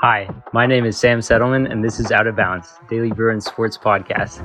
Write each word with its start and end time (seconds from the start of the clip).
Hi, 0.00 0.28
my 0.52 0.66
name 0.66 0.84
is 0.84 0.98
Sam 0.98 1.20
Settleman, 1.20 1.72
and 1.72 1.82
this 1.82 1.98
is 1.98 2.12
Out 2.12 2.26
of 2.26 2.36
Bounds, 2.36 2.74
Daily 2.90 3.10
Bruins 3.10 3.46
Sports 3.46 3.78
Podcast. 3.78 4.36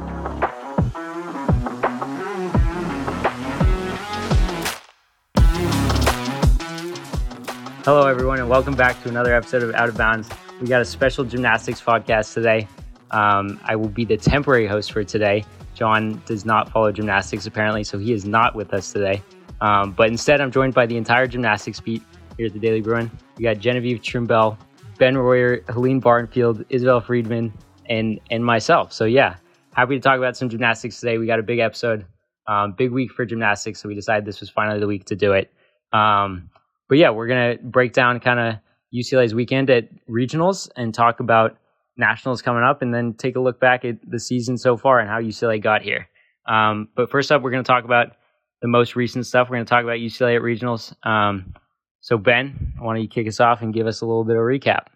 Hello, 7.84 8.08
everyone, 8.08 8.40
and 8.40 8.48
welcome 8.48 8.76
back 8.76 9.04
to 9.04 9.10
another 9.10 9.36
episode 9.36 9.62
of 9.62 9.76
Out 9.76 9.90
of 9.90 9.98
Bounds. 9.98 10.30
We 10.62 10.68
got 10.68 10.80
a 10.80 10.86
special 10.86 11.26
gymnastics 11.26 11.82
podcast 11.82 12.34
today. 12.34 12.70
Um, 13.12 13.60
I 13.66 13.76
will 13.76 13.90
be 13.90 14.06
the 14.06 14.16
temporary 14.16 14.68
host 14.68 14.94
for 14.94 15.04
today. 15.04 15.44
John 15.74 16.22
does 16.26 16.46
not 16.46 16.72
follow 16.72 16.94
gymnastics 16.94 17.46
apparently, 17.46 17.84
so 17.84 18.00
he 18.00 18.14
is 18.14 18.24
not 18.24 18.56
with 18.56 18.74
us 18.74 18.94
today. 18.94 19.22
Um, 19.60 19.92
but 19.92 20.08
instead, 20.08 20.40
I'm 20.40 20.50
joined 20.50 20.74
by 20.74 20.86
the 20.86 20.96
entire 20.96 21.28
gymnastics 21.28 21.82
beat 21.82 22.04
here 22.38 22.46
at 22.48 22.54
the 22.54 22.60
Daily 22.60 22.80
Bruin. 22.80 23.12
We 23.36 23.44
got 23.44 23.58
Genevieve 23.58 24.00
Trimbell, 24.00 24.58
Ben 25.02 25.18
Royer, 25.18 25.64
Helene 25.68 26.00
Barnfield, 26.00 26.64
Isabelle 26.70 27.02
Friedman, 27.02 27.52
and 27.90 28.20
and 28.30 28.46
myself. 28.46 28.94
So 28.94 29.06
yeah, 29.06 29.38
happy 29.74 29.96
to 29.96 30.00
talk 30.00 30.20
about 30.20 30.38
some 30.38 30.48
gymnastics 30.48 31.00
today. 31.00 31.18
We 31.18 31.26
got 31.26 31.40
a 31.40 31.44
big 31.44 31.58
episode, 31.58 32.06
um, 32.46 32.74
big 32.74 32.92
week 32.92 33.12
for 33.12 33.26
gymnastics, 33.26 33.82
so 33.82 33.90
we 33.90 33.96
decided 33.96 34.26
this 34.26 34.40
was 34.40 34.52
finally 34.52 34.80
the 34.80 34.86
week 34.86 35.06
to 35.06 35.16
do 35.16 35.34
it. 35.34 35.52
Um, 35.92 36.52
but 36.88 37.00
yeah, 37.00 37.10
we're 37.10 37.26
gonna 37.26 37.56
break 37.64 37.94
down 37.94 38.20
kind 38.20 38.40
of 38.40 38.56
UCLA's 38.94 39.34
weekend 39.34 39.72
at 39.72 39.90
regionals 40.08 40.70
and 40.76 40.94
talk 40.94 41.20
about 41.20 41.58
nationals 41.98 42.44
coming 42.44 42.62
up, 42.62 42.84
and 42.84 42.94
then 42.94 43.16
take 43.16 43.36
a 43.36 43.40
look 43.40 43.60
back 43.60 43.84
at 43.84 43.98
the 44.08 44.20
season 44.20 44.56
so 44.56 44.78
far 44.78 45.00
and 45.00 45.10
how 45.10 45.20
UCLA 45.20 45.60
got 45.60 45.82
here. 45.82 46.08
Um, 46.48 46.90
but 46.96 47.10
first 47.10 47.32
up, 47.32 47.42
we're 47.42 47.50
gonna 47.50 47.64
talk 47.64 47.86
about 47.86 48.18
the 48.62 48.68
most 48.68 48.96
recent 48.96 49.26
stuff. 49.26 49.50
We're 49.50 49.56
gonna 49.56 49.66
talk 49.66 49.84
about 49.84 49.98
UCLA 49.98 50.36
at 50.36 50.44
regionals. 50.44 50.94
Um, 51.04 51.56
so, 52.02 52.18
Ben, 52.18 52.74
why 52.80 52.96
don't 52.96 53.04
you 53.04 53.08
kick 53.08 53.28
us 53.28 53.40
off 53.40 53.62
and 53.62 53.74
give 53.74 53.86
us 53.86 54.02
a 54.02 54.06
little 54.06 54.24
bit 54.24 54.36
of 54.36 54.42
recap? 54.42 54.88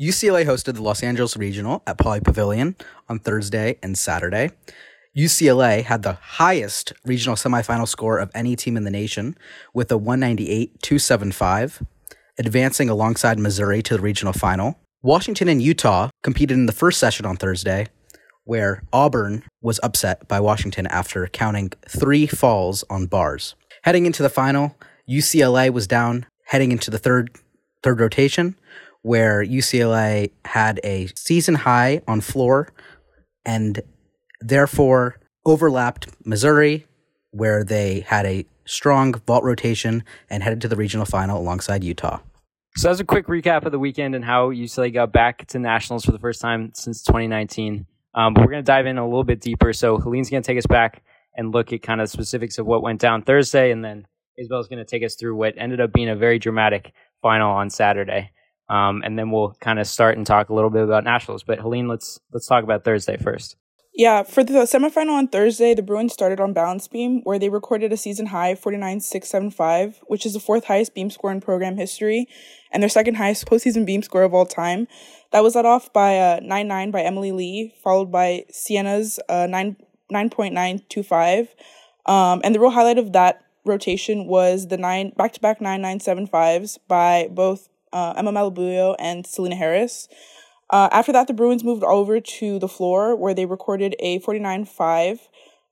UCLA 0.00 0.44
hosted 0.44 0.74
the 0.74 0.82
Los 0.82 1.02
Angeles 1.02 1.36
Regional 1.36 1.82
at 1.86 1.98
Pauley 1.98 2.22
Pavilion 2.22 2.74
on 3.08 3.20
Thursday 3.20 3.78
and 3.82 3.96
Saturday. 3.96 4.50
UCLA 5.16 5.84
had 5.84 6.02
the 6.02 6.14
highest 6.14 6.92
regional 7.04 7.36
semifinal 7.36 7.88
score 7.88 8.18
of 8.18 8.30
any 8.34 8.56
team 8.56 8.76
in 8.76 8.84
the 8.84 8.90
nation 8.90 9.38
with 9.72 9.90
a 9.90 9.96
198 9.96 10.82
275, 10.82 11.82
advancing 12.38 12.90
alongside 12.90 13.38
Missouri 13.38 13.80
to 13.82 13.96
the 13.96 14.02
regional 14.02 14.34
final. 14.34 14.78
Washington 15.02 15.48
and 15.48 15.62
Utah 15.62 16.10
competed 16.22 16.58
in 16.58 16.66
the 16.66 16.72
first 16.72 16.98
session 16.98 17.24
on 17.24 17.36
Thursday, 17.36 17.86
where 18.44 18.82
Auburn 18.92 19.44
was 19.62 19.78
upset 19.82 20.26
by 20.26 20.40
Washington 20.40 20.88
after 20.88 21.26
counting 21.28 21.70
three 21.88 22.26
falls 22.26 22.84
on 22.90 23.06
bars. 23.06 23.54
Heading 23.84 24.04
into 24.04 24.22
the 24.22 24.28
final, 24.28 24.76
UCLA 25.08 25.70
was 25.70 25.86
down 25.86 26.26
heading 26.44 26.72
into 26.72 26.90
the 26.90 26.98
third 26.98 27.30
third 27.82 28.00
rotation, 28.00 28.56
where 29.02 29.44
UCLA 29.44 30.30
had 30.44 30.80
a 30.82 31.06
season 31.14 31.54
high 31.54 32.02
on 32.08 32.20
floor 32.20 32.72
and 33.44 33.80
therefore 34.40 35.20
overlapped 35.44 36.08
Missouri, 36.24 36.86
where 37.30 37.62
they 37.62 38.00
had 38.00 38.26
a 38.26 38.44
strong 38.64 39.14
vault 39.26 39.44
rotation 39.44 40.02
and 40.28 40.42
headed 40.42 40.60
to 40.60 40.68
the 40.68 40.76
regional 40.76 41.06
final 41.06 41.38
alongside 41.40 41.84
Utah. 41.84 42.18
So 42.76 42.88
that's 42.88 43.00
a 43.00 43.04
quick 43.04 43.26
recap 43.26 43.64
of 43.64 43.72
the 43.72 43.78
weekend 43.78 44.14
and 44.14 44.24
how 44.24 44.50
UCLA 44.50 44.92
got 44.92 45.12
back 45.12 45.46
to 45.46 45.58
nationals 45.58 46.04
for 46.04 46.12
the 46.12 46.18
first 46.18 46.40
time 46.40 46.72
since 46.74 47.02
2019. 47.04 47.86
Um, 48.14 48.34
but 48.34 48.42
we're 48.42 48.50
going 48.50 48.64
to 48.64 48.66
dive 48.66 48.86
in 48.86 48.98
a 48.98 49.04
little 49.04 49.24
bit 49.24 49.40
deeper. 49.40 49.72
So 49.72 49.98
Helene's 49.98 50.28
going 50.28 50.42
to 50.42 50.46
take 50.46 50.58
us 50.58 50.66
back 50.66 51.02
and 51.34 51.52
look 51.52 51.72
at 51.72 51.82
kind 51.82 52.00
of 52.00 52.10
specifics 52.10 52.58
of 52.58 52.66
what 52.66 52.82
went 52.82 53.00
down 53.00 53.22
Thursday, 53.22 53.70
and 53.70 53.84
then 53.84 54.06
Isabelle's 54.38 54.68
going 54.68 54.78
to 54.78 54.84
take 54.84 55.04
us 55.04 55.14
through 55.14 55.36
what 55.36 55.54
ended 55.56 55.80
up 55.80 55.92
being 55.92 56.08
a 56.08 56.16
very 56.16 56.38
dramatic 56.38 56.92
final 57.22 57.50
on 57.50 57.70
Saturday. 57.70 58.30
Um, 58.68 59.02
and 59.04 59.18
then 59.18 59.30
we'll 59.30 59.56
kind 59.60 59.78
of 59.78 59.86
start 59.86 60.16
and 60.16 60.26
talk 60.26 60.48
a 60.48 60.54
little 60.54 60.70
bit 60.70 60.82
about 60.82 61.04
nationals. 61.04 61.44
But 61.44 61.60
Helene, 61.60 61.88
let's 61.88 62.18
let's 62.32 62.46
talk 62.46 62.64
about 62.64 62.84
Thursday 62.84 63.16
first. 63.16 63.56
Yeah, 63.98 64.24
for 64.24 64.44
the 64.44 64.52
semifinal 64.52 65.12
on 65.12 65.28
Thursday, 65.28 65.72
the 65.72 65.82
Bruins 65.82 66.12
started 66.12 66.38
on 66.38 66.52
balance 66.52 66.86
beam, 66.86 67.22
where 67.22 67.38
they 67.38 67.48
recorded 67.48 67.94
a 67.94 67.96
season 67.96 68.26
high 68.26 68.54
49.675, 68.54 70.02
which 70.06 70.26
is 70.26 70.34
the 70.34 70.40
fourth 70.40 70.64
highest 70.66 70.94
beam 70.94 71.08
score 71.08 71.32
in 71.32 71.40
program 71.40 71.78
history, 71.78 72.28
and 72.70 72.82
their 72.82 72.90
second 72.90 73.14
highest 73.14 73.46
postseason 73.46 73.86
beam 73.86 74.02
score 74.02 74.22
of 74.22 74.34
all 74.34 74.44
time. 74.44 74.86
That 75.32 75.42
was 75.42 75.54
led 75.54 75.64
off 75.64 75.94
by 75.94 76.18
uh, 76.18 76.40
9.9 76.40 76.92
by 76.92 77.00
Emily 77.00 77.32
Lee, 77.32 77.72
followed 77.82 78.12
by 78.12 78.44
Sienna's 78.50 79.18
uh, 79.30 79.46
9, 79.48 79.76
9.925. 80.12 81.48
Um, 82.04 82.42
and 82.44 82.54
the 82.54 82.60
real 82.60 82.70
highlight 82.70 82.98
of 82.98 83.14
that 83.14 83.45
rotation 83.66 84.26
was 84.26 84.68
the 84.68 84.76
nine 84.76 85.12
back-to-back 85.16 85.60
9975s 85.60 86.78
by 86.88 87.28
both 87.30 87.68
uh, 87.92 88.14
Emma 88.16 88.32
Malabuyo 88.32 88.96
and 88.98 89.26
Selena 89.26 89.56
Harris. 89.56 90.08
Uh, 90.70 90.88
after 90.90 91.12
that, 91.12 91.26
the 91.26 91.32
Bruins 91.32 91.62
moved 91.62 91.84
over 91.84 92.20
to 92.20 92.58
the 92.58 92.68
floor 92.68 93.14
where 93.14 93.34
they 93.34 93.46
recorded 93.46 93.94
a 94.00 94.18
49-5. 94.20 95.20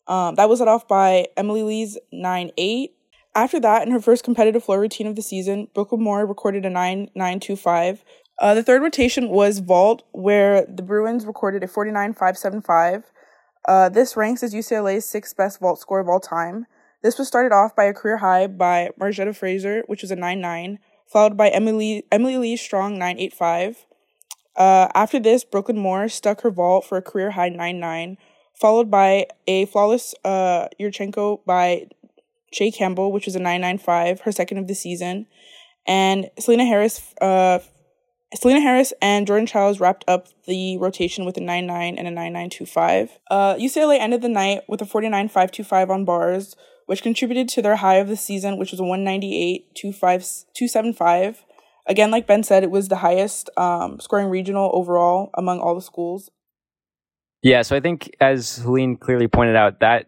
Um, 0.07 0.35
that 0.37 0.49
was 0.49 0.61
led 0.61 0.69
off 0.69 0.87
by 0.87 1.27
Emily 1.37 1.63
Lee's 1.63 1.99
9-8. 2.13 2.91
After 3.35 3.59
that, 3.61 3.85
in 3.85 3.93
her 3.93 4.01
first 4.01 4.23
competitive 4.23 4.63
floor 4.63 4.81
routine 4.81 5.09
of 5.09 5.17
the 5.17 5.23
season, 5.23 5.69
Brooklyn 5.75 6.03
Moore 6.03 6.25
recorded 6.25 6.65
a 6.65 6.71
9-9-2-5. 6.71 8.01
Uh, 8.39 8.55
the 8.55 8.63
third 8.63 8.83
rotation 8.83 9.29
was 9.29 9.59
vault, 9.59 10.03
where 10.13 10.65
the 10.67 10.83
Bruins 10.83 11.27
recorded 11.27 11.65
a 11.65 11.67
49-5-7-5. 11.67 13.05
Uh, 13.67 13.89
this 13.89 14.17
ranks 14.17 14.43
as 14.43 14.55
UCLA's 14.55 15.05
sixth 15.05 15.37
best 15.37 15.59
vault 15.59 15.81
score 15.81 16.01
of 16.01 16.09
all 16.09 16.21
time. 16.21 16.67
This 17.05 17.19
was 17.19 17.29
started 17.29 17.53
off 17.53 17.77
by 17.77 17.85
a 17.85 17.93
career 17.93 18.17
high 18.17 18.47
by 18.47 18.89
Margzetta 18.99 19.37
Frazier, 19.37 19.83
which 19.89 20.01
was 20.01 20.11
a 20.11 20.17
9-9, 20.17 20.79
followed 21.07 21.37
by 21.37 21.51
Emily 21.51 22.07
Emily 22.11 22.39
Lee 22.39 22.57
Strong 22.57 22.99
985. 22.99 23.85
Uh, 24.57 24.89
after 24.95 25.21
this, 25.21 25.45
Brooklyn 25.45 25.79
Moore 25.79 26.09
stuck 26.09 26.41
her 26.41 26.51
vault 26.51 26.87
for 26.87 26.97
a 26.97 27.03
career 27.03 27.33
high 27.33 27.51
9-9, 27.51 28.17
followed 28.59 28.91
by 28.91 29.27
a 29.47 29.67
flawless 29.67 30.15
uh, 30.25 30.69
Yurchenko 30.81 31.45
by 31.45 31.89
Chae 32.55 32.75
Campbell, 32.75 33.13
which 33.13 33.27
was 33.27 33.37
a 33.37 33.39
995, 33.39 34.23
her 34.23 34.33
second 34.33 34.57
of 34.57 34.67
the 34.67 34.75
season. 34.75 35.27
And 35.87 36.31
Selena 36.39 36.65
Harris 36.65 37.13
uh, 37.21 37.59
Selena 38.35 38.61
Harris 38.61 38.95
and 39.03 39.27
Jordan 39.27 39.47
Chiles 39.47 39.79
wrapped 39.79 40.07
up 40.09 40.29
the 40.47 40.79
rotation 40.79 41.27
with 41.27 41.37
a 41.37 41.41
9-9 41.41 41.97
and 41.99 42.09
a 42.09 42.11
9-9-2-5. 42.11 43.11
Uh, 43.31 43.55
UCLA 43.57 43.99
ended 43.99 44.23
the 44.23 44.31
night 44.31 44.63
with 44.69 44.81
a 44.81 44.87
49-5-2-5 44.87 45.91
on 45.91 46.07
bars, 46.07 46.57
which 46.87 47.03
contributed 47.03 47.49
to 47.51 47.61
their 47.63 47.77
high 47.77 47.97
of 47.97 48.09
the 48.09 48.17
season, 48.17 48.59
which 48.59 48.71
was 48.71 48.81
a 48.81 48.85
198-275. 48.85 51.37
Again, 51.87 52.11
like 52.11 52.27
Ben 52.27 52.43
said, 52.43 52.63
it 52.63 52.71
was 52.71 52.89
the 52.89 52.97
highest 52.97 53.51
um, 53.57 54.01
scoring 54.01 54.29
regional 54.29 54.71
overall 54.73 55.31
among 55.35 55.61
all 55.61 55.75
the 55.75 55.83
schools. 55.83 56.31
Yeah, 57.43 57.63
so 57.63 57.77
I 57.77 57.81
think 57.81 58.17
as 58.21 58.57
Helene 58.57 58.97
clearly 58.97 59.29
pointed 59.29 59.55
out, 59.55 59.81
that 59.81 60.07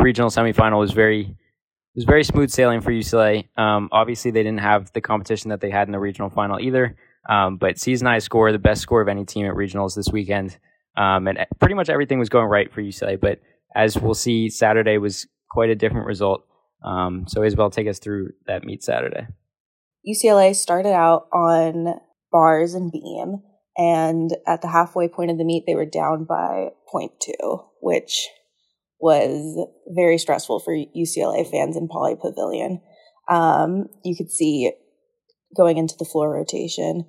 regional 0.00 0.30
semifinal 0.30 0.80
was 0.80 0.92
very 0.92 1.36
was 1.94 2.04
very 2.04 2.24
smooth 2.24 2.50
sailing 2.50 2.80
for 2.80 2.90
UCLA. 2.90 3.48
Um, 3.58 3.88
obviously, 3.92 4.30
they 4.30 4.42
didn't 4.42 4.60
have 4.60 4.92
the 4.92 5.00
competition 5.00 5.50
that 5.50 5.60
they 5.60 5.70
had 5.70 5.88
in 5.88 5.92
the 5.92 6.00
regional 6.00 6.30
final 6.30 6.58
either. 6.58 6.96
Um, 7.28 7.56
but 7.56 7.78
season 7.78 8.06
high 8.06 8.18
score, 8.18 8.50
the 8.50 8.58
best 8.58 8.80
score 8.80 9.00
of 9.00 9.08
any 9.08 9.24
team 9.24 9.46
at 9.46 9.54
regionals 9.54 9.94
this 9.94 10.08
weekend, 10.10 10.58
um, 10.96 11.28
and 11.28 11.38
pretty 11.60 11.74
much 11.74 11.88
everything 11.88 12.18
was 12.18 12.28
going 12.28 12.46
right 12.46 12.72
for 12.72 12.82
UCLA. 12.82 13.20
But 13.20 13.40
as 13.76 13.96
we'll 13.96 14.14
see, 14.14 14.48
Saturday 14.48 14.98
was 14.98 15.26
quite 15.52 15.70
a 15.70 15.74
different 15.74 16.06
result. 16.06 16.44
Um, 16.84 17.26
so 17.28 17.42
Isabelle, 17.42 17.70
take 17.70 17.86
us 17.86 17.98
through 17.98 18.30
that 18.46 18.64
meet 18.64 18.82
Saturday. 18.82 19.26
UCLA 20.08 20.54
started 20.56 20.92
out 20.92 21.28
on 21.32 22.00
bars 22.32 22.74
and 22.74 22.90
beam, 22.90 23.42
and 23.76 24.36
at 24.46 24.62
the 24.62 24.68
halfway 24.68 25.08
point 25.08 25.30
of 25.30 25.38
the 25.38 25.44
meet, 25.44 25.64
they 25.66 25.76
were 25.76 25.86
down 25.86 26.24
by 26.24 26.70
0.2, 26.92 27.64
which 27.80 28.28
was 28.98 29.68
very 29.88 30.18
stressful 30.18 30.60
for 30.60 30.74
UCLA 30.74 31.48
fans 31.48 31.76
in 31.76 31.88
Pauley 31.88 32.20
Pavilion. 32.20 32.80
Um, 33.28 33.86
you 34.04 34.16
could 34.16 34.30
see 34.30 34.72
going 35.56 35.76
into 35.76 35.96
the 35.98 36.04
floor 36.04 36.32
rotation, 36.32 37.04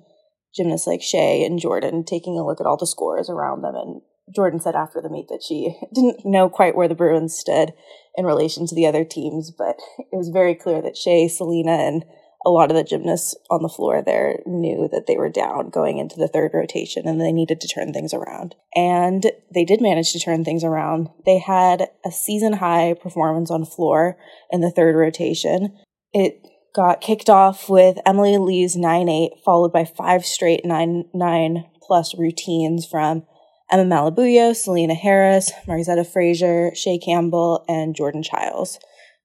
gymnasts 0.54 0.86
like 0.86 1.00
Chae 1.00 1.44
and 1.44 1.58
Jordan 1.58 2.04
taking 2.04 2.38
a 2.38 2.44
look 2.44 2.60
at 2.60 2.66
all 2.66 2.76
the 2.76 2.86
scores 2.86 3.28
around 3.30 3.62
them. 3.62 3.74
And 3.74 4.02
Jordan 4.34 4.60
said 4.60 4.74
after 4.74 5.00
the 5.00 5.10
meet 5.10 5.28
that 5.28 5.42
she 5.46 5.76
didn't 5.94 6.24
know 6.24 6.48
quite 6.48 6.76
where 6.76 6.88
the 6.88 6.94
Bruins 6.94 7.36
stood 7.36 7.72
in 8.16 8.24
relation 8.24 8.66
to 8.66 8.74
the 8.74 8.86
other 8.86 9.04
teams, 9.04 9.50
but 9.50 9.76
it 9.98 10.16
was 10.16 10.28
very 10.28 10.54
clear 10.54 10.80
that 10.82 10.94
Chae, 10.94 11.30
Selena, 11.30 11.72
and 11.72 12.04
a 12.46 12.50
lot 12.50 12.70
of 12.70 12.76
the 12.76 12.84
gymnasts 12.84 13.34
on 13.50 13.62
the 13.62 13.68
floor 13.68 14.02
there 14.02 14.40
knew 14.46 14.88
that 14.92 15.06
they 15.06 15.16
were 15.16 15.30
down 15.30 15.70
going 15.70 15.98
into 15.98 16.16
the 16.16 16.28
third 16.28 16.50
rotation 16.52 17.08
and 17.08 17.20
they 17.20 17.32
needed 17.32 17.60
to 17.60 17.68
turn 17.68 17.92
things 17.92 18.12
around. 18.12 18.54
And 18.76 19.30
they 19.52 19.64
did 19.64 19.80
manage 19.80 20.12
to 20.12 20.20
turn 20.20 20.44
things 20.44 20.62
around. 20.62 21.08
They 21.24 21.38
had 21.38 21.88
a 22.04 22.10
season 22.10 22.54
high 22.54 22.94
performance 23.00 23.50
on 23.50 23.64
floor 23.64 24.18
in 24.50 24.60
the 24.60 24.70
third 24.70 24.94
rotation. 24.94 25.78
It 26.12 26.46
got 26.74 27.00
kicked 27.00 27.30
off 27.30 27.68
with 27.70 27.98
Emily 28.04 28.36
Lee's 28.36 28.76
9 28.76 29.08
8, 29.08 29.32
followed 29.44 29.72
by 29.72 29.84
five 29.84 30.26
straight 30.26 30.64
9 30.64 31.04
9 31.14 31.64
plus 31.80 32.14
routines 32.18 32.86
from 32.86 33.24
Emma 33.70 33.84
Malabuyo, 33.84 34.54
Selena 34.54 34.94
Harris, 34.94 35.50
Margzetta 35.66 36.06
Frazier, 36.06 36.70
Chae 36.72 37.02
Campbell, 37.02 37.64
and 37.68 37.94
Jordan 37.94 38.22
Chiles. 38.22 38.78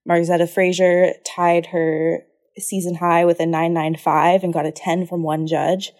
Margzetta 0.08 0.48
Frazier 0.48 1.12
tied 1.26 1.66
her 1.66 2.22
season 2.58 2.96
high 2.96 3.24
with 3.24 3.40
a 3.40 3.46
995 3.46 4.42
and 4.42 4.52
got 4.52 4.66
a 4.66 4.72
10 4.72 5.06
from 5.06 5.22
one 5.22 5.46
judge. 5.46 5.92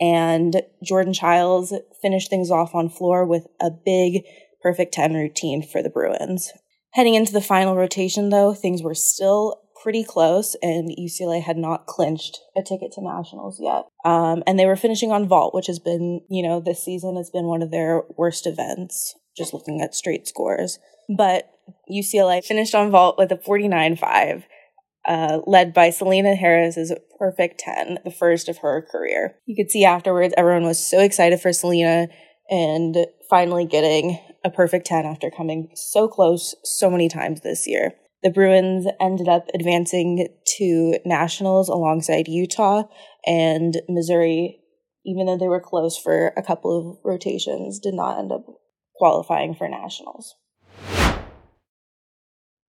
And 0.00 0.62
Jordan 0.82 1.12
Chiles 1.12 1.72
finished 2.02 2.30
things 2.30 2.50
off 2.50 2.74
on 2.74 2.88
floor 2.88 3.24
with 3.24 3.46
a 3.60 3.70
big 3.70 4.24
perfect 4.62 4.92
10 4.94 5.14
routine 5.14 5.62
for 5.62 5.82
the 5.82 5.90
Bruins. 5.90 6.52
Heading 6.94 7.14
into 7.14 7.32
the 7.32 7.40
final 7.40 7.76
rotation, 7.76 8.30
though, 8.30 8.54
things 8.54 8.82
were 8.82 8.94
still 8.94 9.60
pretty 9.84 10.02
close, 10.02 10.56
and 10.62 10.90
UCLA 10.98 11.42
had 11.42 11.58
not 11.58 11.86
clinched 11.86 12.40
a 12.56 12.62
ticket 12.62 12.90
to 12.92 13.02
nationals 13.02 13.60
yet. 13.60 13.84
Um, 14.04 14.42
and 14.46 14.58
they 14.58 14.64
were 14.64 14.76
finishing 14.76 15.12
on 15.12 15.28
vault, 15.28 15.54
which 15.54 15.66
has 15.66 15.78
been, 15.78 16.22
you 16.30 16.42
know, 16.42 16.58
this 16.58 16.82
season 16.82 17.16
has 17.16 17.30
been 17.30 17.44
one 17.44 17.60
of 17.60 17.70
their 17.70 18.02
worst 18.16 18.46
events, 18.46 19.14
just 19.36 19.52
looking 19.52 19.82
at 19.82 19.94
straight 19.94 20.26
scores. 20.26 20.78
But 21.14 21.50
UCLA 21.92 22.42
finished 22.42 22.74
on 22.74 22.90
vault 22.90 23.16
with 23.18 23.30
a 23.30 23.36
49 23.36 23.96
5. 23.96 24.44
Uh, 25.06 25.40
led 25.46 25.74
by 25.74 25.90
Selena 25.90 26.34
Harris's 26.34 26.90
perfect 27.18 27.60
10, 27.60 27.98
the 28.06 28.10
first 28.10 28.48
of 28.48 28.56
her 28.58 28.86
career. 28.90 29.34
You 29.44 29.54
could 29.54 29.70
see 29.70 29.84
afterwards, 29.84 30.32
everyone 30.34 30.64
was 30.64 30.78
so 30.78 31.00
excited 31.00 31.40
for 31.40 31.52
Selena 31.52 32.08
and 32.48 32.96
finally 33.28 33.66
getting 33.66 34.18
a 34.42 34.48
perfect 34.48 34.86
10 34.86 35.04
after 35.04 35.30
coming 35.30 35.68
so 35.74 36.08
close 36.08 36.54
so 36.64 36.88
many 36.88 37.10
times 37.10 37.42
this 37.42 37.66
year. 37.66 37.92
The 38.24 38.30
Bruins 38.30 38.86
ended 38.98 39.28
up 39.28 39.48
advancing 39.54 40.28
to 40.56 40.98
nationals 41.04 41.68
alongside 41.68 42.26
Utah 42.26 42.84
and 43.26 43.76
Missouri, 43.86 44.60
even 45.04 45.26
though 45.26 45.36
they 45.36 45.46
were 45.46 45.60
close 45.60 45.98
for 45.98 46.32
a 46.34 46.42
couple 46.42 46.76
of 46.76 46.96
rotations, 47.04 47.78
did 47.78 47.92
not 47.92 48.18
end 48.18 48.32
up 48.32 48.46
qualifying 48.96 49.54
for 49.54 49.68
nationals. 49.68 50.36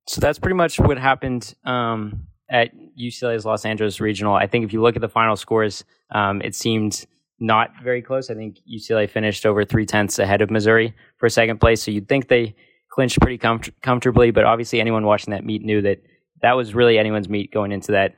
So 0.07 0.19
that's 0.19 0.39
pretty 0.39 0.55
much 0.55 0.77
what 0.77 0.97
happened 0.97 1.55
um, 1.63 2.27
at 2.49 2.71
UCLA's 2.99 3.45
Los 3.45 3.63
Angeles 3.63 4.01
Regional. 4.01 4.35
I 4.35 4.47
think 4.47 4.65
if 4.65 4.73
you 4.73 4.81
look 4.81 4.97
at 4.97 5.01
the 5.01 5.07
final 5.07 5.37
scores, 5.37 5.85
um, 6.13 6.41
it 6.41 6.53
seemed 6.53 7.05
not 7.39 7.69
very 7.81 8.01
close. 8.01 8.29
I 8.29 8.33
think 8.33 8.57
UCLA 8.69 9.09
finished 9.09 9.45
over 9.45 9.63
three 9.63 9.85
tenths 9.85 10.19
ahead 10.19 10.41
of 10.41 10.51
Missouri 10.51 10.93
for 11.17 11.29
second 11.29 11.61
place. 11.61 11.81
So 11.81 11.91
you'd 11.91 12.09
think 12.09 12.27
they 12.27 12.55
clinched 12.95 13.19
pretty 13.19 13.37
comfortably. 13.37 14.31
But 14.31 14.45
obviously, 14.45 14.79
anyone 14.79 15.05
watching 15.05 15.31
that 15.31 15.43
meet 15.43 15.61
knew 15.61 15.81
that 15.81 15.99
that 16.41 16.53
was 16.53 16.73
really 16.73 16.97
anyone's 16.97 17.29
meet 17.29 17.51
going 17.51 17.73
into 17.73 17.91
that 17.91 18.15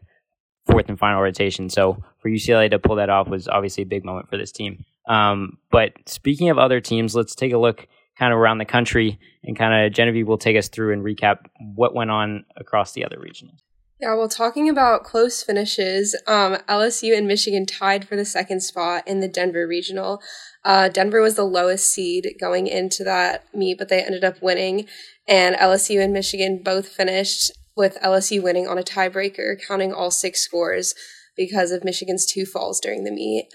fourth 0.67 0.87
and 0.87 0.99
final 0.99 1.21
rotation. 1.21 1.69
So 1.69 2.03
for 2.21 2.29
UCLA 2.29 2.69
to 2.69 2.79
pull 2.79 2.97
that 2.97 3.09
off 3.09 3.27
was 3.27 3.47
obviously 3.47 3.83
a 3.83 3.87
big 3.87 4.05
moment 4.05 4.29
for 4.29 4.37
this 4.37 4.51
team. 4.51 4.85
Um, 5.09 5.57
but 5.71 5.93
speaking 6.05 6.49
of 6.49 6.57
other 6.57 6.79
teams, 6.79 7.15
let's 7.15 7.35
take 7.35 7.53
a 7.53 7.57
look 7.57 7.87
kind 8.19 8.33
of 8.33 8.39
around 8.39 8.57
the 8.57 8.65
country 8.65 9.19
and 9.43 9.57
kind 9.57 9.85
of 9.85 9.93
Genevieve 9.93 10.27
will 10.27 10.37
take 10.37 10.57
us 10.57 10.67
through 10.67 10.93
and 10.93 11.03
recap 11.03 11.37
what 11.75 11.95
went 11.95 12.11
on 12.11 12.45
across 12.57 12.91
the 12.93 13.05
other 13.05 13.19
regions. 13.19 13.63
Yeah, 13.99 14.13
well, 14.13 14.29
talking 14.29 14.69
about 14.69 15.03
close 15.03 15.41
finishes, 15.41 16.15
um, 16.27 16.57
LSU 16.69 17.17
and 17.17 17.27
Michigan 17.27 17.65
tied 17.65 18.07
for 18.07 18.15
the 18.15 18.25
second 18.25 18.59
spot 18.61 19.07
in 19.07 19.21
the 19.21 19.27
Denver 19.27 19.65
regional. 19.67 20.21
Uh, 20.67 20.89
Denver 20.89 21.21
was 21.21 21.35
the 21.35 21.45
lowest 21.45 21.89
seed 21.89 22.35
going 22.41 22.67
into 22.67 23.05
that 23.05 23.45
meet, 23.55 23.77
but 23.77 23.87
they 23.87 24.03
ended 24.03 24.25
up 24.25 24.41
winning. 24.41 24.85
And 25.25 25.55
LSU 25.55 26.03
and 26.03 26.11
Michigan 26.11 26.61
both 26.61 26.89
finished 26.89 27.53
with 27.77 27.97
LSU 28.03 28.43
winning 28.43 28.67
on 28.67 28.77
a 28.77 28.83
tiebreaker, 28.83 29.55
counting 29.65 29.93
all 29.93 30.11
six 30.11 30.41
scores 30.41 30.93
because 31.37 31.71
of 31.71 31.85
Michigan's 31.85 32.25
two 32.25 32.45
falls 32.45 32.81
during 32.81 33.05
the 33.05 33.11
meet. 33.11 33.47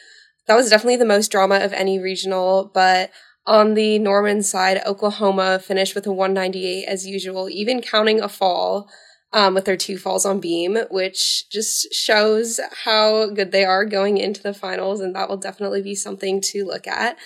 That 0.47 0.57
was 0.57 0.71
definitely 0.71 0.97
the 0.97 1.05
most 1.05 1.31
drama 1.31 1.57
of 1.57 1.75
any 1.75 1.99
regional, 1.99 2.71
but 2.73 3.11
on 3.47 3.75
the 3.75 3.99
Norman 3.99 4.43
side, 4.43 4.81
Oklahoma 4.87 5.59
finished 5.59 5.95
with 5.95 6.07
a 6.07 6.13
198 6.13 6.87
as 6.89 7.07
usual, 7.07 7.51
even 7.51 7.83
counting 7.83 8.23
a 8.23 8.29
fall 8.29 8.89
um, 9.33 9.55
with 9.55 9.65
their 9.65 9.77
two 9.77 9.97
falls 9.97 10.27
on 10.27 10.41
beam, 10.41 10.77
which 10.91 11.49
just 11.49 11.93
shows 11.93 12.61
how 12.85 13.27
good 13.31 13.51
they 13.51 13.65
are 13.65 13.85
going 13.85 14.19
into 14.19 14.43
the 14.43 14.55
finals, 14.55 15.01
and 15.01 15.15
that 15.15 15.29
will 15.29 15.37
definitely 15.37 15.83
be 15.83 15.95
something 15.95 16.41
to 16.41 16.65
look 16.65 16.87
at. 16.87 17.17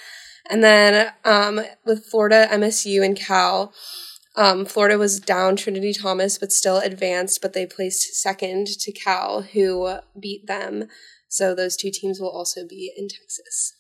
And 0.49 0.63
then 0.63 1.13
um, 1.25 1.61
with 1.85 2.05
Florida, 2.05 2.47
MSU, 2.51 3.05
and 3.05 3.17
Cal, 3.17 3.73
um, 4.37 4.65
Florida 4.65 4.99
was 4.99 5.19
down 5.19 5.57
Trinity 5.57 5.93
Thomas, 5.93 6.39
but 6.39 6.53
still 6.53 6.79
advanced, 6.79 7.41
but 7.43 7.53
they 7.53 7.67
placed 7.67 8.15
second 8.15 8.67
to 8.67 8.93
Cal, 8.93 9.43
who 9.43 9.99
beat 10.19 10.47
them. 10.47 10.89
So 11.29 11.55
those 11.55 11.77
two 11.77 11.91
teams 11.91 12.21
will 12.21 12.31
also 12.31 12.67
be 12.67 12.93
in 12.97 13.09
Texas. 13.09 13.73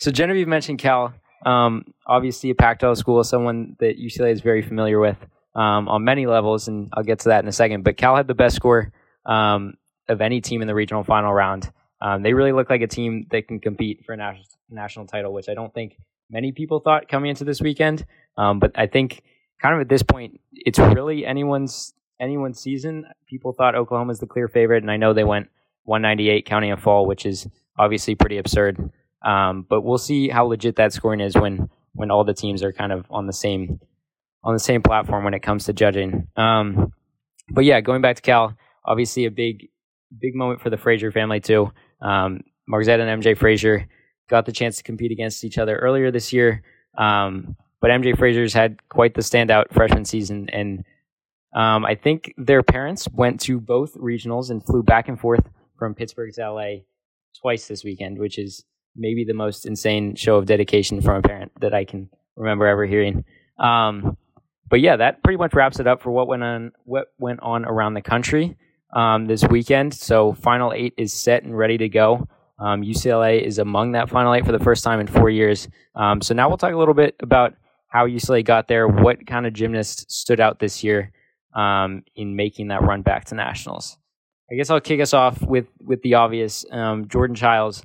So 0.00 0.10
Genevieve 0.10 0.48
mentioned 0.48 0.78
Cal. 0.78 1.14
Um, 1.44 1.84
obviously, 2.06 2.50
a 2.50 2.54
Pac-12 2.54 2.96
school, 2.96 3.20
is 3.20 3.28
someone 3.28 3.76
that 3.78 3.98
UCLA 3.98 4.32
is 4.32 4.40
very 4.40 4.62
familiar 4.62 4.98
with 4.98 5.16
um, 5.56 5.88
on 5.88 6.04
many 6.04 6.26
levels, 6.26 6.68
and 6.68 6.90
I'll 6.92 7.02
get 7.02 7.20
to 7.20 7.30
that 7.30 7.42
in 7.42 7.48
a 7.48 7.52
second. 7.52 7.82
But 7.82 7.96
Cal 7.96 8.14
had 8.14 8.28
the 8.28 8.34
best 8.34 8.54
score 8.54 8.92
um, 9.24 9.74
of 10.08 10.20
any 10.20 10.40
team 10.40 10.60
in 10.60 10.68
the 10.68 10.74
regional 10.74 11.02
final 11.02 11.32
round. 11.32 11.72
Um, 12.00 12.22
they 12.22 12.34
really 12.34 12.52
look 12.52 12.68
like 12.68 12.82
a 12.82 12.86
team 12.86 13.26
that 13.30 13.48
can 13.48 13.58
compete 13.58 14.04
for 14.04 14.12
a 14.12 14.16
national 14.16 14.44
national 14.68 15.06
title, 15.06 15.32
which 15.32 15.48
I 15.48 15.54
don't 15.54 15.72
think 15.72 15.96
many 16.30 16.52
people 16.52 16.80
thought 16.80 17.08
coming 17.08 17.30
into 17.30 17.44
this 17.44 17.60
weekend. 17.60 18.04
Um, 18.36 18.58
but 18.58 18.72
I 18.74 18.86
think 18.86 19.22
kind 19.60 19.74
of 19.74 19.80
at 19.80 19.88
this 19.88 20.02
point, 20.02 20.40
it's 20.52 20.78
really 20.78 21.24
anyone's 21.24 21.94
anyone's 22.20 22.60
season. 22.60 23.06
People 23.26 23.52
thought 23.52 23.74
Oklahoma 23.74 24.08
was 24.08 24.20
the 24.20 24.26
clear 24.26 24.48
favorite, 24.48 24.82
and 24.82 24.90
I 24.90 24.98
know 24.98 25.14
they 25.14 25.24
went 25.24 25.48
198 25.84 26.44
counting 26.44 26.72
a 26.72 26.76
fall, 26.76 27.06
which 27.06 27.24
is 27.24 27.48
obviously 27.78 28.14
pretty 28.14 28.36
absurd. 28.36 28.90
Um, 29.22 29.64
but 29.66 29.80
we'll 29.80 29.98
see 29.98 30.28
how 30.28 30.44
legit 30.44 30.76
that 30.76 30.92
scoring 30.92 31.20
is 31.20 31.34
when 31.34 31.70
when 31.94 32.10
all 32.10 32.24
the 32.24 32.34
teams 32.34 32.62
are 32.62 32.72
kind 32.72 32.92
of 32.92 33.06
on 33.10 33.26
the 33.26 33.32
same 33.32 33.80
on 34.46 34.54
the 34.54 34.60
same 34.60 34.80
platform 34.80 35.24
when 35.24 35.34
it 35.34 35.40
comes 35.42 35.64
to 35.64 35.72
judging. 35.72 36.28
Um, 36.36 36.92
but 37.50 37.64
yeah, 37.64 37.80
going 37.80 38.00
back 38.00 38.16
to 38.16 38.22
Cal, 38.22 38.56
obviously 38.84 39.24
a 39.24 39.30
big, 39.30 39.68
big 40.16 40.36
moment 40.36 40.60
for 40.60 40.70
the 40.70 40.76
Frazier 40.76 41.10
family 41.10 41.40
too. 41.40 41.72
Um, 42.00 42.44
Margzetta 42.72 43.00
and 43.00 43.22
MJ 43.22 43.36
Frazier 43.36 43.88
got 44.30 44.46
the 44.46 44.52
chance 44.52 44.76
to 44.76 44.84
compete 44.84 45.10
against 45.10 45.44
each 45.44 45.58
other 45.58 45.76
earlier 45.76 46.12
this 46.12 46.32
year. 46.32 46.62
Um, 46.96 47.56
but 47.80 47.90
MJ 47.90 48.16
Frazier's 48.16 48.54
had 48.54 48.78
quite 48.88 49.14
the 49.14 49.20
standout 49.20 49.72
freshman 49.72 50.04
season, 50.04 50.48
and 50.50 50.84
um, 51.54 51.84
I 51.84 51.94
think 51.94 52.32
their 52.36 52.62
parents 52.62 53.06
went 53.12 53.40
to 53.42 53.60
both 53.60 53.94
regionals 53.94 54.50
and 54.50 54.64
flew 54.64 54.82
back 54.82 55.08
and 55.08 55.20
forth 55.20 55.48
from 55.78 55.94
Pittsburgh 55.94 56.32
to 56.34 56.52
LA 56.52 56.68
twice 57.40 57.68
this 57.68 57.84
weekend, 57.84 58.18
which 58.18 58.38
is 58.38 58.64
maybe 58.96 59.24
the 59.24 59.34
most 59.34 59.66
insane 59.66 60.14
show 60.14 60.36
of 60.36 60.46
dedication 60.46 61.02
from 61.02 61.16
a 61.16 61.22
parent 61.22 61.52
that 61.60 61.74
I 61.74 61.84
can 61.84 62.08
remember 62.34 62.66
ever 62.66 62.86
hearing. 62.86 63.24
Um, 63.58 64.16
but 64.68 64.80
yeah, 64.80 64.96
that 64.96 65.22
pretty 65.22 65.36
much 65.36 65.54
wraps 65.54 65.80
it 65.80 65.86
up 65.86 66.02
for 66.02 66.10
what 66.10 66.28
went 66.28 66.42
on 66.42 66.72
what 66.84 67.12
went 67.18 67.40
on 67.40 67.64
around 67.64 67.94
the 67.94 68.02
country 68.02 68.56
um, 68.94 69.26
this 69.26 69.44
weekend. 69.44 69.94
So 69.94 70.32
final 70.32 70.72
eight 70.72 70.94
is 70.96 71.12
set 71.12 71.44
and 71.44 71.56
ready 71.56 71.78
to 71.78 71.88
go. 71.88 72.28
Um, 72.58 72.82
UCLA 72.82 73.42
is 73.42 73.58
among 73.58 73.92
that 73.92 74.08
final 74.08 74.34
eight 74.34 74.46
for 74.46 74.52
the 74.52 74.58
first 74.58 74.82
time 74.82 75.00
in 75.00 75.06
four 75.06 75.28
years. 75.28 75.68
Um, 75.94 76.22
so 76.22 76.34
now 76.34 76.48
we'll 76.48 76.56
talk 76.56 76.72
a 76.72 76.78
little 76.78 76.94
bit 76.94 77.14
about 77.20 77.54
how 77.88 78.06
UCLA 78.06 78.44
got 78.44 78.68
there, 78.68 78.88
what 78.88 79.26
kind 79.26 79.46
of 79.46 79.52
gymnasts 79.52 80.14
stood 80.14 80.40
out 80.40 80.58
this 80.58 80.82
year 80.82 81.12
um, 81.54 82.02
in 82.14 82.34
making 82.34 82.68
that 82.68 82.82
run 82.82 83.02
back 83.02 83.26
to 83.26 83.34
nationals. 83.34 83.98
I 84.50 84.54
guess 84.54 84.70
I'll 84.70 84.80
kick 84.80 85.00
us 85.00 85.12
off 85.12 85.42
with 85.42 85.66
with 85.80 86.02
the 86.02 86.14
obvious. 86.14 86.64
Um, 86.70 87.08
Jordan 87.08 87.34
Chiles, 87.34 87.82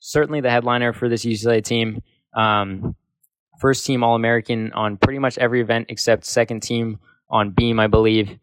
certainly 0.00 0.40
the 0.40 0.50
headliner 0.50 0.92
for 0.92 1.08
this 1.08 1.24
UCLA 1.24 1.62
team. 1.62 2.02
Um, 2.36 2.94
first 3.60 3.86
team 3.86 4.02
All 4.02 4.14
American 4.14 4.72
on 4.72 4.96
pretty 4.96 5.18
much 5.18 5.38
every 5.38 5.60
event 5.60 5.86
except 5.88 6.24
second 6.24 6.62
team 6.62 6.98
on 7.30 7.50
beam, 7.50 7.80
I 7.80 7.86
believe. 7.86 8.38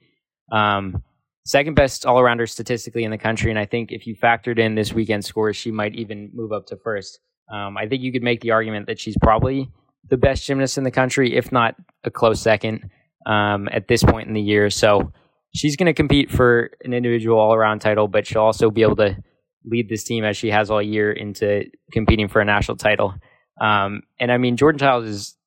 Um, 0.51 1.03
second 1.46 1.75
best 1.75 2.06
all 2.06 2.18
arounder 2.18 2.50
statistically 2.50 3.03
in 3.03 3.12
the 3.12 3.18
country. 3.18 3.50
And 3.50 3.60
I 3.60 3.65
think 3.65 3.91
if 3.91 4.06
you 4.06 4.15
factored 4.15 4.60
in 4.60 4.75
this 4.75 4.94
weekend 4.94 5.25
scores, 5.25 5.56
she 5.56 5.72
might 5.72 5.96
even 5.96 6.30
move 6.34 6.51
up 6.51 6.68
to 6.68 6.77
first. 6.77 7.20
Um, 7.51 7.77
I 7.77 7.88
think 7.88 8.01
you 8.01 8.12
could 8.12 8.24
make 8.24 8.41
the 8.41 8.51
argument 8.51 8.88
that 8.88 9.00
she's 9.00 9.18
probably 9.22 9.70
the 10.10 10.18
best 10.18 10.46
gymnast 10.46 10.77
in 10.77 10.84
the 10.84 10.91
country, 10.91 11.36
if 11.36 11.51
not 11.51 11.75
a 12.03 12.12
close 12.12 12.41
second 12.41 12.89
um, 13.25 13.70
at 13.72 13.88
this 13.88 14.03
point 14.03 14.27
in 14.27 14.34
the 14.34 14.41
year. 14.41 14.70
So 14.70 15.12
she's 15.53 15.75
going 15.75 15.88
to 15.88 15.94
compete 15.94 16.32
for 16.32 16.72
an 16.84 16.94
individual 16.94 17.39
all 17.39 17.53
around 17.53 17.80
title, 17.80 18.08
but 18.08 18.25
she'll 18.25 18.41
also 18.41 18.72
be 18.72 18.82
able 18.82 18.96
to 18.98 19.18
lead 19.65 19.89
this 19.89 20.03
team 20.03 20.24
as 20.24 20.38
she 20.38 20.50
has 20.50 20.72
all 20.72 20.82
year 20.82 21.12
into 21.12 21.65
competing 21.91 22.27
for 22.27 22.41
a 22.41 22.46
national 22.46 22.77
title. 22.77 23.13
Um, 23.62 24.03
and 24.20 24.32
I 24.32 24.38
mean, 24.38 24.58
Jordan 24.58 24.80
Chiles 24.80 25.06
is, 25.06 25.38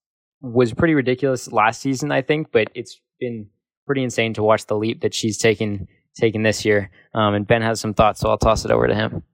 was 0.41 0.73
pretty 0.73 0.95
ridiculous 0.95 1.51
last 1.51 1.81
season, 1.81 2.13
I 2.13 2.23
think, 2.23 2.53
but 2.53 2.69
it's 2.75 3.01
been 3.19 3.49
pretty 3.87 4.05
insane 4.05 4.33
to 4.35 4.43
watch 4.43 4.67
the 4.67 4.77
leap 4.77 5.03
that 5.03 5.13
she's 5.13 5.37
taken 5.37 5.89
taken 6.15 6.45
this 6.45 6.65
year. 6.65 6.91
Um, 7.13 7.35
and 7.35 7.47
Ben 7.47 7.61
has 7.63 7.81
some 7.81 7.93
thoughts, 7.93 8.21
so 8.21 8.31
I'll 8.31 8.39
toss 8.39 8.65
it 8.65 8.71
over 8.71 8.87
to 8.87 8.95
him. 8.95 9.25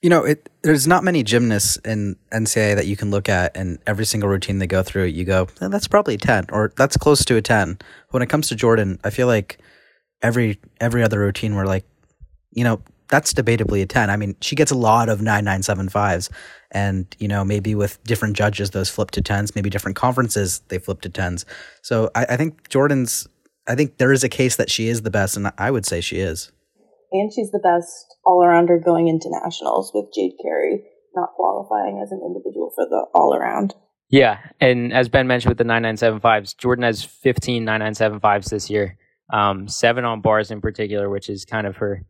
You 0.00 0.08
know, 0.08 0.24
it, 0.24 0.48
there's 0.62 0.86
not 0.86 1.04
many 1.04 1.22
gymnasts 1.22 1.76
in 1.84 2.16
NCAA 2.32 2.74
that 2.74 2.86
you 2.86 2.96
can 2.96 3.10
look 3.10 3.28
at, 3.28 3.54
and 3.54 3.78
every 3.86 4.06
single 4.06 4.30
routine 4.30 4.58
they 4.58 4.66
go 4.66 4.82
through, 4.82 5.04
you 5.04 5.24
go, 5.24 5.46
eh, 5.60 5.68
that's 5.68 5.86
probably 5.86 6.14
a 6.14 6.18
ten, 6.18 6.46
or 6.50 6.72
that's 6.76 6.96
close 6.96 7.24
to 7.26 7.36
a 7.36 7.42
ten. 7.42 7.78
When 8.10 8.22
it 8.22 8.30
comes 8.30 8.48
to 8.48 8.56
Jordan, 8.56 8.98
I 9.04 9.10
feel 9.10 9.26
like 9.26 9.58
every 10.22 10.58
every 10.80 11.02
other 11.02 11.20
routine, 11.20 11.54
we're 11.54 11.66
like, 11.66 11.84
you 12.50 12.64
know, 12.64 12.82
that's 13.12 13.34
debatably 13.34 13.82
a 13.82 13.86
10. 13.86 14.08
I 14.08 14.16
mean, 14.16 14.34
she 14.40 14.56
gets 14.56 14.70
a 14.70 14.74
lot 14.74 15.10
of 15.10 15.20
9975s. 15.20 16.30
And, 16.70 17.14
you 17.18 17.28
know, 17.28 17.44
maybe 17.44 17.74
with 17.74 18.02
different 18.04 18.34
judges, 18.34 18.70
those 18.70 18.88
flip 18.88 19.10
to 19.10 19.20
10s. 19.20 19.54
Maybe 19.54 19.68
different 19.68 19.96
conferences, 19.96 20.60
they 20.68 20.78
flip 20.78 21.02
to 21.02 21.10
10s. 21.10 21.44
So 21.82 22.10
I, 22.14 22.24
I 22.30 22.36
think 22.38 22.70
Jordan's, 22.70 23.28
I 23.68 23.74
think 23.74 23.98
there 23.98 24.12
is 24.12 24.24
a 24.24 24.30
case 24.30 24.56
that 24.56 24.70
she 24.70 24.88
is 24.88 25.02
the 25.02 25.10
best. 25.10 25.36
And 25.36 25.52
I 25.58 25.70
would 25.70 25.84
say 25.84 26.00
she 26.00 26.20
is. 26.20 26.52
And 27.12 27.30
she's 27.30 27.50
the 27.50 27.60
best 27.62 28.16
all 28.24 28.42
arounder 28.42 28.82
going 28.82 29.08
into 29.08 29.28
nationals 29.28 29.92
with 29.94 30.06
Jade 30.14 30.32
Carey 30.42 30.84
not 31.14 31.34
qualifying 31.36 32.00
as 32.02 32.10
an 32.10 32.22
individual 32.24 32.72
for 32.74 32.86
the 32.88 33.04
all 33.14 33.34
around. 33.34 33.74
Yeah, 34.08 34.38
and 34.58 34.94
as 34.94 35.10
Ben 35.10 35.26
mentioned 35.26 35.50
with 35.50 35.58
the 35.58 35.64
9975s, 35.64 36.56
Jordan 36.56 36.84
has 36.84 37.04
15 37.04 37.66
9975s 37.66 38.48
this 38.48 38.70
year, 38.70 38.96
um, 39.30 39.68
seven 39.68 40.06
on 40.06 40.22
bars 40.22 40.50
in 40.50 40.62
particular, 40.62 41.10
which 41.10 41.28
is 41.28 41.44
kind 41.44 41.66
of 41.66 41.76
her 41.76 41.82
her 41.86 42.02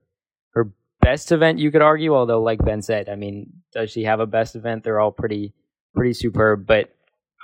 best 1.02 1.32
event, 1.32 1.58
you 1.58 1.70
could 1.70 1.82
argue. 1.82 2.14
Although, 2.14 2.42
like 2.42 2.64
Ben 2.64 2.82
said, 2.82 3.08
I 3.08 3.16
mean, 3.16 3.52
does 3.72 3.90
she 3.90 4.04
have 4.04 4.20
a 4.20 4.26
best 4.26 4.56
event? 4.56 4.84
They're 4.84 5.00
all 5.00 5.12
pretty 5.12 5.52
pretty 5.94 6.14
superb. 6.14 6.66
But 6.66 6.94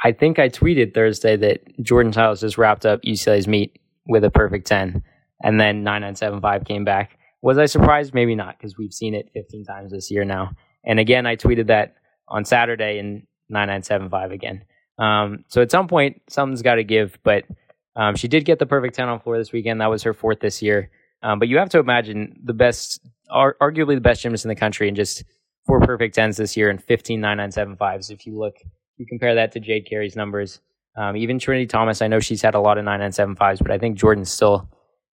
I 0.03 0.13
think 0.13 0.39
I 0.39 0.49
tweeted 0.49 0.95
Thursday 0.95 1.37
that 1.37 1.61
Jordan 1.83 2.13
Chiles 2.13 2.41
just 2.41 2.59
wrapped 2.59 2.87
up 2.87 3.03
UCLA's 3.03 3.49
meet 3.49 3.79
with 4.07 4.25
a 4.25 4.31
perfect 4.31 4.67
10, 4.67 5.03
and 5.43 5.61
then 5.61 5.85
9975 5.85 6.65
came 6.65 6.85
back. 6.85 7.19
Was 7.43 7.59
I 7.59 7.67
surprised? 7.67 8.15
Maybe 8.15 8.35
not, 8.35 8.59
because 8.59 8.79
we've 8.79 8.93
seen 8.93 9.15
it 9.15 9.31
15 9.35 9.65
times 9.65 9.93
this 9.93 10.11
year 10.11 10.25
now. 10.25 10.53
And 10.85 10.99
again, 10.99 11.27
I 11.27 11.37
tweeted 11.37 11.67
that 11.67 11.95
on 12.27 12.45
Saturday 12.45 12.99
in 12.99 13.27
9975 13.49 14.33
again. 14.33 14.65
Um, 14.99 15.45
so 15.49 15.63
at 15.63 15.71
some 15.71 15.89
point, 15.89 16.23
something's 16.29 16.63
got 16.63 16.77
to 16.77 16.85
give. 16.85 17.19
But 17.23 17.45
um, 17.97 18.17
she 18.17 18.29
did 18.29 18.45
get 18.45 18.59
the 18.59 18.67
perfect 18.67 18.95
10 18.95 19.09
on 19.09 19.21
floor 19.21 19.39
this 19.39 19.53
weekend. 19.53 19.81
That 19.81 19.91
was 19.91 20.03
her 20.03 20.15
fourth 20.15 20.41
this 20.41 20.63
year. 20.63 20.91
Um, 21.23 21.39
but 21.39 21.49
you 21.49 21.59
have 21.59 21.71
to 21.71 21.79
imagine 21.79 22.41
the 22.45 22.53
best, 22.53 23.01
ar- 23.31 23.57
arguably 23.61 23.95
the 23.95 24.01
best 24.01 24.23
gymnast 24.23 24.45
in 24.45 24.49
the 24.49 24.55
country, 24.55 24.89
and 24.89 24.97
just 24.97 25.25
four 25.67 25.81
perfect 25.81 26.17
10s 26.17 26.37
this 26.37 26.57
year 26.57 26.71
and 26.71 26.83
15 26.83 27.21
9975s. 27.21 28.11
If 28.11 28.27
you 28.27 28.39
look, 28.39 28.57
you 28.97 29.07
compare 29.07 29.35
that 29.37 29.53
to 29.53 29.61
Jade 29.61 29.87
Carey's 29.89 30.17
numbers. 30.17 30.61
Um, 30.97 31.17
even 31.17 31.39
Trinity 31.39 31.67
Thomas, 31.67 32.03
I 32.03 32.09
know 32.09 32.19
she's 32.19 32.43
had 32.43 32.55
a 32.55 32.61
lot 32.61 32.79
of 32.79 32.85
9975s, 32.85 33.59
but 33.59 33.71
I 33.71 33.79
think 33.79 33.97
Jordan's 33.97 34.31
still 34.31 34.69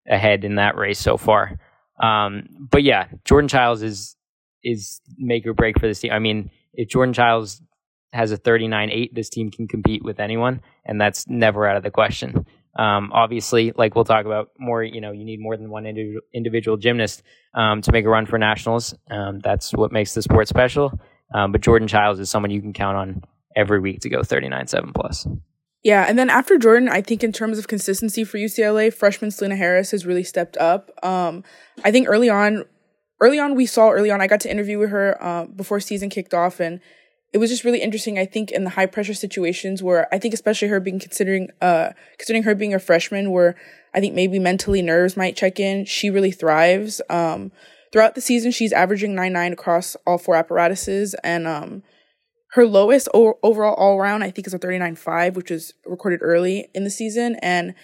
ahead 0.07 0.43
in 0.43 0.55
that 0.55 0.75
race 0.75 0.99
so 0.99 1.17
far. 1.17 1.59
Um, 2.01 2.47
but 2.71 2.83
yeah, 2.83 3.07
Jordan 3.23 3.47
Chiles 3.47 3.81
is 3.83 4.15
is 4.63 4.99
make 5.17 5.45
or 5.45 5.53
break 5.53 5.79
for 5.79 5.87
this 5.87 5.99
team. 5.99 6.11
I 6.11 6.19
mean, 6.19 6.49
if 6.73 6.89
Jordan 6.89 7.13
Chiles 7.13 7.61
has 8.13 8.31
a 8.31 8.37
39-8, 8.37 9.13
this 9.13 9.29
team 9.29 9.51
can 9.51 9.67
compete 9.67 10.03
with 10.03 10.19
anyone, 10.19 10.61
and 10.85 10.99
that's 10.99 11.27
never 11.27 11.67
out 11.67 11.77
of 11.77 11.83
the 11.83 11.91
question. 11.91 12.45
Um, 12.75 13.11
obviously, 13.13 13.71
like 13.75 13.95
we'll 13.95 14.05
talk 14.05 14.25
about 14.25 14.49
more, 14.59 14.83
you 14.83 14.99
know, 14.99 15.11
you 15.11 15.23
need 15.23 15.39
more 15.39 15.55
than 15.55 15.69
one 15.69 15.85
individual, 15.85 16.21
individual 16.33 16.77
gymnast 16.77 17.23
um, 17.53 17.81
to 17.81 17.91
make 17.91 18.05
a 18.05 18.09
run 18.09 18.25
for 18.25 18.37
nationals. 18.37 18.93
Um, 19.09 19.39
that's 19.39 19.71
what 19.71 19.91
makes 19.91 20.13
the 20.13 20.21
sport 20.21 20.47
special. 20.47 20.99
Um, 21.33 21.51
but 21.51 21.61
Jordan 21.61 21.87
Chiles 21.87 22.19
is 22.19 22.29
someone 22.29 22.51
you 22.51 22.61
can 22.61 22.73
count 22.73 22.97
on 22.97 23.23
every 23.55 23.79
week 23.79 24.01
to 24.01 24.09
go 24.09 24.19
39-7 24.19 24.93
plus. 24.93 25.25
Yeah, 25.83 26.05
and 26.07 26.17
then 26.17 26.31
after 26.31 26.57
Jordan, 26.57 26.89
I 26.89 27.01
think 27.01 27.23
in 27.23 27.31
terms 27.31 27.59
of 27.59 27.67
consistency 27.67 28.23
for 28.23 28.37
UCLA, 28.37 28.91
freshman 28.91 29.29
Selena 29.29 29.55
Harris 29.55 29.91
has 29.91 30.05
really 30.05 30.23
stepped 30.23 30.57
up. 30.57 30.89
Um, 31.03 31.43
I 31.83 31.91
think 31.91 32.07
early 32.09 32.27
on, 32.29 32.65
early 33.21 33.39
on 33.39 33.55
we 33.55 33.67
saw 33.67 33.91
early 33.91 34.09
on 34.09 34.19
I 34.19 34.25
got 34.25 34.39
to 34.41 34.51
interview 34.51 34.79
with 34.79 34.89
her 34.89 35.23
uh, 35.23 35.45
before 35.45 35.79
season 35.79 36.09
kicked 36.09 36.33
off, 36.33 36.59
and 36.59 36.79
it 37.35 37.37
was 37.37 37.49
just 37.49 37.65
really 37.65 37.81
interesting. 37.81 38.17
I 38.17 38.25
think 38.25 38.49
in 38.49 38.63
the 38.63 38.69
high 38.69 38.85
pressure 38.85 39.13
situations 39.13 39.83
where 39.83 40.07
I 40.09 40.17
think 40.17 40.33
especially 40.33 40.69
her 40.69 40.79
being 40.79 41.01
considering 41.01 41.49
uh 41.61 41.89
considering 42.17 42.43
her 42.43 42.55
being 42.55 42.73
a 42.73 42.79
freshman, 42.79 43.29
where 43.29 43.57
I 43.93 43.99
think 43.99 44.15
maybe 44.15 44.39
mentally 44.39 44.81
nerves 44.81 45.17
might 45.17 45.35
check 45.35 45.59
in, 45.59 45.83
she 45.83 46.09
really 46.09 46.31
thrives. 46.31 47.01
Um, 47.09 47.51
throughout 47.91 48.15
the 48.15 48.21
season, 48.21 48.51
she's 48.51 48.71
averaging 48.71 49.15
nine 49.15 49.33
nine 49.33 49.51
across 49.51 49.97
all 50.07 50.17
four 50.17 50.35
apparatuses, 50.35 51.13
and 51.25 51.45
um, 51.45 51.83
her 52.53 52.65
lowest 52.65 53.09
o- 53.13 53.37
overall 53.43 53.75
all 53.75 53.97
around 53.97 54.23
I 54.23 54.31
think 54.31 54.47
is 54.47 54.53
a 54.53 54.57
thirty 54.57 54.79
nine 54.79 54.95
five, 54.95 55.35
which 55.35 55.51
was 55.51 55.73
recorded 55.85 56.21
early 56.23 56.69
in 56.73 56.85
the 56.85 56.89
season, 56.89 57.35
and 57.41 57.75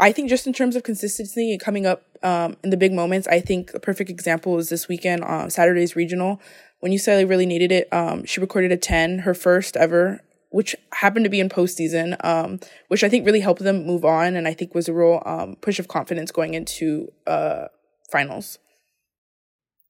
I 0.00 0.10
think 0.10 0.28
just 0.28 0.48
in 0.48 0.52
terms 0.52 0.74
of 0.74 0.82
consistency 0.82 1.52
and 1.52 1.60
coming 1.60 1.86
up 1.86 2.02
um, 2.24 2.56
in 2.64 2.70
the 2.70 2.76
big 2.76 2.92
moments, 2.92 3.28
I 3.28 3.38
think 3.38 3.74
a 3.74 3.80
perfect 3.80 4.10
example 4.10 4.58
is 4.58 4.70
this 4.70 4.88
weekend 4.88 5.22
on 5.22 5.50
Saturday's 5.50 5.94
regional 5.94 6.40
when 6.80 6.92
UCLA 6.92 7.28
really 7.28 7.46
needed 7.46 7.72
it. 7.72 7.92
Um, 7.92 8.24
she 8.24 8.40
recorded 8.40 8.72
a 8.72 8.76
10, 8.76 9.20
her 9.20 9.34
first 9.34 9.76
ever, 9.76 10.20
which 10.50 10.74
happened 10.92 11.24
to 11.24 11.30
be 11.30 11.40
in 11.40 11.48
postseason, 11.48 12.22
um, 12.24 12.60
which 12.88 13.04
I 13.04 13.08
think 13.08 13.26
really 13.26 13.40
helped 13.40 13.62
them 13.62 13.86
move 13.86 14.04
on 14.04 14.36
and 14.36 14.48
I 14.48 14.54
think 14.54 14.74
was 14.74 14.88
a 14.88 14.94
real 14.94 15.22
um, 15.26 15.56
push 15.60 15.78
of 15.78 15.88
confidence 15.88 16.30
going 16.30 16.54
into 16.54 17.12
uh, 17.26 17.66
finals. 18.10 18.58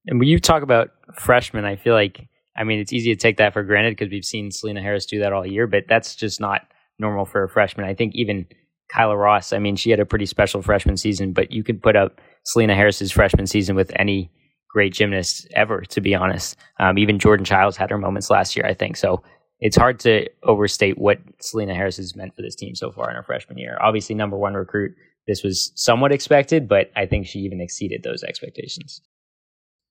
And 0.07 0.19
when 0.19 0.29
you 0.29 0.39
talk 0.39 0.63
about 0.63 0.91
freshmen, 1.17 1.65
I 1.65 1.77
feel 1.77 1.95
like, 1.95 2.29
I 2.57 2.65
mean, 2.65 2.81
it's 2.81 2.93
easy 2.93 3.15
to 3.15 3.21
take 3.21 3.37
that 3.37 3.53
for 3.53 3.63
granted 3.63 3.97
because 3.97 4.11
we've 4.11 4.25
seen 4.25 4.51
Selena 4.51 4.81
Harris 4.81 5.07
do 5.07 5.21
that 5.21 5.33
all 5.33 5.47
year, 5.47 5.67
but 5.67 5.85
that's 5.89 6.17
just 6.17 6.41
not 6.41 6.63
normal 6.99 7.25
for 7.25 7.45
a 7.45 7.49
freshman. 7.49 7.87
I 7.87 7.95
think 7.95 8.15
even 8.15 8.47
Kyla 8.91 9.17
Ross, 9.17 9.53
I 9.53 9.59
mean, 9.59 9.77
she 9.77 9.91
had 9.91 10.01
a 10.01 10.07
pretty 10.07 10.27
special 10.27 10.63
freshman 10.63 10.97
season, 10.97 11.33
but 11.33 11.53
you 11.53 11.63
could 11.63 11.83
put 11.83 11.95
up 11.95 12.21
Selena 12.45 12.75
Harris's 12.75 13.13
freshman 13.13 13.47
season 13.47 13.77
with 13.77 13.93
any 13.97 14.31
great 14.69 14.93
gymnast 14.93 15.49
ever, 15.55 15.83
to 15.83 16.01
be 16.01 16.15
honest. 16.15 16.57
Um, 16.79 16.99
even 16.99 17.19
Jordan 17.19 17.45
Chiles 17.45 17.77
had 17.77 17.91
her 17.91 17.99
moments 17.99 18.31
last 18.31 18.57
year, 18.57 18.67
I 18.67 18.75
think. 18.75 18.97
So 18.97 19.23
it's 19.61 19.77
hard 19.77 19.99
to 20.01 20.29
overstate 20.43 20.99
what 20.99 21.19
Selena 21.41 21.75
Harris 21.75 21.97
has 21.97 22.15
meant 22.15 22.37
for 22.37 22.43
this 22.43 22.55
team 22.55 22.75
so 22.75 22.93
far 22.93 23.11
in 23.11 23.17
her 23.17 23.23
freshman 23.23 23.59
year. 23.59 23.79
Obviously, 23.81 24.15
number 24.15 24.37
one 24.37 24.55
recruit. 24.55 24.95
This 25.27 25.43
was 25.43 25.73
somewhat 25.75 26.13
expected, 26.13 26.69
but 26.69 26.91
I 26.97 27.07
think 27.07 27.27
she 27.27 27.41
even 27.41 27.61
exceeded 27.61 28.03
those 28.03 28.23
expectations. 28.23 29.03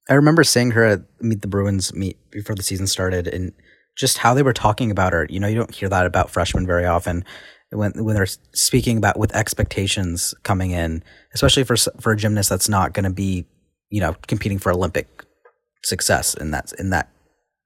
I 0.09 0.13
remember 0.13 0.43
seeing 0.43 0.71
her 0.71 0.83
at 0.83 1.01
Meet 1.19 1.41
the 1.41 1.47
Bruins 1.47 1.93
meet 1.93 2.17
before 2.31 2.55
the 2.55 2.63
season 2.63 2.87
started 2.87 3.27
and 3.27 3.51
just 3.95 4.19
how 4.19 4.33
they 4.33 4.43
were 4.43 4.53
talking 4.53 4.89
about 4.89 5.13
her. 5.13 5.27
You 5.29 5.39
know, 5.39 5.47
you 5.47 5.55
don't 5.55 5.73
hear 5.73 5.89
that 5.89 6.05
about 6.05 6.29
freshmen 6.29 6.65
very 6.65 6.85
often 6.85 7.25
when 7.71 7.91
when 8.03 8.15
they're 8.15 8.27
speaking 8.53 8.97
about 8.97 9.19
with 9.19 9.35
expectations 9.35 10.33
coming 10.43 10.71
in, 10.71 11.03
especially 11.33 11.63
for 11.63 11.75
for 11.99 12.13
a 12.13 12.17
gymnast 12.17 12.49
that's 12.49 12.69
not 12.69 12.93
going 12.93 13.03
to 13.03 13.09
be, 13.09 13.45
you 13.89 14.01
know, 14.01 14.15
competing 14.27 14.59
for 14.59 14.71
Olympic 14.71 15.07
success 15.83 16.33
in 16.33 16.51
that 16.51 16.73
in 16.79 16.89
that 16.89 17.09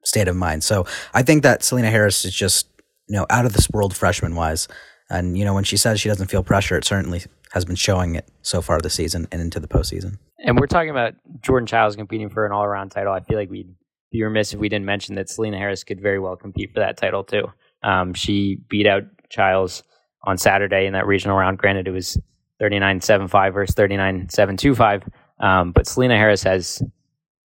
state 0.03 0.27
of 0.27 0.35
mind. 0.35 0.63
So 0.63 0.85
I 1.13 1.23
think 1.23 1.43
that 1.43 1.63
Selena 1.63 1.89
Harris 1.89 2.25
is 2.25 2.33
just 2.33 2.67
you 3.07 3.15
know 3.15 3.25
out 3.29 3.45
of 3.45 3.53
this 3.53 3.69
world 3.69 3.95
freshman 3.95 4.35
wise, 4.35 4.67
and 5.09 5.37
you 5.37 5.45
know 5.45 5.53
when 5.53 5.63
she 5.63 5.77
says 5.77 5.99
she 5.99 6.09
doesn't 6.09 6.27
feel 6.27 6.43
pressure, 6.43 6.77
it 6.77 6.85
certainly 6.85 7.23
has 7.53 7.65
been 7.65 7.75
showing 7.75 8.15
it 8.15 8.29
so 8.41 8.61
far 8.61 8.79
this 8.79 8.93
season 8.93 9.27
and 9.31 9.41
into 9.41 9.59
the 9.59 9.67
postseason. 9.67 10.17
And 10.39 10.57
we're 10.57 10.67
talking 10.67 10.89
about 10.89 11.13
Jordan 11.41 11.67
Chiles 11.67 11.95
competing 11.95 12.29
for 12.29 12.45
an 12.45 12.51
all 12.51 12.63
around 12.63 12.89
title. 12.89 13.13
I 13.13 13.19
feel 13.19 13.37
like 13.37 13.49
we'd 13.49 13.75
be 14.11 14.23
remiss 14.23 14.53
if 14.53 14.59
we 14.59 14.69
didn't 14.69 14.85
mention 14.85 15.15
that 15.15 15.29
Selena 15.29 15.57
Harris 15.57 15.83
could 15.83 16.01
very 16.01 16.19
well 16.19 16.35
compete 16.35 16.71
for 16.73 16.79
that 16.79 16.97
title 16.97 17.23
too. 17.23 17.47
Um, 17.83 18.13
she 18.13 18.59
beat 18.69 18.87
out 18.87 19.03
Chiles 19.29 19.83
on 20.23 20.37
Saturday 20.37 20.85
in 20.85 20.93
that 20.93 21.07
regional 21.07 21.37
round. 21.37 21.57
Granted, 21.57 21.87
it 21.87 21.91
was 21.91 22.17
39.75 22.61 23.53
versus 23.53 23.75
39.725, 23.75 25.07
um, 25.41 25.71
but 25.71 25.87
Selena 25.87 26.17
Harris 26.17 26.43
has 26.43 26.81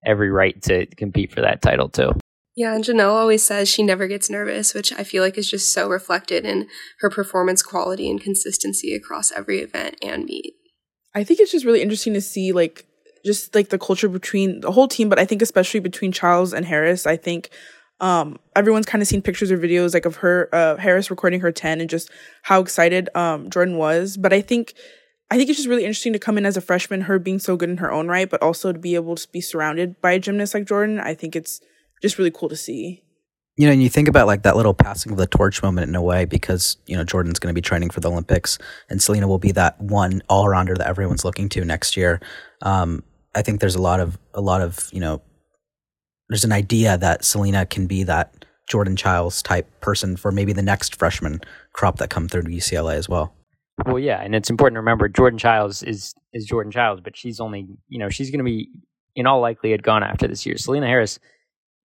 every 0.04 0.30
right 0.30 0.60
to 0.62 0.86
compete 0.96 1.32
for 1.32 1.40
that 1.40 1.62
title 1.62 1.88
too. 1.88 2.12
Yeah, 2.54 2.74
and 2.74 2.82
Janelle 2.82 3.12
always 3.12 3.42
says 3.42 3.68
she 3.68 3.82
never 3.82 4.08
gets 4.08 4.30
nervous, 4.30 4.72
which 4.72 4.90
I 4.92 5.04
feel 5.04 5.22
like 5.22 5.36
is 5.36 5.50
just 5.50 5.72
so 5.74 5.88
reflected 5.88 6.46
in 6.46 6.68
her 7.00 7.10
performance 7.10 7.62
quality 7.62 8.08
and 8.08 8.20
consistency 8.20 8.94
across 8.94 9.30
every 9.30 9.58
event 9.58 9.96
and 10.00 10.24
meet. 10.24 10.54
I 11.14 11.22
think 11.22 11.40
it's 11.40 11.52
just 11.52 11.66
really 11.66 11.82
interesting 11.82 12.14
to 12.14 12.20
see 12.20 12.52
like 12.52 12.86
just 13.26 13.54
like 13.54 13.68
the 13.68 13.78
culture 13.78 14.08
between 14.08 14.60
the 14.60 14.72
whole 14.72 14.88
team, 14.88 15.10
but 15.10 15.18
I 15.18 15.26
think 15.26 15.42
especially 15.42 15.80
between 15.80 16.12
Chiles 16.12 16.54
and 16.54 16.64
Harris. 16.64 17.06
I 17.06 17.16
think 17.16 17.50
um 18.00 18.38
everyone's 18.54 18.86
kind 18.86 19.00
of 19.00 19.08
seen 19.08 19.22
pictures 19.22 19.50
or 19.50 19.56
videos 19.56 19.94
like 19.94 20.04
of 20.04 20.16
her 20.16 20.50
uh 20.52 20.76
Harris 20.76 21.10
recording 21.10 21.40
her 21.40 21.50
10 21.50 21.80
and 21.80 21.88
just 21.88 22.10
how 22.42 22.60
excited 22.60 23.08
um 23.14 23.48
Jordan 23.48 23.78
was 23.78 24.18
but 24.18 24.34
I 24.34 24.42
think 24.42 24.74
I 25.30 25.36
think 25.36 25.50
it's 25.50 25.58
just 25.58 25.68
really 25.68 25.84
interesting 25.84 26.12
to 26.12 26.18
come 26.18 26.38
in 26.38 26.46
as 26.46 26.56
a 26.56 26.60
freshman 26.60 27.02
her 27.02 27.18
being 27.18 27.38
so 27.38 27.56
good 27.56 27.70
in 27.70 27.78
her 27.78 27.92
own 27.92 28.08
right 28.08 28.28
but 28.28 28.42
also 28.42 28.72
to 28.72 28.78
be 28.78 28.94
able 28.94 29.16
to 29.16 29.28
be 29.30 29.40
surrounded 29.40 30.00
by 30.00 30.12
a 30.12 30.18
gymnast 30.18 30.54
like 30.54 30.66
Jordan 30.66 31.00
I 31.00 31.14
think 31.14 31.34
it's 31.34 31.60
just 32.02 32.18
really 32.18 32.30
cool 32.30 32.48
to 32.48 32.56
see 32.56 33.02
you 33.56 33.66
know, 33.66 33.72
and 33.72 33.82
you 33.82 33.88
think 33.88 34.06
about 34.06 34.26
like 34.26 34.42
that 34.42 34.56
little 34.56 34.74
passing 34.74 35.12
of 35.12 35.18
the 35.18 35.26
torch 35.26 35.62
moment 35.62 35.88
in 35.88 35.94
a 35.94 36.02
way 36.02 36.26
because, 36.26 36.76
you 36.86 36.94
know, 36.94 37.04
Jordan's 37.04 37.38
going 37.38 37.52
to 37.52 37.54
be 37.54 37.62
training 37.62 37.88
for 37.88 38.00
the 38.00 38.10
Olympics 38.10 38.58
and 38.90 39.00
Selena 39.00 39.26
will 39.26 39.38
be 39.38 39.52
that 39.52 39.80
one 39.80 40.22
all 40.28 40.46
rounder 40.46 40.74
that 40.74 40.86
everyone's 40.86 41.24
looking 41.24 41.48
to 41.50 41.64
next 41.64 41.96
year. 41.96 42.20
Um, 42.60 43.02
I 43.34 43.40
think 43.40 43.60
there's 43.60 43.74
a 43.74 43.80
lot 43.80 43.98
of, 43.98 44.18
a 44.34 44.42
lot 44.42 44.60
of, 44.60 44.90
you 44.92 45.00
know, 45.00 45.22
there's 46.28 46.44
an 46.44 46.52
idea 46.52 46.98
that 46.98 47.24
Selena 47.24 47.64
can 47.64 47.86
be 47.86 48.02
that 48.02 48.44
Jordan 48.68 48.96
Chiles 48.96 49.42
type 49.42 49.80
person 49.80 50.16
for 50.16 50.30
maybe 50.30 50.52
the 50.52 50.62
next 50.62 50.96
freshman 50.96 51.40
crop 51.72 51.96
that 51.98 52.10
come 52.10 52.28
through 52.28 52.42
to 52.42 52.48
UCLA 52.48 52.94
as 52.94 53.08
well. 53.08 53.32
Well, 53.84 53.98
yeah, 53.98 54.22
and 54.22 54.34
it's 54.34 54.48
important 54.48 54.76
to 54.76 54.80
remember 54.80 55.08
Jordan 55.08 55.38
Chiles 55.38 55.82
is 55.82 56.14
is 56.32 56.46
Jordan 56.46 56.72
Chiles, 56.72 57.00
but 57.00 57.16
she's 57.16 57.40
only 57.40 57.66
you 57.88 57.98
know 57.98 58.08
she's 58.08 58.30
going 58.30 58.38
to 58.38 58.44
be 58.44 58.70
in 59.14 59.26
all 59.26 59.40
likelihood 59.40 59.82
gone 59.82 60.02
after 60.02 60.26
this 60.26 60.46
year. 60.46 60.56
Selena 60.56 60.86
Harris 60.86 61.18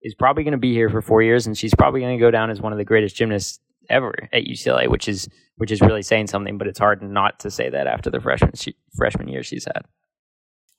is 0.02 0.16
probably 0.16 0.44
going 0.44 0.54
to 0.54 0.58
be 0.58 0.74
here 0.74 0.90
for 0.90 1.02
four 1.02 1.22
years, 1.22 1.46
and 1.46 1.58
she's 1.58 1.76
probably 1.76 2.00
going 2.00 2.18
to 2.18 2.22
go 2.22 2.32
down 2.32 2.50
as 2.50 2.62
one 2.62 2.72
of 2.72 2.78
the 2.78 2.86
greatest 2.86 3.16
gymnasts 3.16 3.60
ever 3.90 4.14
at 4.32 4.44
UCLA, 4.44 4.90
which 4.90 5.10
is 5.10 5.28
which 5.58 5.72
is 5.72 5.82
really 5.82 6.02
saying 6.02 6.28
something. 6.28 6.58
But 6.58 6.68
it's 6.68 6.80
hard 6.80 7.02
not 7.02 7.40
to 7.42 7.52
say 7.52 7.70
that 7.70 7.88
after 7.88 8.10
the 8.10 8.22
freshman 8.22 8.54
she, 8.56 8.76
freshman 8.96 9.28
year 9.28 9.44
she's 9.44 9.66
had. 9.66 9.84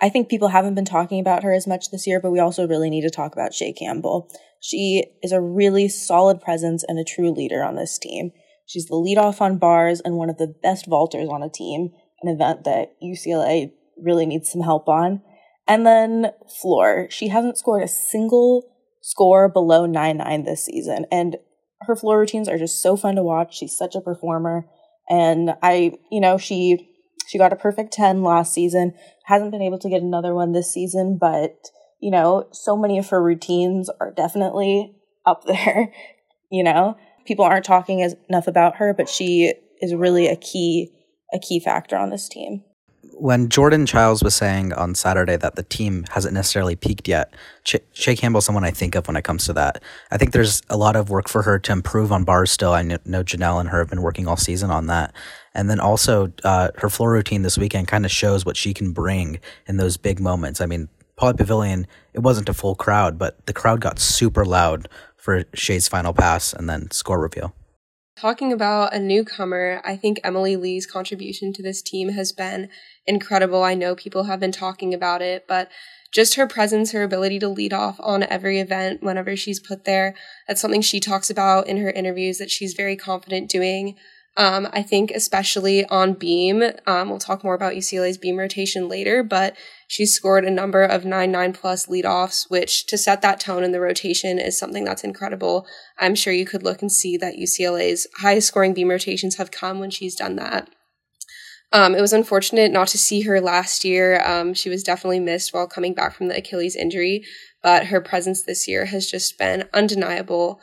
I 0.00 0.08
think 0.08 0.28
people 0.28 0.48
haven't 0.48 0.74
been 0.74 0.84
talking 0.84 1.20
about 1.20 1.44
her 1.44 1.52
as 1.52 1.66
much 1.66 1.90
this 1.90 2.08
year, 2.08 2.20
but 2.20 2.32
we 2.32 2.40
also 2.40 2.66
really 2.66 2.90
need 2.90 3.02
to 3.02 3.10
talk 3.10 3.34
about 3.34 3.52
Chae 3.52 3.76
Campbell. 3.76 4.28
She 4.60 5.04
is 5.22 5.30
a 5.30 5.40
really 5.40 5.88
solid 5.88 6.40
presence 6.40 6.84
and 6.86 6.98
a 6.98 7.04
true 7.04 7.30
leader 7.30 7.62
on 7.62 7.76
this 7.76 7.98
team. 7.98 8.32
She's 8.66 8.86
the 8.86 8.94
leadoff 8.94 9.40
on 9.40 9.58
bars 9.58 10.00
and 10.00 10.16
one 10.16 10.30
of 10.30 10.38
the 10.38 10.54
best 10.62 10.88
vaulters 10.88 11.30
on 11.30 11.42
a 11.42 11.50
team, 11.50 11.90
an 12.22 12.32
event 12.32 12.64
that 12.64 12.94
UCLA 13.02 13.72
really 13.96 14.26
needs 14.26 14.50
some 14.50 14.62
help 14.62 14.88
on. 14.88 15.22
And 15.66 15.86
then 15.86 16.32
floor, 16.60 17.08
she 17.10 17.28
hasn't 17.28 17.58
scored 17.58 17.82
a 17.82 17.88
single 17.88 18.68
score 19.00 19.48
below 19.48 19.86
9 19.86 20.16
9 20.16 20.44
this 20.44 20.64
season. 20.64 21.06
And 21.10 21.36
her 21.82 21.96
floor 21.96 22.18
routines 22.18 22.48
are 22.48 22.58
just 22.58 22.82
so 22.82 22.96
fun 22.96 23.16
to 23.16 23.22
watch. 23.22 23.56
She's 23.56 23.76
such 23.76 23.94
a 23.94 24.00
performer. 24.00 24.66
And 25.08 25.54
I, 25.62 25.92
you 26.10 26.20
know, 26.20 26.38
she 26.38 26.88
she 27.26 27.38
got 27.38 27.52
a 27.52 27.56
perfect 27.56 27.92
10 27.92 28.22
last 28.22 28.52
season. 28.52 28.94
Hasn't 29.26 29.52
been 29.52 29.62
able 29.62 29.78
to 29.78 29.88
get 29.88 30.02
another 30.02 30.34
one 30.34 30.52
this 30.52 30.72
season, 30.72 31.18
but 31.20 31.70
you 32.00 32.10
know, 32.10 32.48
so 32.52 32.76
many 32.76 32.98
of 32.98 33.08
her 33.10 33.22
routines 33.22 33.88
are 34.00 34.12
definitely 34.12 34.94
up 35.24 35.44
there, 35.46 35.92
you 36.50 36.64
know. 36.64 36.96
People 37.24 37.44
aren't 37.44 37.64
talking 37.64 38.02
as 38.02 38.14
enough 38.28 38.46
about 38.46 38.76
her, 38.76 38.94
but 38.94 39.08
she 39.08 39.54
is 39.80 39.94
really 39.94 40.28
a 40.28 40.36
key 40.36 40.90
a 41.32 41.38
key 41.38 41.58
factor 41.58 41.96
on 41.96 42.10
this 42.10 42.28
team 42.28 42.62
when 43.14 43.48
Jordan 43.48 43.86
Chiles 43.86 44.22
was 44.22 44.34
saying 44.34 44.72
on 44.72 44.94
Saturday 44.94 45.36
that 45.36 45.54
the 45.54 45.62
team 45.62 46.04
hasn't 46.10 46.34
necessarily 46.34 46.74
peaked 46.74 47.06
yet, 47.06 47.32
Ch- 47.64 47.76
Chae 47.94 48.18
Campbell's 48.18 48.44
someone 48.44 48.64
I 48.64 48.70
think 48.70 48.94
of 48.94 49.06
when 49.06 49.16
it 49.16 49.22
comes 49.22 49.44
to 49.46 49.52
that. 49.52 49.82
I 50.10 50.18
think 50.18 50.32
there's 50.32 50.62
a 50.68 50.76
lot 50.76 50.96
of 50.96 51.10
work 51.10 51.28
for 51.28 51.42
her 51.42 51.58
to 51.60 51.72
improve 51.72 52.10
on 52.10 52.24
bars 52.24 52.50
still. 52.50 52.72
I 52.72 52.82
know, 52.82 52.98
know 53.04 53.22
Janelle 53.22 53.60
and 53.60 53.68
her 53.68 53.78
have 53.78 53.90
been 53.90 54.02
working 54.02 54.26
all 54.26 54.36
season 54.36 54.70
on 54.70 54.86
that. 54.86 55.14
And 55.54 55.68
then 55.68 55.80
also, 55.80 56.32
uh, 56.44 56.70
her 56.78 56.88
floor 56.88 57.12
routine 57.12 57.42
this 57.42 57.58
weekend 57.58 57.88
kind 57.88 58.04
of 58.04 58.10
shows 58.10 58.44
what 58.44 58.56
she 58.56 58.72
can 58.74 58.92
bring 58.92 59.38
in 59.66 59.76
those 59.76 59.96
big 59.96 60.18
moments. 60.18 60.60
I 60.60 60.66
mean, 60.66 60.88
Pauley 61.16 61.36
Pavilion, 61.36 61.86
it 62.14 62.20
wasn't 62.20 62.48
a 62.48 62.54
full 62.54 62.74
crowd, 62.74 63.18
but 63.18 63.46
the 63.46 63.52
crowd 63.52 63.80
got 63.80 63.98
super 63.98 64.44
loud 64.44 64.88
for 65.22 65.44
Chae's 65.54 65.86
final 65.86 66.12
pass 66.12 66.52
and 66.52 66.68
then 66.68 66.90
score 66.90 67.20
reveal. 67.20 67.54
Talking 68.16 68.52
about 68.52 68.92
a 68.92 68.98
newcomer, 68.98 69.80
I 69.84 69.96
think 69.96 70.20
Emily 70.22 70.56
Lee's 70.56 70.84
contribution 70.84 71.52
to 71.54 71.62
this 71.62 71.80
team 71.80 72.10
has 72.10 72.32
been 72.32 72.68
incredible. 73.06 73.62
I 73.62 73.74
know 73.74 73.94
people 73.94 74.24
have 74.24 74.40
been 74.40 74.52
talking 74.52 74.92
about 74.92 75.22
it, 75.22 75.46
but 75.46 75.70
just 76.12 76.34
her 76.34 76.46
presence, 76.46 76.90
her 76.90 77.04
ability 77.04 77.38
to 77.38 77.48
lead 77.48 77.72
off 77.72 77.98
on 78.00 78.24
every 78.24 78.58
event 78.58 79.02
whenever 79.02 79.36
she's 79.36 79.60
put 79.60 79.84
there, 79.84 80.14
that's 80.46 80.60
something 80.60 80.82
she 80.82 81.00
talks 81.00 81.30
about 81.30 81.68
in 81.68 81.78
her 81.78 81.90
interviews 81.90 82.38
that 82.38 82.50
she's 82.50 82.74
very 82.74 82.96
confident 82.96 83.48
doing. 83.48 83.96
Um, 84.36 84.68
I 84.72 84.82
think 84.82 85.10
especially 85.10 85.84
on 85.86 86.14
beam, 86.14 86.62
um, 86.86 87.10
we'll 87.10 87.18
talk 87.18 87.44
more 87.44 87.54
about 87.54 87.74
UCLA's 87.74 88.16
beam 88.16 88.38
rotation 88.38 88.88
later, 88.88 89.22
but 89.22 89.54
she's 89.88 90.14
scored 90.14 90.46
a 90.46 90.50
number 90.50 90.82
of 90.82 91.02
9-9 91.02 91.52
plus 91.52 91.86
leadoffs, 91.86 92.48
which 92.48 92.86
to 92.86 92.96
set 92.96 93.20
that 93.20 93.40
tone 93.40 93.62
in 93.62 93.72
the 93.72 93.80
rotation 93.80 94.38
is 94.38 94.58
something 94.58 94.84
that's 94.84 95.04
incredible. 95.04 95.66
I'm 95.98 96.14
sure 96.14 96.32
you 96.32 96.46
could 96.46 96.62
look 96.62 96.80
and 96.80 96.90
see 96.90 97.18
that 97.18 97.36
UCLA's 97.36 98.06
highest 98.20 98.48
scoring 98.48 98.72
beam 98.72 98.88
rotations 98.88 99.36
have 99.36 99.50
come 99.50 99.80
when 99.80 99.90
she's 99.90 100.16
done 100.16 100.36
that. 100.36 100.70
Um, 101.70 101.94
it 101.94 102.00
was 102.00 102.12
unfortunate 102.12 102.70
not 102.70 102.88
to 102.88 102.98
see 102.98 103.22
her 103.22 103.40
last 103.40 103.84
year. 103.84 104.22
Um, 104.24 104.54
she 104.54 104.68
was 104.68 104.82
definitely 104.82 105.20
missed 105.20 105.52
while 105.52 105.66
coming 105.66 105.94
back 105.94 106.14
from 106.14 106.28
the 106.28 106.36
Achilles 106.36 106.76
injury, 106.76 107.24
but 107.62 107.86
her 107.86 108.00
presence 108.00 108.42
this 108.42 108.66
year 108.66 108.86
has 108.86 109.10
just 109.10 109.38
been 109.38 109.68
undeniable. 109.74 110.60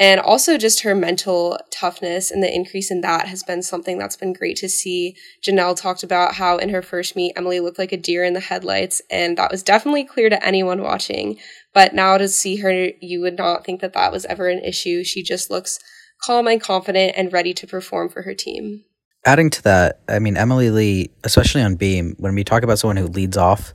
And 0.00 0.18
also, 0.18 0.56
just 0.56 0.80
her 0.80 0.94
mental 0.94 1.58
toughness 1.70 2.30
and 2.30 2.42
the 2.42 2.52
increase 2.52 2.90
in 2.90 3.02
that 3.02 3.28
has 3.28 3.42
been 3.42 3.62
something 3.62 3.98
that's 3.98 4.16
been 4.16 4.32
great 4.32 4.56
to 4.56 4.68
see. 4.68 5.14
Janelle 5.46 5.78
talked 5.78 6.02
about 6.02 6.36
how 6.36 6.56
in 6.56 6.70
her 6.70 6.80
first 6.80 7.14
meet, 7.14 7.34
Emily 7.36 7.60
looked 7.60 7.78
like 7.78 7.92
a 7.92 7.98
deer 7.98 8.24
in 8.24 8.32
the 8.32 8.40
headlights, 8.40 9.02
and 9.10 9.36
that 9.36 9.50
was 9.50 9.62
definitely 9.62 10.04
clear 10.04 10.30
to 10.30 10.42
anyone 10.42 10.80
watching. 10.80 11.38
But 11.74 11.94
now 11.94 12.16
to 12.16 12.28
see 12.28 12.56
her, 12.56 12.88
you 13.02 13.20
would 13.20 13.36
not 13.36 13.66
think 13.66 13.82
that 13.82 13.92
that 13.92 14.10
was 14.10 14.24
ever 14.24 14.48
an 14.48 14.64
issue. 14.64 15.04
She 15.04 15.22
just 15.22 15.50
looks 15.50 15.78
calm 16.24 16.46
and 16.46 16.62
confident 16.62 17.12
and 17.14 17.30
ready 17.30 17.52
to 17.52 17.66
perform 17.66 18.08
for 18.08 18.22
her 18.22 18.34
team. 18.34 18.84
Adding 19.26 19.50
to 19.50 19.62
that, 19.64 20.00
I 20.08 20.18
mean, 20.18 20.38
Emily 20.38 20.70
Lee, 20.70 21.10
especially 21.24 21.60
on 21.60 21.74
beam, 21.74 22.16
when 22.18 22.34
we 22.34 22.42
talk 22.42 22.62
about 22.62 22.78
someone 22.78 22.96
who 22.96 23.06
leads 23.06 23.36
off, 23.36 23.74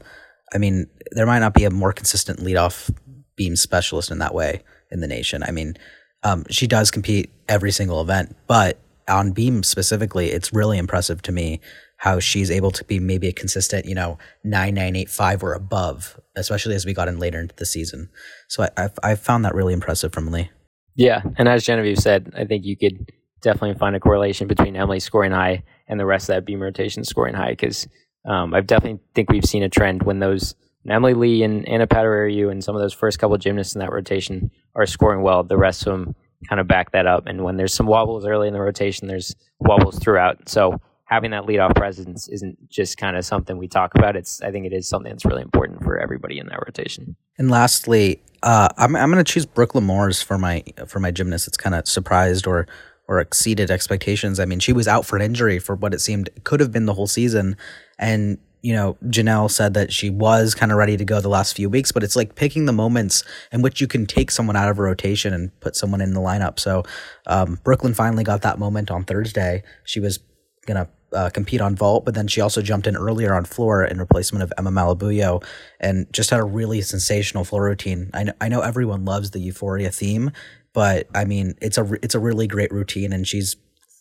I 0.51 0.57
mean, 0.57 0.87
there 1.11 1.27
might 1.27 1.39
not 1.39 1.53
be 1.53 1.65
a 1.65 1.69
more 1.69 1.93
consistent 1.93 2.41
lead 2.41 2.57
off 2.57 2.89
beam 3.35 3.55
specialist 3.55 4.09
in 4.09 4.17
that 4.17 4.33
way 4.33 4.63
in 4.89 5.01
the 5.01 5.07
nation. 5.07 5.43
I 5.43 5.51
mean, 5.51 5.75
um, 6.23 6.45
she 6.49 6.67
does 6.67 6.91
compete 6.91 7.31
every 7.47 7.71
single 7.71 8.01
event, 8.01 8.35
but 8.47 8.79
on 9.07 9.31
beam 9.31 9.63
specifically, 9.63 10.31
it's 10.31 10.53
really 10.53 10.77
impressive 10.77 11.21
to 11.23 11.31
me 11.31 11.59
how 11.97 12.19
she's 12.19 12.51
able 12.51 12.71
to 12.71 12.83
be 12.83 12.99
maybe 12.99 13.27
a 13.27 13.33
consistent, 13.33 13.85
you 13.85 13.95
know, 13.95 14.17
nine 14.43 14.73
nine 14.73 14.95
eight 14.95 15.09
five 15.09 15.43
or 15.43 15.53
above, 15.53 16.19
especially 16.35 16.75
as 16.75 16.85
we 16.85 16.93
got 16.93 17.07
in 17.07 17.19
later 17.19 17.39
into 17.39 17.55
the 17.55 17.65
season. 17.65 18.09
So 18.47 18.63
I 18.63 18.69
I've, 18.77 18.99
I 19.03 19.15
found 19.15 19.45
that 19.45 19.55
really 19.55 19.73
impressive 19.73 20.11
from 20.11 20.31
Lee. 20.31 20.49
Yeah, 20.95 21.21
and 21.37 21.47
as 21.47 21.63
Genevieve 21.63 21.99
said, 21.99 22.33
I 22.37 22.45
think 22.45 22.65
you 22.65 22.77
could 22.77 23.11
definitely 23.41 23.75
find 23.75 23.95
a 23.95 23.99
correlation 23.99 24.47
between 24.47 24.75
Emily 24.75 24.99
scoring 24.99 25.31
high 25.31 25.63
and 25.87 25.99
the 25.99 26.05
rest 26.05 26.29
of 26.29 26.35
that 26.35 26.45
beam 26.45 26.61
rotation 26.61 27.03
scoring 27.03 27.35
high 27.35 27.51
because 27.51 27.87
um, 28.25 28.53
I 28.53 28.61
definitely 28.61 28.99
think 29.13 29.29
we've 29.29 29.45
seen 29.45 29.63
a 29.63 29.69
trend 29.69 30.03
when 30.03 30.19
those 30.19 30.55
Emily 30.89 31.13
Lee 31.13 31.43
and 31.43 31.67
Ana 31.67 31.87
Padurariu 31.87 32.51
and 32.51 32.63
some 32.63 32.75
of 32.75 32.81
those 32.81 32.93
first 32.93 33.19
couple 33.19 33.37
gymnasts 33.37 33.75
in 33.75 33.79
that 33.79 33.91
rotation 33.91 34.51
are 34.75 34.85
scoring 34.85 35.21
well. 35.21 35.43
The 35.43 35.57
rest 35.57 35.87
of 35.87 35.91
them 35.91 36.15
kind 36.47 36.59
of 36.59 36.67
back 36.67 36.91
that 36.91 37.07
up. 37.07 37.25
And 37.27 37.43
when 37.43 37.57
there's 37.57 37.73
some 37.73 37.87
wobbles 37.87 38.25
early 38.25 38.47
in 38.47 38.53
the 38.53 38.61
rotation, 38.61 39.07
there's 39.07 39.35
wobbles 39.59 39.99
throughout. 39.99 40.47
So 40.47 40.79
having 41.05 41.31
that 41.31 41.43
leadoff 41.43 41.75
presence 41.75 42.27
isn't 42.27 42.69
just 42.69 42.97
kind 42.97 43.15
of 43.15 43.25
something 43.25 43.57
we 43.57 43.67
talk 43.67 43.95
about. 43.95 44.15
It's 44.15 44.41
I 44.41 44.51
think 44.51 44.65
it 44.65 44.73
is 44.73 44.87
something 44.87 45.11
that's 45.11 45.25
really 45.25 45.41
important 45.41 45.83
for 45.83 45.99
everybody 45.99 46.39
in 46.39 46.47
that 46.47 46.59
rotation. 46.65 47.15
And 47.37 47.49
lastly, 47.49 48.21
uh, 48.43 48.69
I'm 48.77 48.95
I'm 48.95 49.11
going 49.11 49.23
to 49.23 49.31
choose 49.31 49.45
Brooklyn 49.45 49.83
Moore 49.83 50.11
for 50.13 50.37
my 50.37 50.63
for 50.87 50.99
my 50.99 51.11
gymnast. 51.11 51.47
It's 51.47 51.57
kind 51.57 51.75
of 51.75 51.87
surprised 51.87 52.47
or 52.47 52.67
or 53.07 53.19
exceeded 53.19 53.69
expectations. 53.69 54.39
I 54.39 54.45
mean, 54.45 54.59
she 54.59 54.73
was 54.73 54.87
out 54.87 55.05
for 55.05 55.15
an 55.15 55.21
injury 55.21 55.59
for 55.59 55.75
what 55.75 55.93
it 55.93 56.01
seemed 56.01 56.29
could 56.43 56.59
have 56.59 56.71
been 56.71 56.85
the 56.85 56.93
whole 56.93 57.07
season, 57.07 57.55
and 57.99 58.39
you 58.65 58.73
know, 58.73 58.97
Janelle 59.05 59.51
said 59.51 59.75
that 59.75 59.93
she 59.93 60.09
was 60.09 60.55
kind 60.55 60.71
of 60.71 60.79
ready 60.79 60.97
to 60.97 61.05
go 61.05 61.21
the 61.21 61.29
last 61.29 61.55
few 61.55 61.69
weeks, 61.69 61.91
but 61.91 62.03
it's 62.03 62.15
like 62.15 62.33
picking 62.33 62.65
the 62.65 62.73
moments 62.73 63.23
in 63.51 63.61
which 63.61 63.79
you 63.79 63.85
can 63.85 64.07
take 64.07 64.31
someone 64.31 64.55
out 64.55 64.69
of 64.69 64.79
a 64.79 64.81
rotation 64.81 65.35
and 65.35 65.57
put 65.59 65.75
someone 65.75 66.01
in 66.01 66.15
the 66.15 66.19
lineup. 66.19 66.57
So, 66.57 66.81
um, 67.27 67.59
Brooklyn 67.63 67.93
finally 67.93 68.23
got 68.23 68.41
that 68.41 68.57
moment 68.57 68.89
on 68.89 69.03
Thursday. 69.03 69.61
She 69.83 69.99
was 69.99 70.17
going 70.65 70.83
to 70.83 70.89
uh, 71.15 71.29
compete 71.29 71.61
on 71.61 71.75
vault, 71.75 72.05
but 72.05 72.15
then 72.15 72.27
she 72.27 72.41
also 72.41 72.63
jumped 72.63 72.87
in 72.87 72.97
earlier 72.97 73.35
on 73.35 73.45
floor 73.45 73.85
in 73.85 73.99
replacement 73.99 74.41
of 74.41 74.51
Emma 74.57 74.71
Malabuyo 74.71 75.45
and 75.79 76.11
just 76.11 76.31
had 76.31 76.39
a 76.39 76.43
really 76.43 76.81
sensational 76.81 77.43
floor 77.43 77.65
routine. 77.65 78.09
I 78.15 78.23
know, 78.23 78.33
I 78.41 78.49
know 78.49 78.61
everyone 78.61 79.05
loves 79.05 79.29
the 79.29 79.39
Euphoria 79.41 79.91
theme, 79.91 80.31
but 80.73 81.07
I 81.13 81.25
mean, 81.25 81.53
it's 81.61 81.77
a, 81.77 81.87
it's 82.01 82.15
a 82.15 82.19
really 82.19 82.47
great 82.47 82.71
routine 82.71 83.13
and 83.13 83.27
she's, 83.27 83.57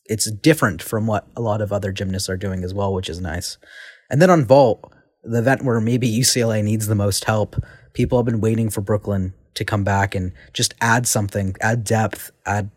it's 0.06 0.30
different 0.30 0.82
from 0.82 1.06
what 1.06 1.28
a 1.36 1.42
lot 1.42 1.60
of 1.60 1.70
other 1.70 1.92
gymnasts 1.92 2.30
are 2.30 2.38
doing 2.38 2.64
as 2.64 2.72
well, 2.72 2.94
which 2.94 3.10
is 3.10 3.20
nice. 3.20 3.58
And 4.10 4.20
then 4.20 4.30
on 4.30 4.44
Vault, 4.44 4.92
the 5.22 5.38
event 5.38 5.64
where 5.64 5.80
maybe 5.80 6.10
UCLA 6.10 6.62
needs 6.62 6.86
the 6.86 6.94
most 6.94 7.24
help, 7.24 7.56
people 7.92 8.18
have 8.18 8.26
been 8.26 8.40
waiting 8.40 8.70
for 8.70 8.80
Brooklyn 8.80 9.34
to 9.54 9.64
come 9.64 9.84
back 9.84 10.14
and 10.14 10.32
just 10.52 10.74
add 10.80 11.06
something, 11.06 11.54
add 11.60 11.84
depth, 11.84 12.30
add 12.44 12.70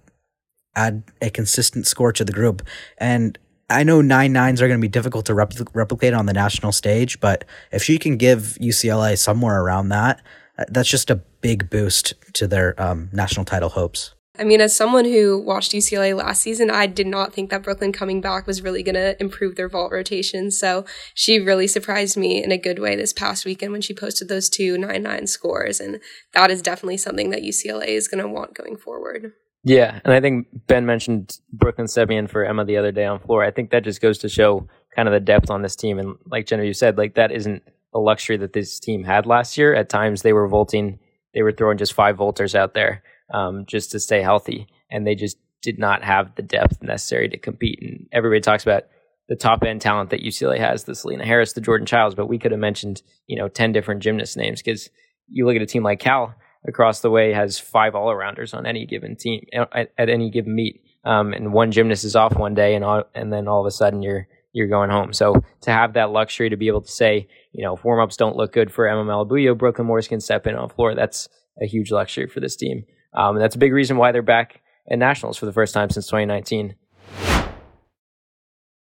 add 0.75 1.03
a 1.21 1.29
consistent 1.31 1.87
score 1.87 2.11
to 2.13 2.23
the 2.23 2.31
group. 2.31 2.61
And 2.99 3.37
I 3.69 3.83
know 3.83 3.99
nine 4.01 4.31
nines 4.31 4.61
are 4.61 4.67
going 4.67 4.79
to 4.79 4.81
be 4.81 4.87
difficult 4.87 5.25
to 5.25 5.33
repl- 5.33 5.67
replicate 5.73 6.13
on 6.13 6.27
the 6.27 6.33
national 6.33 6.71
stage, 6.71 7.19
but 7.19 7.43
if 7.71 7.83
she 7.83 7.97
can 7.97 8.15
give 8.15 8.57
UCLA 8.61 9.17
somewhere 9.17 9.59
around 9.59 9.89
that, 9.89 10.21
that's 10.69 10.87
just 10.87 11.09
a 11.09 11.15
big 11.41 11.69
boost 11.69 12.13
to 12.33 12.47
their 12.47 12.79
um, 12.81 13.09
national 13.11 13.43
title 13.43 13.69
hopes. 13.69 14.13
I 14.39 14.43
mean, 14.43 14.61
as 14.61 14.75
someone 14.75 15.05
who 15.05 15.39
watched 15.39 15.71
UCLA 15.71 16.15
last 16.15 16.41
season, 16.41 16.69
I 16.69 16.87
did 16.87 17.07
not 17.07 17.33
think 17.33 17.49
that 17.49 17.63
Brooklyn 17.63 17.91
coming 17.91 18.21
back 18.21 18.45
was 18.45 18.61
really 18.61 18.83
going 18.83 18.95
to 18.95 19.19
improve 19.21 19.55
their 19.55 19.69
vault 19.69 19.91
rotation. 19.91 20.51
So 20.51 20.85
she 21.13 21.39
really 21.39 21.67
surprised 21.67 22.17
me 22.17 22.43
in 22.43 22.51
a 22.51 22.57
good 22.57 22.79
way 22.79 22.95
this 22.95 23.13
past 23.13 23.45
weekend 23.45 23.71
when 23.71 23.81
she 23.81 23.93
posted 23.93 24.27
those 24.27 24.49
two 24.49 24.77
9 24.77 25.01
9 25.01 25.27
scores. 25.27 25.79
And 25.79 25.99
that 26.33 26.51
is 26.51 26.61
definitely 26.61 26.97
something 26.97 27.29
that 27.31 27.43
UCLA 27.43 27.87
is 27.87 28.07
going 28.07 28.23
to 28.23 28.29
want 28.29 28.53
going 28.53 28.77
forward. 28.77 29.33
Yeah. 29.63 29.99
And 30.05 30.13
I 30.13 30.21
think 30.21 30.47
Ben 30.67 30.85
mentioned 30.85 31.39
Brooklyn 31.51 31.87
Sebian 31.87 32.29
for 32.29 32.45
Emma 32.45 32.63
the 32.63 32.77
other 32.77 32.91
day 32.91 33.05
on 33.05 33.19
floor. 33.19 33.43
I 33.43 33.51
think 33.51 33.71
that 33.71 33.83
just 33.83 34.01
goes 34.01 34.17
to 34.19 34.29
show 34.29 34.67
kind 34.95 35.07
of 35.07 35.13
the 35.13 35.19
depth 35.19 35.49
on 35.49 35.61
this 35.61 35.75
team. 35.75 35.99
And 35.99 36.15
like 36.25 36.45
Genevieve 36.45 36.77
said, 36.77 36.97
like 36.97 37.15
that 37.15 37.31
isn't 37.31 37.63
a 37.93 37.99
luxury 37.99 38.37
that 38.37 38.53
this 38.53 38.79
team 38.79 39.03
had 39.03 39.25
last 39.25 39.57
year. 39.57 39.73
At 39.73 39.89
times 39.89 40.21
they 40.21 40.33
were 40.33 40.47
vaulting, 40.47 40.99
they 41.33 41.41
were 41.41 41.51
throwing 41.51 41.77
just 41.77 41.93
five 41.93 42.17
vaulters 42.17 42.55
out 42.55 42.73
there 42.73 43.03
um, 43.33 43.65
just 43.65 43.91
to 43.91 43.99
stay 43.99 44.21
healthy. 44.21 44.67
And 44.89 45.05
they 45.05 45.15
just 45.15 45.37
did 45.61 45.79
not 45.79 46.03
have 46.03 46.35
the 46.35 46.41
depth 46.41 46.81
necessary 46.81 47.29
to 47.29 47.37
compete. 47.37 47.79
And 47.81 48.07
everybody 48.11 48.41
talks 48.41 48.63
about 48.63 48.83
the 49.27 49.35
top 49.35 49.63
end 49.63 49.81
talent 49.81 50.09
that 50.11 50.21
UCLA 50.21 50.59
has, 50.59 50.85
the 50.85 50.95
Selena 50.95 51.25
Harris, 51.25 51.53
the 51.53 51.61
Jordan 51.61 51.85
Chiles, 51.85 52.15
but 52.15 52.27
we 52.27 52.39
could 52.39 52.51
have 52.51 52.59
mentioned, 52.59 53.01
you 53.27 53.37
know, 53.37 53.47
10 53.47 53.71
different 53.73 54.01
gymnast 54.01 54.37
names 54.37 54.61
because 54.61 54.89
you 55.27 55.45
look 55.45 55.55
at 55.55 55.61
a 55.61 55.65
team 55.65 55.83
like 55.83 55.99
Cal 55.99 56.33
across 56.67 57.01
the 57.01 57.09
way 57.09 57.33
has 57.33 57.59
five 57.59 57.95
all 57.95 58.07
arounders 58.07 58.53
on 58.53 58.65
any 58.65 58.85
given 58.85 59.15
team 59.15 59.45
at, 59.53 59.91
at 59.97 60.09
any 60.09 60.29
given 60.29 60.55
meet. 60.55 60.81
Um, 61.03 61.33
and 61.33 61.53
one 61.53 61.71
gymnast 61.71 62.03
is 62.03 62.15
off 62.15 62.35
one 62.35 62.53
day 62.53 62.75
and 62.75 62.83
all, 62.83 63.03
and 63.13 63.31
then 63.31 63.47
all 63.47 63.61
of 63.61 63.67
a 63.67 63.71
sudden 63.71 64.01
you're, 64.01 64.27
you're 64.53 64.67
going 64.67 64.89
home. 64.89 65.13
So 65.13 65.35
to 65.61 65.71
have 65.71 65.93
that 65.93 66.11
luxury 66.11 66.49
to 66.49 66.57
be 66.57 66.67
able 66.67 66.81
to 66.81 66.91
say, 66.91 67.27
you 67.51 67.63
know, 67.63 67.75
if 67.75 67.83
warm 67.83 68.01
ups 68.01 68.17
don't 68.17 68.35
look 68.35 68.53
good 68.53 68.71
for 68.71 68.87
Emma 68.87 69.03
Malabuyo, 69.03 69.57
Brooklyn 69.57 69.87
Morris 69.87 70.07
can 70.07 70.19
step 70.19 70.47
in 70.47 70.55
on 70.55 70.69
floor. 70.69 70.95
That's 70.95 71.27
a 71.61 71.65
huge 71.65 71.91
luxury 71.91 72.27
for 72.27 72.39
this 72.39 72.55
team. 72.55 72.85
Um, 73.17 73.35
and 73.35 73.43
that's 73.43 73.55
a 73.55 73.57
big 73.59 73.73
reason 73.73 73.97
why 73.97 74.11
they're 74.11 74.21
back 74.21 74.61
at 74.89 74.99
nationals 74.99 75.37
for 75.37 75.47
the 75.47 75.51
first 75.51 75.73
time 75.73 75.89
since 75.89 76.05
2019. 76.05 76.75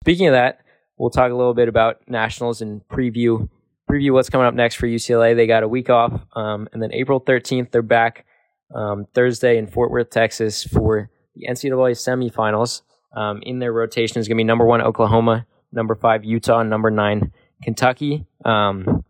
Speaking 0.02 0.26
of 0.26 0.32
that, 0.32 0.60
we'll 0.98 1.10
talk 1.10 1.30
a 1.30 1.34
little 1.34 1.54
bit 1.54 1.68
about 1.68 2.00
nationals 2.08 2.60
and 2.60 2.86
preview 2.88 3.48
preview 3.88 4.12
what's 4.12 4.28
coming 4.28 4.48
up 4.48 4.54
next 4.54 4.74
for 4.74 4.88
UCLA. 4.88 5.36
They 5.36 5.46
got 5.46 5.62
a 5.62 5.68
week 5.68 5.90
off, 5.90 6.20
um, 6.34 6.68
and 6.72 6.82
then 6.82 6.92
April 6.92 7.20
13th 7.20 7.70
they're 7.70 7.82
back 7.82 8.26
um, 8.74 9.06
Thursday 9.14 9.58
in 9.58 9.68
Fort 9.68 9.92
Worth, 9.92 10.10
Texas, 10.10 10.64
for 10.64 11.08
the 11.36 11.46
NCAA 11.48 11.92
semifinals. 11.92 12.82
Um, 13.12 13.40
in 13.42 13.60
their 13.60 13.72
rotation 13.72 14.18
is 14.18 14.26
going 14.26 14.36
to 14.36 14.40
be 14.40 14.44
number 14.44 14.66
one 14.66 14.82
Oklahoma, 14.82 15.46
number 15.72 15.94
five 15.94 16.24
Utah, 16.24 16.60
and 16.60 16.68
number 16.68 16.90
nine 16.90 17.32
Kentucky. 17.62 18.26
Um, 18.44 19.04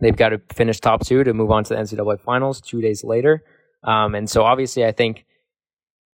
they've 0.00 0.16
got 0.16 0.30
to 0.30 0.40
finish 0.52 0.80
top 0.80 1.04
two 1.04 1.22
to 1.22 1.34
move 1.34 1.50
on 1.50 1.64
to 1.64 1.74
the 1.74 1.80
NCAA 1.80 2.18
finals 2.20 2.62
two 2.62 2.80
days 2.80 3.04
later. 3.04 3.44
Um, 3.84 4.14
and 4.14 4.28
so 4.28 4.42
obviously, 4.42 4.84
I 4.84 4.92
think 4.92 5.26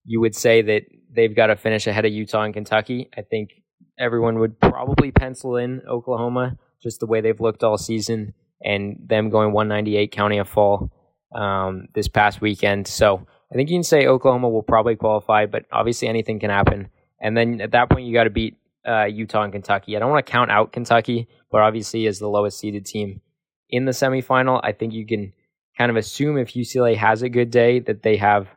you 0.04 0.20
would 0.22 0.36
say 0.36 0.62
that 0.62 0.84
they've 1.12 1.36
got 1.36 1.48
to 1.48 1.56
finish 1.56 1.88
ahead 1.88 2.06
of 2.06 2.12
Utah 2.12 2.44
and 2.44 2.54
Kentucky. 2.54 3.10
I 3.18 3.22
think 3.22 3.62
everyone 3.98 4.40
would 4.40 4.60
probably 4.60 5.12
pencil 5.12 5.58
in 5.58 5.82
Oklahoma 5.90 6.58
just 6.82 7.00
the 7.00 7.08
way 7.08 7.22
they've 7.22 7.40
looked 7.40 7.64
all 7.64 7.78
season 7.78 8.34
and 8.64 8.98
them 9.06 9.30
going 9.30 9.54
198 9.54 10.12
counting 10.12 10.40
a 10.40 10.46
fall 10.46 10.92
um, 11.34 11.88
this 11.94 12.08
past 12.08 12.42
weekend. 12.42 12.88
So 12.88 13.26
I 13.52 13.56
think 13.56 13.70
you 13.70 13.76
can 13.76 13.84
say 13.84 14.06
Oklahoma 14.06 14.50
will 14.50 14.64
probably 14.64 14.96
qualify, 14.96 15.46
but 15.46 15.66
obviously 15.72 16.08
anything 16.08 16.40
can 16.40 16.50
happen. 16.50 16.90
And 17.20 17.36
then 17.36 17.62
at 17.62 17.72
that 17.72 17.90
point, 17.90 18.06
you 18.06 18.14
got 18.14 18.26
to 18.26 18.30
beat 18.30 18.58
uh, 18.88 19.06
Utah 19.06 19.44
and 19.44 19.54
Kentucky. 19.54 19.96
I 19.96 20.00
don't 20.00 20.12
want 20.12 20.26
to 20.26 20.32
count 20.32 20.52
out 20.52 20.72
Kentucky, 20.72 21.28
but 21.52 21.62
obviously 21.62 22.06
as 22.08 22.20
the 22.20 22.28
lowest 22.28 22.60
seeded 22.60 22.86
team 22.86 23.22
in 23.70 23.86
the 23.86 23.92
semifinal, 23.92 24.60
I 24.64 24.72
think 24.72 24.94
you 24.94 25.06
can 25.06 25.34
kind 25.78 25.92
of 25.92 25.98
assume 25.98 26.38
if 26.38 26.54
UCLA 26.54 26.96
has 26.96 27.22
a 27.22 27.30
good 27.30 27.52
day 27.52 27.80
that 27.80 28.04
they 28.04 28.18
have 28.18 28.48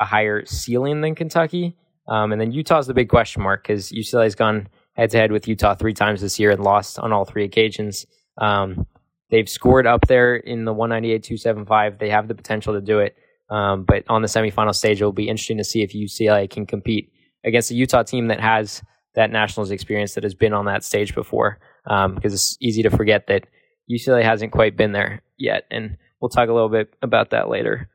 a 0.00 0.04
higher 0.04 0.44
ceiling 0.46 1.00
than 1.00 1.14
Kentucky. 1.14 1.76
Um, 2.08 2.32
and 2.32 2.40
then 2.40 2.52
Utah's 2.52 2.86
the 2.86 2.94
big 2.94 3.08
question 3.08 3.42
mark 3.42 3.62
because 3.62 3.90
UCLA's 3.92 4.34
gone 4.34 4.68
head 4.94 5.10
to 5.10 5.18
head 5.18 5.32
with 5.32 5.46
Utah 5.46 5.74
three 5.74 5.94
times 5.94 6.20
this 6.20 6.38
year 6.38 6.50
and 6.50 6.62
lost 6.62 6.98
on 6.98 7.12
all 7.12 7.24
three 7.24 7.44
occasions. 7.44 8.06
Um, 8.38 8.86
they've 9.30 9.48
scored 9.48 9.86
up 9.86 10.06
there 10.08 10.36
in 10.36 10.64
the 10.64 10.72
198 10.72 11.22
275. 11.22 11.98
They 11.98 12.10
have 12.10 12.28
the 12.28 12.34
potential 12.34 12.74
to 12.74 12.80
do 12.80 12.98
it. 12.98 13.16
Um, 13.50 13.84
but 13.84 14.04
on 14.08 14.22
the 14.22 14.28
semifinal 14.28 14.74
stage, 14.74 15.00
it 15.00 15.04
will 15.04 15.12
be 15.12 15.28
interesting 15.28 15.58
to 15.58 15.64
see 15.64 15.82
if 15.82 15.92
UCLA 15.92 16.48
can 16.50 16.66
compete 16.66 17.12
against 17.44 17.70
a 17.70 17.74
Utah 17.74 18.02
team 18.02 18.28
that 18.28 18.40
has 18.40 18.82
that 19.14 19.30
nationals 19.30 19.70
experience 19.70 20.14
that 20.14 20.24
has 20.24 20.34
been 20.34 20.52
on 20.52 20.66
that 20.66 20.84
stage 20.84 21.14
before. 21.14 21.58
Because 21.84 22.06
um, 22.06 22.20
it's 22.24 22.58
easy 22.60 22.82
to 22.82 22.90
forget 22.90 23.26
that 23.28 23.46
UCLA 23.90 24.22
hasn't 24.22 24.52
quite 24.52 24.76
been 24.76 24.92
there 24.92 25.22
yet. 25.38 25.64
And 25.70 25.96
we'll 26.20 26.28
talk 26.28 26.48
a 26.48 26.52
little 26.52 26.68
bit 26.68 26.94
about 27.02 27.30
that 27.30 27.48
later. 27.48 27.88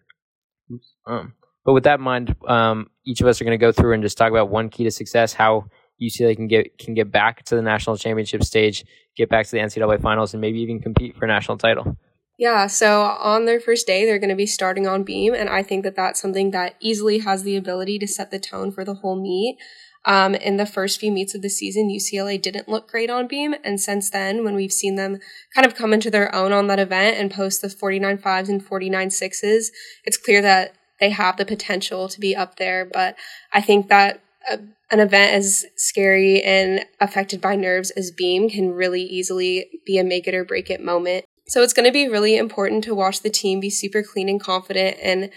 Um, 1.06 1.34
but 1.66 1.74
with 1.74 1.84
that 1.84 2.00
in 2.00 2.02
mind, 2.04 2.36
um, 2.48 2.90
each 3.06 3.22
of 3.22 3.28
us 3.28 3.40
are 3.40 3.46
going 3.46 3.58
to 3.58 3.64
go 3.64 3.72
through 3.72 3.94
and 3.94 4.04
just 4.04 4.18
talk 4.18 4.32
about 4.32 4.50
one 4.50 4.70
key 4.70 4.84
to 4.84 4.92
success, 4.92 5.34
how 5.34 5.66
UCLA 6.02 6.36
can 6.36 6.48
get 6.48 6.78
can 6.78 6.94
get 6.94 7.12
back 7.12 7.44
to 7.46 7.56
the 7.56 7.62
national 7.62 7.98
championship 7.98 8.44
stage, 8.44 8.86
get 9.16 9.30
back 9.30 9.46
to 9.46 9.52
the 9.52 9.60
NCAA 9.60 10.02
finals, 10.02 10.34
and 10.34 10.42
maybe 10.42 10.60
even 10.60 10.82
compete 10.82 11.16
for 11.16 11.26
a 11.26 11.28
national 11.28 11.58
title. 11.58 11.98
Yeah, 12.40 12.68
so 12.68 13.04
on 13.04 13.46
their 13.46 13.60
first 13.60 13.86
day, 13.86 14.06
they're 14.06 14.20
going 14.20 14.30
to 14.30 14.36
be 14.36 14.48
starting 14.48 14.88
on 14.88 15.04
beam, 15.04 15.36
and 15.36 15.50
I 15.50 15.62
think 15.62 15.84
that 15.84 15.96
that's 15.96 16.20
something 16.20 16.52
that 16.52 16.76
easily 16.80 17.20
has 17.20 17.44
the 17.44 17.56
ability 17.56 18.00
to 18.00 18.08
set 18.08 18.32
the 18.32 18.40
tone 18.40 18.72
for 18.72 18.84
the 18.84 18.96
whole 18.96 19.16
meet. 19.16 19.58
Um, 20.06 20.36
in 20.36 20.58
the 20.58 20.66
first 20.66 21.00
few 21.00 21.12
meets 21.12 21.34
of 21.34 21.42
the 21.42 21.50
season, 21.50 21.89
UCLA 21.89 22.42
didn't 22.42 22.68
look 22.68 22.89
great 22.89 23.10
on 23.10 23.28
beam, 23.28 23.56
and 23.63 23.80
since 23.80 24.10
then, 24.10 24.44
when 24.44 24.54
we've 24.54 24.72
seen 24.72 24.96
them 24.96 25.20
kind 25.56 25.66
of 25.66 25.76
come 25.76 25.94
into 25.94 26.12
their 26.12 26.34
own 26.36 26.52
on 26.52 26.68
that 26.68 26.80
event 26.80 27.18
and 27.18 27.32
post 27.32 27.62
the 27.62 27.70
49 27.70 28.18
fives 28.18 28.50
and 28.50 28.63
49 28.66 29.10
sixes, 29.12 29.72
it's 30.04 30.18
clear 30.18 30.42
that 30.42 30.76
they 31.00 31.10
have 31.12 31.38
the 31.38 31.46
potential 31.46 32.10
to 32.10 32.20
be 32.20 32.36
up 32.36 32.58
there. 32.58 32.86
But 32.86 33.16
I 33.54 33.62
think 33.62 33.88
that 33.88 34.22
uh, 34.52 34.58
an 34.92 35.00
event 35.00 35.34
as 35.34 35.66
scary 35.76 36.42
and 36.42 36.86
affected 37.00 37.42
by 37.42 37.56
nerves 37.56 37.89
as 37.92 38.12
beam 38.12 38.50
can 38.50 38.72
really 38.72 39.02
easily 39.02 39.80
be 39.86 39.98
a 39.98 40.04
make 40.04 40.28
it 40.28 40.36
or 40.36 40.44
break 40.44 40.70
it 40.70 40.84
moment. 40.84 41.26
So 41.48 41.62
it's 41.62 41.74
going 41.74 41.88
to 41.88 41.92
be 41.92 42.08
really 42.08 42.38
important 42.38 42.84
to 42.86 42.96
watch 42.96 43.22
the 43.22 43.30
team 43.30 43.60
be 43.60 43.70
super 43.70 44.04
clean 44.04 44.30
and 44.30 44.39
confident 44.39 44.98
and 45.02 45.30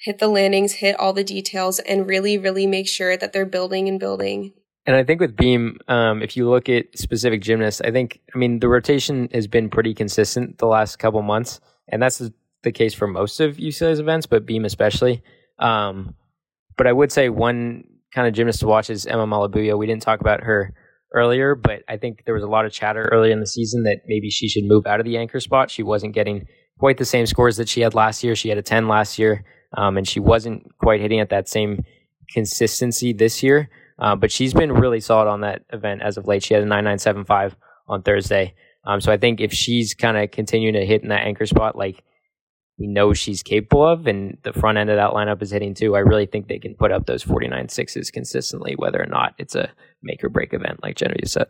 hit 0.00 0.18
the 0.18 0.28
landings, 0.28 0.74
hit 0.74 0.98
all 0.98 1.12
the 1.12 1.24
details, 1.24 1.78
and 1.80 2.08
really, 2.08 2.38
really 2.38 2.66
make 2.66 2.88
sure 2.88 3.16
that 3.16 3.32
they're 3.32 3.46
building 3.46 3.88
and 3.88 4.00
building. 4.00 4.52
And 4.86 4.96
I 4.96 5.04
think 5.04 5.20
with 5.20 5.36
Beam, 5.36 5.78
um, 5.88 6.22
if 6.22 6.36
you 6.36 6.48
look 6.48 6.68
at 6.68 6.98
specific 6.98 7.42
gymnasts, 7.42 7.80
I 7.82 7.90
think, 7.90 8.20
I 8.34 8.38
mean, 8.38 8.60
the 8.60 8.68
rotation 8.68 9.28
has 9.32 9.46
been 9.46 9.68
pretty 9.68 9.94
consistent 9.94 10.58
the 10.58 10.66
last 10.66 10.98
couple 10.98 11.20
months, 11.22 11.60
and 11.88 12.02
that's 12.02 12.22
the 12.62 12.72
case 12.72 12.94
for 12.94 13.06
most 13.06 13.40
of 13.40 13.56
UCLA's 13.56 14.00
events, 14.00 14.26
but 14.26 14.46
Beam 14.46 14.64
especially. 14.64 15.22
Um, 15.58 16.14
but 16.76 16.86
I 16.86 16.92
would 16.92 17.12
say 17.12 17.28
one 17.28 17.84
kind 18.14 18.26
of 18.26 18.34
gymnast 18.34 18.60
to 18.60 18.66
watch 18.66 18.90
is 18.90 19.06
Emma 19.06 19.26
Malabuyo. 19.26 19.78
We 19.78 19.86
didn't 19.86 20.02
talk 20.02 20.20
about 20.20 20.42
her 20.42 20.74
earlier, 21.12 21.54
but 21.54 21.82
I 21.88 21.96
think 21.96 22.24
there 22.24 22.34
was 22.34 22.42
a 22.42 22.48
lot 22.48 22.64
of 22.64 22.72
chatter 22.72 23.08
early 23.12 23.32
in 23.32 23.40
the 23.40 23.46
season 23.46 23.82
that 23.84 24.00
maybe 24.06 24.30
she 24.30 24.48
should 24.48 24.64
move 24.64 24.86
out 24.86 25.00
of 25.00 25.06
the 25.06 25.18
anchor 25.18 25.40
spot. 25.40 25.70
She 25.70 25.82
wasn't 25.82 26.14
getting 26.14 26.46
quite 26.78 26.98
the 26.98 27.04
same 27.04 27.26
scores 27.26 27.56
that 27.58 27.68
she 27.68 27.82
had 27.82 27.94
last 27.94 28.24
year. 28.24 28.34
She 28.34 28.48
had 28.48 28.58
a 28.58 28.62
10 28.62 28.88
last 28.88 29.18
year, 29.18 29.44
um, 29.76 29.96
and 29.96 30.08
she 30.08 30.20
wasn't 30.20 30.76
quite 30.78 31.00
hitting 31.00 31.20
at 31.20 31.30
that 31.30 31.48
same 31.48 31.84
consistency 32.30 33.12
this 33.12 33.42
year. 33.42 33.68
Uh, 33.98 34.16
but 34.16 34.32
she's 34.32 34.54
been 34.54 34.72
really 34.72 35.00
solid 35.00 35.28
on 35.28 35.42
that 35.42 35.62
event 35.72 36.00
as 36.02 36.16
of 36.16 36.26
late. 36.26 36.42
She 36.42 36.54
had 36.54 36.62
a 36.62 36.66
9975 36.66 37.54
on 37.86 38.02
Thursday. 38.02 38.54
Um, 38.84 39.00
so 39.00 39.12
I 39.12 39.18
think 39.18 39.40
if 39.40 39.52
she's 39.52 39.94
kind 39.94 40.16
of 40.16 40.30
continuing 40.30 40.74
to 40.74 40.86
hit 40.86 41.02
in 41.02 41.10
that 41.10 41.26
anchor 41.26 41.44
spot, 41.44 41.76
like 41.76 42.02
we 42.78 42.86
know 42.86 43.12
she's 43.12 43.42
capable 43.42 43.86
of, 43.86 44.06
and 44.06 44.38
the 44.42 44.54
front 44.54 44.78
end 44.78 44.88
of 44.88 44.96
that 44.96 45.10
lineup 45.10 45.42
is 45.42 45.50
hitting 45.50 45.74
too. 45.74 45.96
I 45.96 45.98
really 45.98 46.24
think 46.24 46.48
they 46.48 46.58
can 46.58 46.74
put 46.74 46.92
up 46.92 47.04
those 47.04 47.22
49 47.22 47.68
sixes 47.68 48.10
consistently, 48.10 48.74
whether 48.74 49.00
or 49.02 49.06
not 49.06 49.34
it's 49.36 49.54
a 49.54 49.70
make 50.02 50.24
or 50.24 50.30
break 50.30 50.54
event, 50.54 50.82
like 50.82 50.96
Genevieve 50.96 51.28
said. 51.28 51.48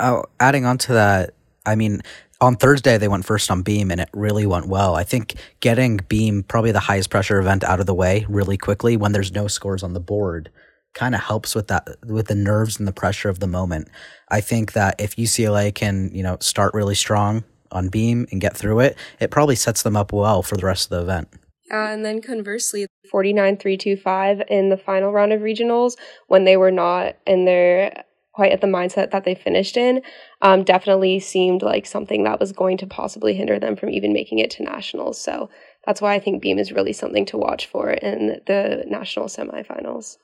Oh, 0.00 0.24
adding 0.40 0.64
on 0.64 0.78
to 0.78 0.94
that, 0.94 1.34
I 1.64 1.76
mean, 1.76 2.00
on 2.44 2.56
Thursday 2.56 2.98
they 2.98 3.08
went 3.08 3.24
first 3.24 3.50
on 3.50 3.62
beam 3.62 3.90
and 3.90 4.00
it 4.00 4.08
really 4.12 4.46
went 4.46 4.68
well. 4.68 4.94
I 4.94 5.04
think 5.04 5.34
getting 5.60 5.98
beam 6.08 6.42
probably 6.42 6.72
the 6.72 6.80
highest 6.80 7.10
pressure 7.10 7.38
event 7.38 7.64
out 7.64 7.80
of 7.80 7.86
the 7.86 7.94
way 7.94 8.26
really 8.28 8.56
quickly 8.56 8.96
when 8.96 9.12
there's 9.12 9.32
no 9.32 9.48
scores 9.48 9.82
on 9.82 9.94
the 9.94 10.00
board 10.00 10.50
kind 10.94 11.14
of 11.14 11.20
helps 11.20 11.54
with 11.54 11.68
that 11.68 11.88
with 12.06 12.28
the 12.28 12.34
nerves 12.34 12.78
and 12.78 12.86
the 12.86 12.92
pressure 12.92 13.28
of 13.28 13.40
the 13.40 13.46
moment. 13.46 13.88
I 14.28 14.40
think 14.40 14.72
that 14.72 15.00
if 15.00 15.16
UCLA 15.16 15.74
can, 15.74 16.10
you 16.14 16.22
know, 16.22 16.38
start 16.40 16.72
really 16.72 16.94
strong 16.94 17.44
on 17.72 17.88
beam 17.88 18.26
and 18.30 18.40
get 18.40 18.56
through 18.56 18.80
it, 18.80 18.96
it 19.20 19.30
probably 19.30 19.56
sets 19.56 19.82
them 19.82 19.96
up 19.96 20.12
well 20.12 20.42
for 20.42 20.56
the 20.56 20.64
rest 20.64 20.86
of 20.86 20.90
the 20.90 21.02
event. 21.02 21.28
Yeah, 21.68 21.90
and 21.90 22.04
then 22.04 22.20
conversely, 22.20 22.86
49 23.10 23.56
325 23.56 24.42
in 24.48 24.68
the 24.68 24.76
final 24.76 25.12
round 25.12 25.32
of 25.32 25.40
regionals 25.40 25.94
when 26.28 26.44
they 26.44 26.56
were 26.56 26.70
not 26.70 27.16
in 27.26 27.44
their 27.46 28.03
quite 28.34 28.52
at 28.52 28.60
the 28.60 28.66
mindset 28.66 29.12
that 29.12 29.24
they 29.24 29.34
finished 29.34 29.76
in, 29.76 30.02
um, 30.42 30.64
definitely 30.64 31.20
seemed 31.20 31.62
like 31.62 31.86
something 31.86 32.24
that 32.24 32.40
was 32.40 32.52
going 32.52 32.76
to 32.78 32.86
possibly 32.86 33.34
hinder 33.34 33.58
them 33.60 33.76
from 33.76 33.90
even 33.90 34.12
making 34.12 34.40
it 34.40 34.50
to 34.50 34.62
nationals. 34.64 35.20
So 35.20 35.48
that's 35.86 36.00
why 36.00 36.14
I 36.14 36.18
think 36.18 36.42
Beam 36.42 36.58
is 36.58 36.72
really 36.72 36.92
something 36.92 37.24
to 37.26 37.38
watch 37.38 37.66
for 37.66 37.90
in 37.90 38.40
the 38.46 38.84
national 38.88 39.26
semifinals. 39.26 40.16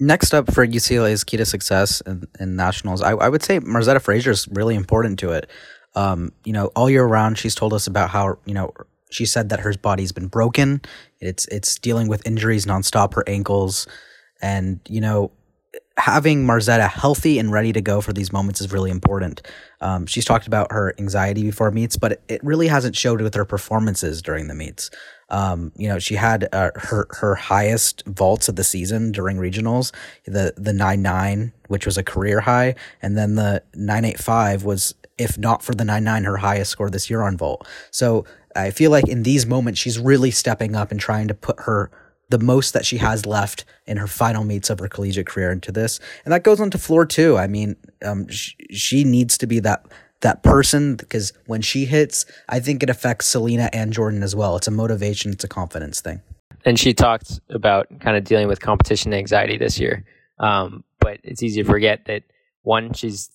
Next 0.00 0.32
up 0.32 0.52
for 0.52 0.64
UCLA's 0.64 1.24
key 1.24 1.36
to 1.38 1.44
success 1.44 2.00
in, 2.02 2.24
in 2.38 2.54
nationals, 2.54 3.02
I, 3.02 3.12
I 3.12 3.28
would 3.28 3.42
say 3.42 3.58
Margzetta 3.58 4.00
Frazier 4.00 4.30
is 4.30 4.46
really 4.48 4.76
important 4.76 5.18
to 5.18 5.32
it. 5.32 5.50
Um, 5.96 6.32
you 6.44 6.52
know, 6.52 6.66
all 6.76 6.88
year 6.88 7.04
round, 7.04 7.38
she's 7.38 7.56
told 7.56 7.72
us 7.72 7.88
about 7.88 8.10
how 8.10 8.38
you 8.44 8.54
know 8.54 8.72
she 9.10 9.26
said 9.26 9.48
that 9.48 9.60
her 9.60 9.74
body's 9.74 10.12
been 10.12 10.28
broken. 10.28 10.82
It's 11.20 11.46
it's 11.46 11.76
dealing 11.78 12.06
with 12.06 12.24
injuries 12.24 12.66
nonstop, 12.66 13.14
her 13.14 13.24
ankles, 13.26 13.88
and 14.40 14.78
you 14.88 15.00
know, 15.00 15.32
having 15.98 16.46
Margzetta 16.46 16.88
healthy 16.88 17.38
and 17.38 17.52
ready 17.52 17.72
to 17.72 17.80
go 17.80 18.00
for 18.00 18.12
these 18.12 18.32
moments 18.32 18.60
is 18.60 18.72
really 18.72 18.90
important. 18.90 19.42
Um, 19.80 20.06
she's 20.06 20.24
talked 20.24 20.46
about 20.46 20.72
her 20.72 20.94
anxiety 20.98 21.42
before 21.42 21.70
meets, 21.70 21.96
but 21.96 22.22
it, 22.28 22.42
really 22.42 22.68
hasn't 22.68 22.96
showed 22.96 23.20
with 23.20 23.34
her 23.34 23.44
performances 23.44 24.22
during 24.22 24.46
the 24.48 24.54
meets. 24.54 24.90
Um, 25.28 25.72
you 25.76 25.88
know, 25.88 25.98
she 25.98 26.14
had 26.14 26.48
uh, 26.52 26.70
her 26.76 27.06
her 27.10 27.34
highest 27.34 28.02
vaults 28.06 28.48
of 28.48 28.56
the 28.56 28.64
season 28.64 29.12
during 29.12 29.36
regionals, 29.36 29.92
the 30.24 30.54
the 30.56 30.72
nine 30.72 31.02
nine, 31.02 31.52
which 31.66 31.84
was 31.84 31.98
a 31.98 32.02
career 32.02 32.40
high, 32.40 32.76
and 33.02 33.18
then 33.18 33.34
the 33.34 33.62
nine 33.74 34.04
eight 34.04 34.18
five 34.18 34.64
was 34.64 34.94
if 35.18 35.36
not 35.36 35.62
for 35.62 35.74
the 35.74 35.84
9-9, 35.84 36.24
her 36.24 36.36
highest 36.36 36.70
score 36.70 36.88
this 36.88 37.10
year 37.10 37.22
on 37.22 37.36
vault. 37.36 37.66
So 37.90 38.24
I 38.54 38.70
feel 38.70 38.90
like 38.90 39.08
in 39.08 39.24
these 39.24 39.46
moments, 39.46 39.80
she's 39.80 39.98
really 39.98 40.30
stepping 40.30 40.76
up 40.76 40.90
and 40.90 41.00
trying 41.00 41.28
to 41.28 41.34
put 41.34 41.60
her 41.60 41.90
the 42.28 42.38
most 42.38 42.74
that 42.74 42.84
she 42.84 42.98
has 42.98 43.24
left 43.24 43.64
in 43.86 43.96
her 43.96 44.06
final 44.06 44.44
meets 44.44 44.70
of 44.70 44.78
her 44.78 44.88
collegiate 44.88 45.26
career 45.26 45.50
into 45.50 45.72
this. 45.72 45.98
And 46.24 46.32
that 46.32 46.44
goes 46.44 46.60
on 46.60 46.70
to 46.70 46.78
floor 46.78 47.06
too. 47.06 47.36
I 47.38 47.46
mean, 47.46 47.76
um, 48.04 48.28
sh- 48.28 48.54
she 48.70 49.04
needs 49.04 49.38
to 49.38 49.46
be 49.46 49.60
that 49.60 49.86
that 50.20 50.42
person 50.42 50.96
because 50.96 51.32
when 51.46 51.62
she 51.62 51.84
hits, 51.84 52.26
I 52.48 52.58
think 52.58 52.82
it 52.82 52.90
affects 52.90 53.26
Selena 53.26 53.70
and 53.72 53.92
Jordan 53.92 54.22
as 54.22 54.34
well. 54.34 54.56
It's 54.56 54.66
a 54.66 54.72
motivation, 54.72 55.32
it's 55.32 55.44
a 55.44 55.48
confidence 55.48 56.00
thing. 56.00 56.20
And 56.64 56.78
she 56.78 56.92
talked 56.92 57.40
about 57.50 57.86
kind 58.00 58.16
of 58.16 58.24
dealing 58.24 58.48
with 58.48 58.60
competition 58.60 59.14
anxiety 59.14 59.56
this 59.56 59.78
year. 59.78 60.04
Um, 60.40 60.84
but 60.98 61.20
it's 61.22 61.42
easy 61.42 61.62
to 61.62 61.68
forget 61.68 62.06
that 62.06 62.24
one, 62.62 62.92
she's 62.94 63.30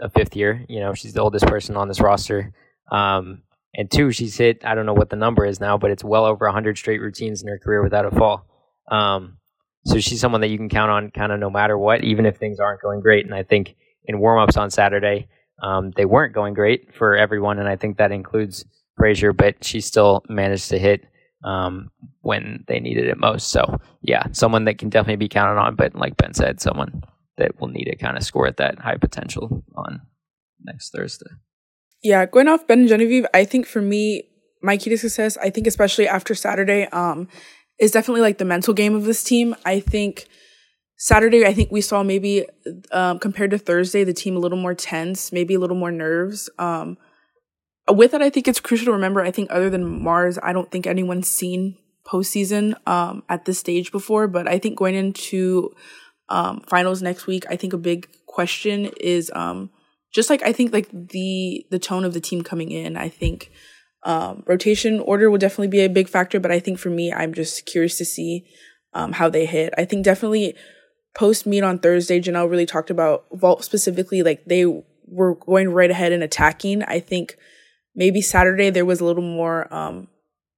a 0.00 0.10
fifth 0.10 0.34
year. 0.34 0.64
You 0.68 0.80
know, 0.80 0.94
she's 0.94 1.12
the 1.12 1.20
oldest 1.20 1.46
person 1.46 1.76
on 1.76 1.88
this 1.88 2.00
roster. 2.00 2.52
Um, 2.90 3.42
and 3.74 3.90
two, 3.90 4.10
she's 4.10 4.36
hit, 4.36 4.64
I 4.64 4.74
don't 4.74 4.86
know 4.86 4.94
what 4.94 5.10
the 5.10 5.16
number 5.16 5.44
is 5.44 5.60
now, 5.60 5.78
but 5.78 5.90
it's 5.90 6.04
well 6.04 6.24
over 6.24 6.46
100 6.46 6.78
straight 6.78 7.00
routines 7.00 7.42
in 7.42 7.48
her 7.48 7.58
career 7.58 7.82
without 7.82 8.06
a 8.06 8.10
fall. 8.10 8.46
Um, 8.90 9.38
so 9.84 9.98
she's 10.00 10.20
someone 10.20 10.40
that 10.40 10.48
you 10.48 10.58
can 10.58 10.68
count 10.68 10.90
on 10.90 11.10
kind 11.10 11.32
of 11.32 11.38
no 11.38 11.50
matter 11.50 11.78
what, 11.78 12.04
even 12.04 12.26
if 12.26 12.36
things 12.36 12.60
aren't 12.60 12.82
going 12.82 13.00
great. 13.00 13.24
And 13.24 13.34
I 13.34 13.42
think 13.42 13.76
in 14.04 14.20
warm 14.20 14.40
ups 14.40 14.56
on 14.56 14.70
Saturday, 14.70 15.28
um, 15.62 15.92
they 15.96 16.04
weren't 16.04 16.34
going 16.34 16.54
great 16.54 16.94
for 16.94 17.16
everyone, 17.16 17.58
and 17.58 17.68
I 17.68 17.76
think 17.76 17.98
that 17.98 18.12
includes 18.12 18.64
Frazier, 18.96 19.32
but 19.32 19.64
she 19.64 19.80
still 19.80 20.22
managed 20.28 20.68
to 20.70 20.78
hit 20.78 21.04
um, 21.44 21.90
when 22.20 22.64
they 22.68 22.80
needed 22.80 23.06
it 23.06 23.18
most. 23.18 23.48
So 23.48 23.80
yeah, 24.02 24.24
someone 24.32 24.64
that 24.64 24.78
can 24.78 24.88
definitely 24.88 25.16
be 25.16 25.28
counted 25.28 25.60
on, 25.60 25.74
but 25.74 25.94
like 25.94 26.16
Ben 26.16 26.34
said, 26.34 26.60
someone 26.60 27.02
that 27.36 27.60
will 27.60 27.68
need 27.68 27.84
to 27.84 27.96
kind 27.96 28.16
of 28.16 28.22
score 28.24 28.46
at 28.46 28.56
that 28.58 28.78
high 28.78 28.96
potential 28.96 29.64
on 29.76 30.00
next 30.64 30.90
Thursday. 30.90 31.30
Yeah, 32.02 32.26
going 32.26 32.48
off 32.48 32.66
Ben 32.66 32.80
and 32.80 32.88
Genevieve, 32.88 33.26
I 33.34 33.44
think 33.44 33.66
for 33.66 33.82
me, 33.82 34.24
my 34.62 34.76
key 34.76 34.90
to 34.90 34.98
success, 34.98 35.36
I 35.38 35.50
think 35.50 35.66
especially 35.66 36.06
after 36.08 36.34
Saturday, 36.34 36.86
um, 36.86 37.28
is 37.78 37.90
definitely 37.90 38.22
like 38.22 38.38
the 38.38 38.44
mental 38.44 38.74
game 38.74 38.94
of 38.94 39.04
this 39.04 39.22
team. 39.24 39.54
I 39.64 39.80
think 39.80 40.26
Saturday, 40.96 41.46
I 41.46 41.52
think 41.54 41.70
we 41.70 41.80
saw 41.80 42.02
maybe 42.02 42.46
um, 42.92 43.18
compared 43.18 43.50
to 43.52 43.58
Thursday, 43.58 44.04
the 44.04 44.12
team 44.12 44.36
a 44.36 44.40
little 44.40 44.58
more 44.58 44.74
tense, 44.74 45.32
maybe 45.32 45.54
a 45.54 45.60
little 45.60 45.76
more 45.76 45.92
nerves. 45.92 46.50
Um, 46.58 46.98
with 47.88 48.10
that, 48.12 48.22
I 48.22 48.30
think 48.30 48.48
it's 48.48 48.60
crucial 48.60 48.86
to 48.86 48.92
remember. 48.92 49.20
I 49.20 49.30
think 49.30 49.50
other 49.50 49.70
than 49.70 50.02
Mars, 50.02 50.38
I 50.42 50.52
don't 50.52 50.70
think 50.70 50.86
anyone's 50.86 51.28
seen 51.28 51.76
postseason 52.06 52.74
um, 52.86 53.22
at 53.28 53.44
this 53.44 53.58
stage 53.58 53.92
before. 53.92 54.28
But 54.28 54.48
I 54.48 54.58
think 54.58 54.76
going 54.76 54.94
into 54.94 55.74
um, 56.28 56.60
finals 56.66 57.00
next 57.00 57.26
week, 57.26 57.44
I 57.48 57.56
think 57.56 57.72
a 57.72 57.78
big 57.78 58.08
question 58.26 58.90
is 59.00 59.30
um, 59.34 59.70
just 60.12 60.30
like 60.30 60.42
I 60.42 60.52
think 60.52 60.72
like 60.72 60.88
the 60.90 61.66
the 61.70 61.78
tone 61.78 62.04
of 62.04 62.14
the 62.14 62.20
team 62.20 62.42
coming 62.42 62.70
in. 62.70 62.96
I 62.96 63.08
think 63.08 63.50
um, 64.04 64.42
rotation 64.46 65.00
order 65.00 65.30
will 65.30 65.38
definitely 65.38 65.68
be 65.68 65.80
a 65.80 65.88
big 65.88 66.08
factor, 66.08 66.40
but 66.40 66.50
I 66.50 66.60
think 66.60 66.78
for 66.78 66.90
me, 66.90 67.12
I'm 67.12 67.34
just 67.34 67.66
curious 67.66 67.98
to 67.98 68.04
see 68.04 68.46
um, 68.94 69.12
how 69.12 69.28
they 69.28 69.46
hit. 69.46 69.74
I 69.76 69.84
think 69.84 70.04
definitely 70.04 70.54
post 71.14 71.46
meet 71.46 71.62
on 71.62 71.78
Thursday, 71.78 72.20
Janelle 72.20 72.50
really 72.50 72.66
talked 72.66 72.90
about 72.90 73.26
vault 73.32 73.64
specifically. 73.64 74.22
Like 74.22 74.44
they 74.44 74.64
were 75.06 75.34
going 75.34 75.70
right 75.70 75.90
ahead 75.90 76.12
and 76.12 76.22
attacking. 76.22 76.82
I 76.84 77.00
think 77.00 77.36
maybe 77.94 78.20
Saturday 78.20 78.70
there 78.70 78.84
was 78.84 79.00
a 79.00 79.04
little 79.04 79.22
more 79.22 79.72
um, 79.74 80.08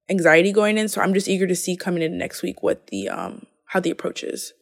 anxiety 0.09 0.51
going 0.51 0.77
in. 0.77 0.87
So 0.87 1.01
I'm 1.01 1.13
just 1.13 1.27
eager 1.27 1.47
to 1.47 1.55
see 1.55 1.75
coming 1.75 2.03
in 2.03 2.17
next 2.17 2.41
week 2.43 2.61
what 2.61 2.87
the 2.87 3.09
um, 3.09 3.47
how 3.65 3.79
the 3.79 3.91
approach 3.91 4.23
is. 4.23 4.53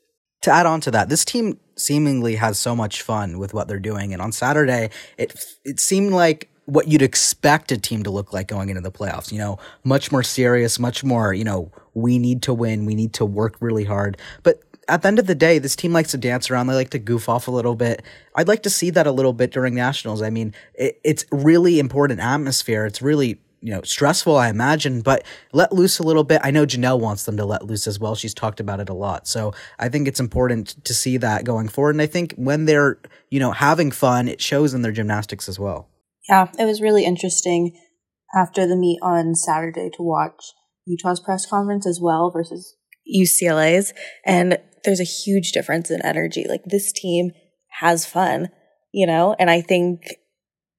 To 0.41 0.51
add 0.51 0.65
on 0.65 0.81
to 0.81 0.91
that, 0.91 1.09
this 1.09 1.25
team 1.25 1.59
seemingly 1.75 2.35
has 2.35 2.57
so 2.57 2.75
much 2.75 3.01
fun 3.01 3.39
with 3.39 3.53
what 3.53 3.67
they're 3.67 3.79
doing, 3.79 4.13
and 4.13 4.21
on 4.21 4.31
Saturday 4.31 4.89
it 5.17 5.33
it 5.65 5.79
seemed 5.79 6.11
like 6.11 6.49
what 6.65 6.87
you'd 6.87 7.01
expect 7.01 7.71
a 7.71 7.77
team 7.77 8.03
to 8.03 8.11
look 8.11 8.31
like 8.31 8.47
going 8.47 8.69
into 8.69 8.81
the 8.81 8.91
playoffs. 8.91 9.31
You 9.31 9.39
know, 9.39 9.59
much 9.83 10.11
more 10.11 10.23
serious, 10.23 10.79
much 10.79 11.03
more, 11.03 11.33
you 11.33 11.43
know, 11.43 11.71
we 11.93 12.19
need 12.19 12.43
to 12.43 12.53
win, 12.53 12.85
we 12.85 12.95
need 12.95 13.13
to 13.13 13.25
work 13.25 13.55
really 13.59 13.85
hard. 13.85 14.17
But 14.43 14.61
at 14.87 15.01
the 15.01 15.07
end 15.07 15.19
of 15.19 15.27
the 15.27 15.35
day, 15.35 15.59
this 15.59 15.75
team 15.75 15.93
likes 15.93 16.11
to 16.11 16.17
dance 16.17 16.49
around. 16.49 16.67
They 16.67 16.75
like 16.75 16.89
to 16.91 16.99
goof 16.99 17.29
off 17.29 17.47
a 17.47 17.51
little 17.51 17.75
bit. 17.75 18.03
I'd 18.35 18.47
like 18.47 18.63
to 18.63 18.69
see 18.69 18.89
that 18.91 19.07
a 19.07 19.11
little 19.11 19.33
bit 19.33 19.51
during 19.51 19.75
nationals. 19.75 20.21
I 20.21 20.29
mean, 20.29 20.53
it, 20.73 20.99
it's 21.03 21.25
really 21.31 21.79
important 21.79 22.19
atmosphere. 22.19 22.85
It's 22.85 23.01
really 23.01 23.39
you 23.61 23.71
know 23.71 23.81
stressful, 23.83 24.35
I 24.35 24.49
imagine, 24.49 25.01
but 25.01 25.25
let 25.53 25.71
loose 25.71 25.99
a 25.99 26.03
little 26.03 26.23
bit. 26.23 26.41
I 26.43 26.51
know 26.51 26.65
Janelle 26.65 26.99
wants 26.99 27.25
them 27.25 27.37
to 27.37 27.45
let 27.45 27.65
loose 27.65 27.87
as 27.87 27.99
well. 27.99 28.15
She's 28.15 28.33
talked 28.33 28.59
about 28.59 28.79
it 28.79 28.89
a 28.89 28.93
lot, 28.93 29.27
so 29.27 29.53
I 29.77 29.89
think 29.89 30.07
it's 30.07 30.19
important 30.19 30.83
to 30.85 30.93
see 30.93 31.17
that 31.17 31.43
going 31.43 31.67
forward. 31.67 31.95
And 31.95 32.01
I 32.01 32.07
think 32.07 32.33
when 32.35 32.65
they're 32.65 32.99
you 33.29 33.39
know 33.39 33.51
having 33.51 33.91
fun, 33.91 34.27
it 34.27 34.41
shows 34.41 34.73
in 34.73 34.81
their 34.81 34.91
gymnastics 34.91 35.49
as 35.49 35.59
well. 35.59 35.87
Yeah, 36.27 36.49
it 36.57 36.65
was 36.65 36.81
really 36.81 37.05
interesting 37.05 37.75
after 38.35 38.67
the 38.67 38.75
meet 38.75 38.99
on 39.01 39.35
Saturday 39.35 39.89
to 39.95 40.03
watch 40.03 40.53
Utah's 40.85 41.19
press 41.19 41.45
conference 41.45 41.87
as 41.87 41.99
well 42.01 42.31
versus 42.31 42.75
UCLA's. 43.15 43.93
And 44.25 44.59
there's 44.83 44.99
a 44.99 45.03
huge 45.03 45.51
difference 45.51 45.91
in 45.91 46.05
energy. 46.05 46.45
Like 46.47 46.63
this 46.65 46.91
team 46.91 47.31
has 47.79 48.05
fun, 48.05 48.49
you 48.91 49.07
know, 49.07 49.35
and 49.39 49.49
I 49.49 49.61
think, 49.61 50.15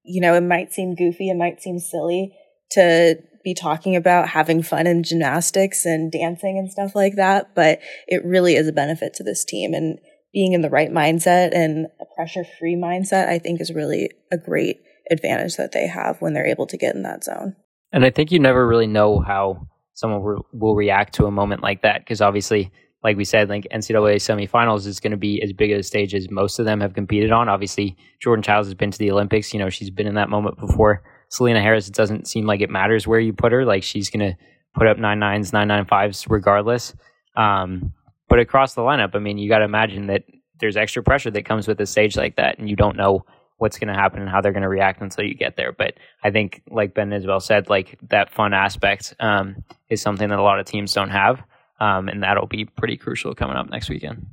you 0.04 0.20
know, 0.20 0.34
it 0.34 0.42
might 0.42 0.72
seem 0.72 0.94
goofy, 0.94 1.30
it 1.30 1.36
might 1.36 1.62
seem 1.62 1.78
silly 1.78 2.36
to 2.72 3.16
be 3.42 3.54
talking 3.54 3.96
about 3.96 4.28
having 4.28 4.62
fun 4.62 4.86
in 4.86 5.02
gymnastics 5.02 5.84
and 5.84 6.12
dancing 6.12 6.58
and 6.58 6.70
stuff 6.70 6.94
like 6.94 7.16
that, 7.16 7.54
but 7.54 7.80
it 8.06 8.24
really 8.24 8.54
is 8.54 8.68
a 8.68 8.72
benefit 8.72 9.14
to 9.14 9.24
this 9.24 9.44
team. 9.44 9.72
And 9.72 9.98
being 10.32 10.52
in 10.52 10.60
the 10.60 10.70
right 10.70 10.90
mindset 10.90 11.54
and 11.54 11.86
a 12.00 12.04
pressure 12.14 12.44
free 12.58 12.76
mindset, 12.76 13.28
I 13.28 13.38
think 13.38 13.60
is 13.60 13.72
really 13.72 14.10
a 14.30 14.36
great 14.36 14.80
advantage 15.10 15.56
that 15.56 15.72
they 15.72 15.86
have 15.86 16.20
when 16.20 16.34
they're 16.34 16.46
able 16.46 16.66
to 16.66 16.76
get 16.76 16.94
in 16.94 17.02
that 17.02 17.24
zone. 17.24 17.56
And 17.92 18.04
I 18.04 18.10
think 18.10 18.30
you 18.30 18.38
never 18.38 18.66
really 18.66 18.86
know 18.86 19.20
how 19.20 19.66
someone 19.94 20.22
re- 20.22 20.42
will 20.52 20.76
react 20.76 21.14
to 21.14 21.26
a 21.26 21.30
moment 21.30 21.62
like 21.62 21.82
that 21.82 22.00
because 22.00 22.20
obviously 22.20 22.70
like 23.02 23.16
we 23.16 23.24
said, 23.24 23.48
like 23.48 23.66
NCAA 23.72 24.16
semifinals 24.16 24.86
is 24.86 25.00
going 25.00 25.12
to 25.12 25.16
be 25.16 25.42
as 25.42 25.52
big 25.52 25.70
a 25.70 25.82
stage 25.82 26.14
as 26.14 26.30
most 26.30 26.58
of 26.58 26.66
them 26.66 26.80
have 26.80 26.94
competed 26.94 27.32
on. 27.32 27.48
Obviously, 27.48 27.96
Jordan 28.20 28.42
Chiles 28.42 28.66
has 28.66 28.74
been 28.74 28.90
to 28.90 28.98
the 28.98 29.10
Olympics. 29.10 29.54
You 29.54 29.58
know, 29.58 29.70
she's 29.70 29.90
been 29.90 30.06
in 30.06 30.16
that 30.16 30.28
moment 30.28 30.58
before. 30.58 31.02
Selena 31.30 31.62
Harris, 31.62 31.88
it 31.88 31.94
doesn't 31.94 32.28
seem 32.28 32.46
like 32.46 32.60
it 32.60 32.70
matters 32.70 33.06
where 33.06 33.20
you 33.20 33.32
put 33.32 33.52
her. 33.52 33.64
Like 33.64 33.82
she's 33.82 34.10
going 34.10 34.32
to 34.32 34.36
put 34.74 34.86
up 34.86 34.98
nine 34.98 35.18
nines, 35.18 35.52
nine 35.52 35.68
nine 35.68 35.86
fives 35.86 36.26
regardless. 36.28 36.94
Um, 37.36 37.92
but 38.28 38.38
across 38.38 38.74
the 38.74 38.82
lineup, 38.82 39.14
I 39.14 39.18
mean, 39.18 39.38
you 39.38 39.48
got 39.48 39.58
to 39.58 39.64
imagine 39.64 40.06
that 40.08 40.24
there's 40.58 40.76
extra 40.76 41.02
pressure 41.02 41.30
that 41.30 41.44
comes 41.44 41.66
with 41.66 41.80
a 41.80 41.86
stage 41.86 42.16
like 42.16 42.36
that, 42.36 42.58
and 42.58 42.68
you 42.68 42.76
don't 42.76 42.96
know 42.96 43.24
what's 43.58 43.78
going 43.78 43.88
to 43.88 43.94
happen 43.94 44.20
and 44.20 44.28
how 44.28 44.40
they're 44.40 44.52
going 44.52 44.62
to 44.62 44.68
react 44.68 45.02
until 45.02 45.24
you 45.24 45.34
get 45.34 45.56
there. 45.56 45.72
But 45.72 45.94
I 46.22 46.30
think, 46.30 46.62
like 46.70 46.94
Ben 46.94 47.12
as 47.12 47.26
well 47.26 47.40
said, 47.40 47.68
like 47.68 47.98
that 48.08 48.30
fun 48.30 48.52
aspect 48.52 49.14
um, 49.20 49.64
is 49.88 50.02
something 50.02 50.28
that 50.28 50.38
a 50.38 50.42
lot 50.42 50.58
of 50.58 50.66
teams 50.66 50.92
don't 50.92 51.10
have, 51.10 51.42
um, 51.78 52.08
and 52.08 52.22
that'll 52.22 52.46
be 52.46 52.64
pretty 52.64 52.96
crucial 52.96 53.34
coming 53.34 53.56
up 53.56 53.70
next 53.70 53.88
weekend. 53.88 54.26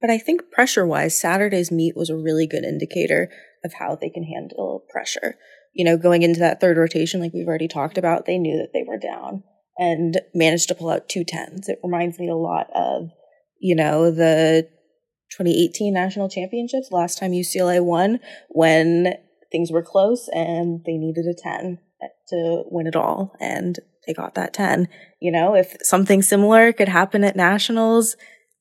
But 0.00 0.10
I 0.10 0.18
think 0.18 0.50
pressure 0.50 0.86
wise, 0.86 1.18
Saturday's 1.18 1.70
meet 1.70 1.96
was 1.96 2.10
a 2.10 2.16
really 2.16 2.46
good 2.46 2.64
indicator 2.64 3.30
of 3.64 3.74
how 3.74 3.96
they 3.96 4.10
can 4.10 4.24
handle 4.24 4.84
pressure. 4.90 5.36
You 5.72 5.84
know, 5.84 5.96
going 5.96 6.22
into 6.22 6.40
that 6.40 6.60
third 6.60 6.76
rotation, 6.76 7.20
like 7.20 7.32
we've 7.32 7.48
already 7.48 7.68
talked 7.68 7.98
about, 7.98 8.26
they 8.26 8.38
knew 8.38 8.58
that 8.58 8.72
they 8.72 8.84
were 8.86 8.98
down 8.98 9.42
and 9.78 10.20
managed 10.34 10.68
to 10.68 10.74
pull 10.74 10.90
out 10.90 11.08
two 11.08 11.24
tens. 11.24 11.68
It 11.68 11.78
reminds 11.82 12.18
me 12.18 12.28
a 12.28 12.36
lot 12.36 12.66
of, 12.74 13.08
you 13.58 13.74
know, 13.74 14.10
the 14.10 14.68
2018 15.30 15.94
national 15.94 16.28
championships, 16.28 16.92
last 16.92 17.18
time 17.18 17.32
UCLA 17.32 17.82
won, 17.82 18.20
when 18.50 19.14
things 19.50 19.72
were 19.72 19.82
close 19.82 20.28
and 20.32 20.82
they 20.84 20.98
needed 20.98 21.24
a 21.26 21.34
10 21.34 21.78
to 22.28 22.62
win 22.70 22.86
it 22.86 22.96
all. 22.96 23.32
And 23.40 23.78
they 24.06 24.12
got 24.12 24.34
that 24.34 24.52
10. 24.52 24.88
You 25.20 25.32
know, 25.32 25.54
if 25.54 25.76
something 25.82 26.22
similar 26.22 26.72
could 26.72 26.88
happen 26.88 27.24
at 27.24 27.36
nationals, 27.36 28.16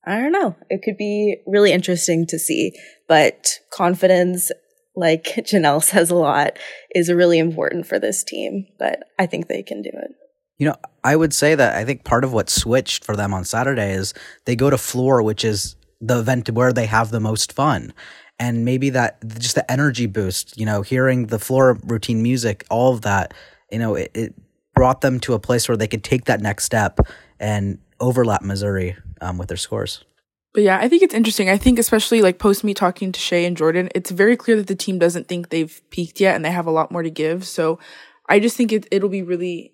I 0.06 0.18
don't 0.18 0.32
know. 0.32 0.56
It 0.70 0.82
could 0.84 0.98
be 0.98 1.42
really 1.46 1.72
interesting 1.72 2.26
to 2.28 2.40
see. 2.40 2.72
But 3.08 3.60
confidence, 3.72 4.52
like 4.96 5.24
Janelle 5.38 5.84
says 5.84 6.10
a 6.10 6.16
lot, 6.16 6.58
is 6.94 7.12
really 7.12 7.40
important 7.40 7.86
for 7.88 8.00
this 8.00 8.24
team. 8.24 8.68
But 8.80 9.04
I 9.20 9.26
think 9.26 9.48
they 9.48 9.64
can 9.64 9.82
do 9.82 9.92
it. 9.94 10.12
You 10.58 10.68
know, 10.68 10.76
I 11.04 11.16
would 11.16 11.34
say 11.34 11.56
that 11.56 11.76
I 11.76 11.86
think 11.86 12.04
part 12.04 12.24
of 12.24 12.34
what 12.34 12.50
switched 12.50 13.04
for 13.04 13.16
them 13.16 13.34
on 13.34 13.44
Saturday 13.46 13.94
is 13.94 14.14
they 14.46 14.56
go 14.56 14.70
to 14.70 14.78
floor, 14.78 15.24
which 15.24 15.44
is 15.44 15.76
the 16.00 16.20
event 16.20 16.50
where 16.50 16.74
they 16.74 16.86
have 16.86 17.12
the 17.12 17.20
most 17.20 17.54
fun 17.54 17.94
and 18.42 18.66
maybe 18.66 18.90
that 18.90 19.20
just 19.38 19.54
the 19.54 19.72
energy 19.72 20.08
boost 20.08 20.58
you 20.58 20.66
know 20.66 20.82
hearing 20.82 21.28
the 21.28 21.40
floor 21.40 21.80
routine 21.86 22.24
music 22.24 22.66
all 22.70 22.94
of 22.94 23.02
that 23.02 23.34
you 23.72 23.78
know 23.78 23.96
it, 23.96 24.12
it 24.14 24.34
brought 24.74 25.02
them 25.02 25.20
to 25.20 25.34
a 25.34 25.40
place 25.40 25.70
where 25.70 25.78
they 25.78 25.88
could 25.88 26.04
take 26.04 26.26
that 26.26 26.42
next 26.42 26.64
step 26.64 27.00
and 27.40 27.78
overlap 28.00 28.42
missouri 28.42 28.98
um, 29.22 29.38
with 29.38 29.48
their 29.48 29.58
scores 29.58 30.04
but 30.54 30.64
yeah, 30.64 30.78
I 30.80 30.90
think 30.90 31.02
it's 31.02 31.14
interesting. 31.14 31.50
I 31.50 31.58
think 31.58 31.80
especially 31.80 32.22
like 32.22 32.40
post 32.40 32.64
me 32.64 32.74
talking 32.74 33.12
to 33.12 33.20
Chae 33.20 33.46
and 33.46 33.56
Jordan, 33.56 33.90
it's 33.96 34.12
very 34.12 34.36
clear 34.36 34.58
that 34.58 34.68
the 34.68 34.76
team 34.76 35.00
doesn't 35.00 35.28
think 35.28 35.50
they've 35.50 35.82
peaked 35.90 36.20
yet 36.20 36.36
and 36.36 36.44
they 36.44 36.52
have 36.52 36.68
a 36.68 36.72
lot 36.72 36.92
more 36.92 37.04
to 37.04 37.10
give. 37.10 37.46
So 37.46 37.80
I 38.28 38.40
just 38.40 38.58
think 38.58 38.72
it 38.72 38.88
it'll 38.92 39.10
be 39.10 39.24
really 39.24 39.74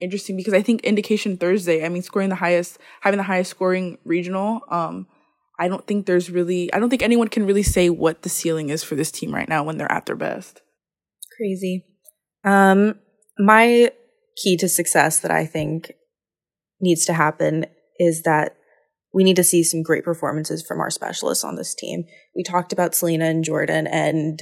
interesting 0.00 0.36
because 0.36 0.54
I 0.54 0.62
think 0.62 0.82
indication 0.82 1.36
Thursday, 1.36 1.84
I 1.84 1.88
mean 1.88 2.02
scoring 2.02 2.30
the 2.30 2.36
highest 2.36 2.78
having 3.00 3.18
the 3.18 3.24
highest 3.24 3.50
scoring 3.50 3.98
regional, 4.04 4.60
um, 4.70 5.06
I 5.58 5.68
don't 5.68 5.86
think 5.86 6.06
there's 6.06 6.30
really, 6.30 6.72
I 6.72 6.80
don't 6.80 6.90
think 6.90 7.02
anyone 7.02 7.28
can 7.28 7.46
really 7.46 7.62
say 7.62 7.90
what 7.90 8.22
the 8.22 8.28
ceiling 8.28 8.70
is 8.70 8.82
for 8.82 8.96
this 8.96 9.10
team 9.10 9.32
right 9.32 9.48
now 9.48 9.62
when 9.62 9.78
they're 9.78 9.90
at 9.90 10.06
their 10.06 10.16
best. 10.16 10.62
Crazy. 11.36 11.84
Um, 12.44 12.98
my 13.38 13.92
key 14.42 14.56
to 14.58 14.68
success 14.68 15.20
that 15.20 15.30
I 15.30 15.46
think 15.46 15.92
needs 16.80 17.04
to 17.06 17.12
happen 17.12 17.66
is 17.98 18.22
that 18.22 18.56
we 19.14 19.24
need 19.24 19.36
to 19.36 19.44
see 19.44 19.62
some 19.62 19.82
great 19.82 20.04
performances 20.04 20.62
from 20.66 20.80
our 20.80 20.90
specialists 20.90 21.44
on 21.44 21.54
this 21.54 21.74
team. 21.74 22.04
We 22.34 22.42
talked 22.42 22.72
about 22.72 22.94
Selena 22.94 23.26
and 23.26 23.44
Jordan, 23.44 23.86
and 23.86 24.40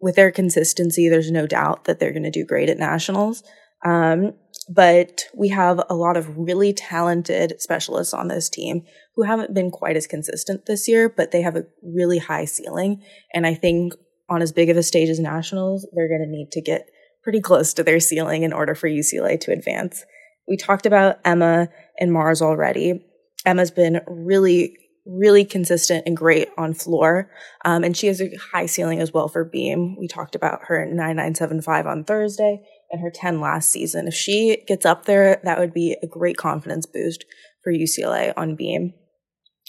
with 0.00 0.16
their 0.16 0.32
consistency, 0.32 1.08
there's 1.08 1.30
no 1.30 1.46
doubt 1.46 1.84
that 1.84 2.00
they're 2.00 2.12
going 2.12 2.22
to 2.22 2.30
do 2.30 2.44
great 2.44 2.70
at 2.70 2.78
nationals. 2.78 3.42
Um, 3.84 4.32
but 4.68 5.26
we 5.34 5.48
have 5.50 5.80
a 5.88 5.94
lot 5.94 6.16
of 6.16 6.36
really 6.36 6.72
talented 6.72 7.60
specialists 7.60 8.12
on 8.12 8.28
this 8.28 8.48
team 8.48 8.82
who 9.14 9.22
haven't 9.22 9.54
been 9.54 9.70
quite 9.70 9.96
as 9.96 10.06
consistent 10.06 10.66
this 10.66 10.88
year, 10.88 11.08
but 11.08 11.30
they 11.30 11.42
have 11.42 11.54
a 11.54 11.66
really 11.82 12.18
high 12.18 12.46
ceiling. 12.46 13.02
And 13.32 13.46
I 13.46 13.54
think 13.54 13.92
on 14.28 14.42
as 14.42 14.52
big 14.52 14.70
of 14.70 14.76
a 14.76 14.82
stage 14.82 15.08
as 15.08 15.20
nationals, 15.20 15.86
they're 15.94 16.08
going 16.08 16.24
to 16.24 16.26
need 16.26 16.50
to 16.52 16.60
get 16.60 16.88
pretty 17.22 17.40
close 17.40 17.74
to 17.74 17.84
their 17.84 18.00
ceiling 18.00 18.42
in 18.42 18.52
order 18.52 18.74
for 18.74 18.88
UCLA 18.88 19.38
to 19.40 19.52
advance. 19.52 20.04
We 20.48 20.56
talked 20.56 20.86
about 20.86 21.18
Emma 21.24 21.68
and 21.98 22.12
Mars 22.12 22.40
already. 22.42 23.04
Emma's 23.46 23.70
been 23.70 24.00
really 24.06 24.76
really 25.06 25.44
consistent 25.44 26.02
and 26.04 26.16
great 26.16 26.48
on 26.58 26.74
floor. 26.74 27.30
Um, 27.64 27.84
and 27.84 27.96
she 27.96 28.08
has 28.08 28.20
a 28.20 28.34
high 28.52 28.66
ceiling 28.66 29.00
as 29.00 29.12
well 29.12 29.28
for 29.28 29.44
beam. 29.44 29.96
We 29.98 30.08
talked 30.08 30.34
about 30.34 30.64
her 30.64 30.84
9975 30.84 31.86
on 31.86 32.04
Thursday 32.04 32.60
and 32.90 33.00
her 33.00 33.10
10 33.10 33.40
last 33.40 33.70
season. 33.70 34.08
If 34.08 34.14
she 34.14 34.64
gets 34.66 34.84
up 34.84 35.06
there, 35.06 35.40
that 35.44 35.58
would 35.58 35.72
be 35.72 35.96
a 36.02 36.06
great 36.06 36.36
confidence 36.36 36.86
boost 36.86 37.24
for 37.62 37.72
UCLA 37.72 38.32
on 38.36 38.56
beam. 38.56 38.94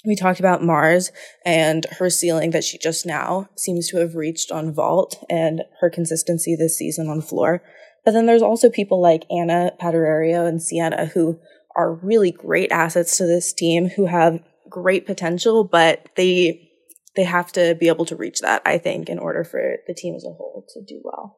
We 0.05 0.15
talked 0.15 0.39
about 0.39 0.63
Mars 0.63 1.11
and 1.45 1.85
her 1.99 2.09
ceiling 2.09 2.51
that 2.51 2.63
she 2.63 2.77
just 2.77 3.05
now 3.05 3.49
seems 3.57 3.89
to 3.89 3.97
have 3.97 4.15
reached 4.15 4.51
on 4.51 4.73
vault 4.73 5.23
and 5.29 5.63
her 5.81 5.89
consistency 5.89 6.55
this 6.55 6.77
season 6.77 7.09
on 7.09 7.21
floor. 7.21 7.63
But 8.05 8.11
then 8.11 8.25
there's 8.25 8.43
also 8.43 8.69
people 8.69 9.01
like 9.01 9.25
Ana 9.29 9.71
Padurariu 9.81 10.47
and 10.47 10.61
Sienna 10.61 11.07
who 11.07 11.39
are 11.77 11.93
really 11.93 12.31
great 12.31 12.71
assets 12.71 13.15
to 13.17 13.25
this 13.25 13.53
team 13.53 13.87
who 13.87 14.07
have 14.07 14.43
great 14.69 15.05
potential, 15.05 15.63
but 15.63 16.09
they 16.17 16.69
they 17.15 17.23
have 17.23 17.51
to 17.53 17.75
be 17.75 17.87
able 17.87 18.05
to 18.05 18.15
reach 18.15 18.41
that, 18.41 18.61
I 18.65 18.77
think, 18.77 19.09
in 19.09 19.17
order 19.17 19.43
for 19.43 19.77
the 19.87 19.93
team 19.93 20.15
as 20.15 20.23
a 20.23 20.27
whole 20.27 20.65
to 20.73 20.81
do 20.85 21.01
well. 21.03 21.37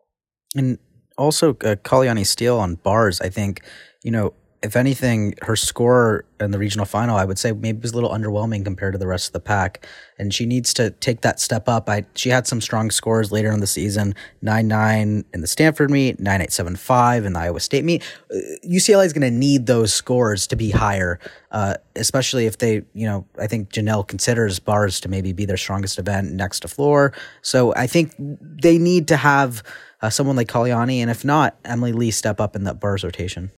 And 0.56 0.78
also, 1.18 1.52
uh, 1.52 1.76
Kalayani 1.76 2.26
Steele 2.26 2.58
on 2.58 2.76
bars, 2.76 3.22
I 3.22 3.30
think, 3.30 3.62
you 4.04 4.12
know, 4.12 4.34
if 4.62 4.76
anything, 4.76 5.36
her 5.44 5.56
score 5.56 6.26
in 6.42 6.52
the 6.52 6.60
regional 6.60 6.86
final, 6.86 7.16
I 7.16 7.24
would 7.24 7.40
say 7.40 7.54
maybe 7.54 7.80
was 7.80 7.92
a 7.92 7.96
little 7.96 8.10
underwhelming 8.10 8.66
compared 8.66 8.94
to 8.94 9.00
the 9.00 9.08
rest 9.08 9.28
of 9.28 9.34
the 9.34 9.40
pack. 9.40 9.88
And 10.18 10.34
she 10.34 10.46
needs 10.46 10.74
to 10.74 10.90
take 10.90 11.22
that 11.22 11.40
step 11.40 11.70
up. 11.70 11.90
I 11.90 12.06
she 12.14 12.30
had 12.30 12.46
some 12.46 12.60
strong 12.60 12.92
scores 12.92 13.32
later 13.32 13.52
in 13.52 13.62
the 13.62 13.68
season, 13.68 14.16
nine 14.42 14.68
nine 14.68 15.24
in 15.34 15.40
the 15.40 15.48
Stanford 15.48 15.90
meet, 15.90 16.20
nine 16.20 16.42
eight 16.42 16.52
seven 16.52 16.76
five 16.76 17.24
in 17.24 17.34
the 17.34 17.40
Iowa 17.40 17.62
State 17.62 17.86
meet. 17.86 18.04
Uh, 18.34 18.38
UCLA 18.66 19.06
is 19.06 19.14
going 19.14 19.32
to 19.32 19.38
need 19.38 19.66
those 19.66 19.94
scores 19.94 20.46
to 20.48 20.58
be 20.58 20.72
higher, 20.72 21.20
uh, 21.52 21.76
especially 21.96 22.46
if 22.46 22.58
they, 22.58 22.84
you 22.94 23.08
know, 23.08 23.26
I 23.38 23.48
think 23.48 23.72
Janelle 23.72 24.06
considers 24.06 24.60
bars 24.60 25.00
to 25.02 25.10
maybe 25.10 25.32
be 25.32 25.46
their 25.46 25.58
strongest 25.58 25.98
event 26.00 26.34
next 26.34 26.62
to 26.62 26.68
floor. 26.68 27.14
So 27.42 27.74
I 27.76 27.88
think 27.88 28.14
they 28.18 28.78
need 28.78 29.08
to 29.08 29.16
have 29.16 29.64
uh, 30.02 30.10
someone 30.10 30.36
like 30.36 30.48
Kalyani, 30.48 30.98
and 30.98 31.10
if 31.10 31.24
not, 31.24 31.58
Emily 31.64 31.94
Lee 31.94 32.12
step 32.12 32.42
up 32.42 32.58
in 32.58 32.66
that 32.66 32.82
bars 32.82 33.06
rotation 33.06 33.52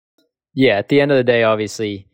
yeah, 0.54 0.78
at 0.78 0.90
the 0.90 1.02
end 1.02 1.12
of 1.12 1.18
the 1.18 1.24
day, 1.24 1.44
obviously, 1.44 2.08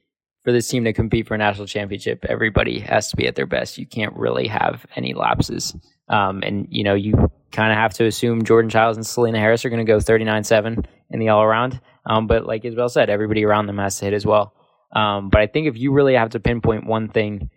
for 0.43 0.51
this 0.51 0.67
team 0.67 0.85
to 0.85 0.93
compete 0.93 1.27
for 1.27 1.35
a 1.35 1.37
national 1.37 1.67
championship, 1.67 2.23
everybody 2.27 2.79
has 2.79 3.09
to 3.09 3.17
be 3.17 3.27
at 3.27 3.35
their 3.35 3.45
best. 3.45 3.77
You 3.77 3.85
can't 3.85 4.15
really 4.15 4.47
have 4.47 4.85
any 4.95 5.13
lapses. 5.13 5.75
Um, 6.09 6.41
and, 6.43 6.67
you 6.69 6.83
know, 6.83 6.93
you 6.93 7.13
kind 7.51 7.71
of 7.71 7.77
have 7.77 7.93
to 7.95 8.05
assume 8.05 8.45
Jordan 8.45 8.69
Chiles 8.69 8.95
and 8.95 9.05
Selena 9.05 9.39
Harris 9.39 9.65
are 9.65 9.69
going 9.69 9.85
to 9.85 9.91
go 9.91 9.99
39 9.99 10.43
7 10.43 10.85
in 11.09 11.19
the 11.19 11.29
all 11.29 11.43
around. 11.43 11.81
Um, 12.05 12.27
but 12.27 12.45
like 12.45 12.63
Isabelle 12.63 12.89
said, 12.89 13.09
everybody 13.09 13.43
around 13.43 13.65
them 13.65 13.77
has 13.77 13.99
to 13.99 14.05
hit 14.05 14.13
as 14.13 14.25
well. 14.25 14.53
Um, 14.95 15.29
but 15.29 15.41
I 15.41 15.47
think 15.47 15.67
if 15.67 15.77
you 15.77 15.91
really 15.91 16.13
have 16.13 16.29
to 16.29 16.39
pinpoint 16.39 16.87
one 16.87 17.09
thing 17.09 17.49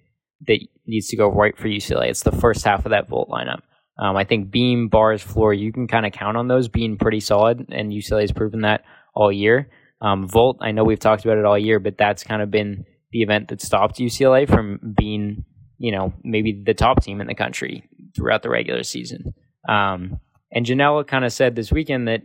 that 0.48 0.58
needs 0.86 1.08
to 1.08 1.16
go 1.16 1.30
right 1.30 1.56
for 1.56 1.68
UCLA, 1.68 2.08
it's 2.08 2.24
the 2.24 2.32
first 2.32 2.64
half 2.64 2.84
of 2.84 2.90
that 2.90 3.08
vault 3.08 3.28
lineup. 3.28 3.60
Um, 3.98 4.16
I 4.16 4.24
think 4.24 4.50
beam, 4.50 4.88
bars, 4.88 5.22
floor, 5.22 5.52
you 5.52 5.72
can 5.72 5.86
kind 5.86 6.06
of 6.06 6.12
count 6.12 6.36
on 6.36 6.48
those 6.48 6.68
being 6.68 6.96
pretty 6.96 7.20
solid, 7.20 7.66
and 7.70 7.92
UCLA 7.92 8.22
has 8.22 8.32
proven 8.32 8.62
that 8.62 8.82
all 9.14 9.30
year. 9.30 9.68
Um, 10.00 10.28
Vault, 10.28 10.58
I 10.60 10.72
know 10.72 10.84
we've 10.84 10.98
talked 10.98 11.24
about 11.24 11.38
it 11.38 11.44
all 11.44 11.58
year, 11.58 11.78
but 11.78 11.98
that's 11.98 12.22
kind 12.22 12.42
of 12.42 12.50
been 12.50 12.84
the 13.12 13.22
event 13.22 13.48
that 13.48 13.60
stopped 13.60 13.98
UCLA 13.98 14.48
from 14.48 14.94
being, 14.96 15.44
you 15.78 15.92
know, 15.92 16.12
maybe 16.22 16.62
the 16.64 16.74
top 16.74 17.02
team 17.02 17.20
in 17.20 17.26
the 17.26 17.34
country 17.34 17.84
throughout 18.16 18.42
the 18.42 18.50
regular 18.50 18.82
season. 18.82 19.34
Um, 19.68 20.20
and 20.52 20.66
Janelle 20.66 21.06
kind 21.06 21.24
of 21.24 21.32
said 21.32 21.54
this 21.54 21.70
weekend 21.70 22.08
that 22.08 22.22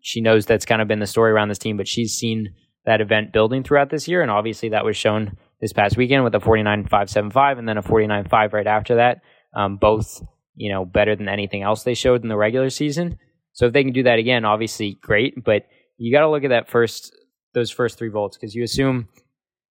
she 0.00 0.20
knows 0.20 0.44
that's 0.44 0.66
kind 0.66 0.82
of 0.82 0.88
been 0.88 0.98
the 0.98 1.06
story 1.06 1.30
around 1.30 1.48
this 1.48 1.58
team, 1.58 1.76
but 1.76 1.88
she's 1.88 2.16
seen 2.16 2.54
that 2.84 3.00
event 3.00 3.32
building 3.32 3.62
throughout 3.62 3.90
this 3.90 4.06
year. 4.06 4.20
And 4.20 4.30
obviously 4.30 4.70
that 4.70 4.84
was 4.84 4.96
shown 4.96 5.36
this 5.60 5.72
past 5.72 5.96
weekend 5.96 6.24
with 6.24 6.34
a 6.34 6.40
49.575 6.40 7.58
and 7.58 7.68
then 7.68 7.78
a 7.78 7.82
49.5 7.82 8.52
right 8.52 8.66
after 8.66 8.96
that. 8.96 9.22
Um, 9.56 9.76
both, 9.76 10.22
you 10.56 10.70
know, 10.70 10.84
better 10.84 11.16
than 11.16 11.28
anything 11.28 11.62
else 11.62 11.84
they 11.84 11.94
showed 11.94 12.22
in 12.22 12.28
the 12.28 12.36
regular 12.36 12.68
season. 12.70 13.18
So 13.52 13.66
if 13.66 13.72
they 13.72 13.84
can 13.84 13.92
do 13.92 14.02
that 14.02 14.18
again, 14.18 14.44
obviously 14.44 14.98
great. 15.00 15.42
But 15.42 15.62
you 16.04 16.12
got 16.12 16.20
to 16.20 16.28
look 16.28 16.44
at 16.44 16.50
that 16.50 16.68
first 16.68 17.16
those 17.54 17.70
first 17.70 17.98
three 17.98 18.08
vaults 18.08 18.36
because 18.36 18.54
you 18.54 18.62
assume 18.62 19.08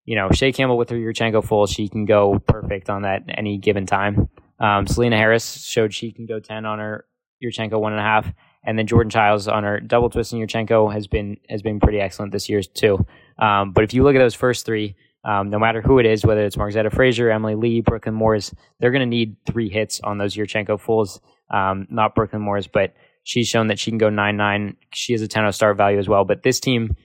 you 0.05 0.15
know 0.15 0.29
Chae 0.29 0.53
Campbell 0.53 0.77
with 0.77 0.89
her 0.89 0.95
Yurchenko 0.95 1.43
full, 1.43 1.67
she 1.67 1.87
can 1.87 2.05
go 2.05 2.39
perfect 2.39 2.89
on 2.89 3.03
that 3.03 3.21
any 3.29 3.57
given 3.59 3.85
time. 3.85 4.29
Um, 4.59 4.87
Selena 4.87 5.17
Harris 5.17 5.63
showed 5.63 5.93
she 5.93 6.11
can 6.11 6.25
go 6.25 6.39
ten 6.39 6.65
on 6.65 6.79
her 6.79 7.05
Yurchenko 7.43 7.79
one 7.79 7.93
and 7.93 7.99
a 7.99 8.03
half, 8.03 8.33
and 8.65 8.79
then 8.79 8.87
Jordan 8.87 9.11
Chiles 9.11 9.47
on 9.47 9.63
her 9.63 9.79
double 9.79 10.09
twist 10.09 10.33
and 10.33 10.41
Yurchenko 10.41 10.91
has 10.91 11.05
been 11.05 11.37
has 11.49 11.61
been 11.61 11.79
pretty 11.79 11.99
excellent 11.99 12.31
this 12.31 12.49
year 12.49 12.63
too. 12.63 13.05
Um, 13.37 13.71
but 13.71 13.83
if 13.83 13.93
you 13.93 14.03
look 14.03 14.15
at 14.15 14.19
those 14.19 14.33
first 14.33 14.65
three, 14.65 14.95
um, 15.25 15.51
no 15.51 15.59
matter 15.59 15.81
who 15.81 15.99
it 15.99 16.07
is, 16.07 16.25
whether 16.25 16.43
it's 16.43 16.55
Margzetta 16.55 16.91
Frazier, 16.91 17.29
Emily 17.29 17.55
Lee, 17.55 17.81
Brooklyn 17.81 18.15
Moores, 18.15 18.53
they're 18.79 18.91
going 18.91 19.01
to 19.01 19.05
need 19.05 19.35
three 19.45 19.69
hits 19.69 19.99
on 20.01 20.17
those 20.17 20.35
Yurchenko 20.35 20.79
fulls. 20.79 21.21
Um, 21.51 21.85
not 21.91 22.15
Brooklyn 22.15 22.41
Moores, 22.41 22.65
but 22.65 22.95
She's 23.23 23.47
shown 23.47 23.67
that 23.67 23.79
she 23.79 23.91
can 23.91 23.97
go 23.97 24.09
9 24.09 24.35
9. 24.35 24.77
She 24.93 25.13
has 25.13 25.21
a 25.21 25.27
10 25.27 25.43
0 25.43 25.51
start 25.51 25.77
value 25.77 25.97
as 25.97 26.09
well. 26.09 26.25
But 26.25 26.43
this 26.43 26.59
team, 26.59 26.95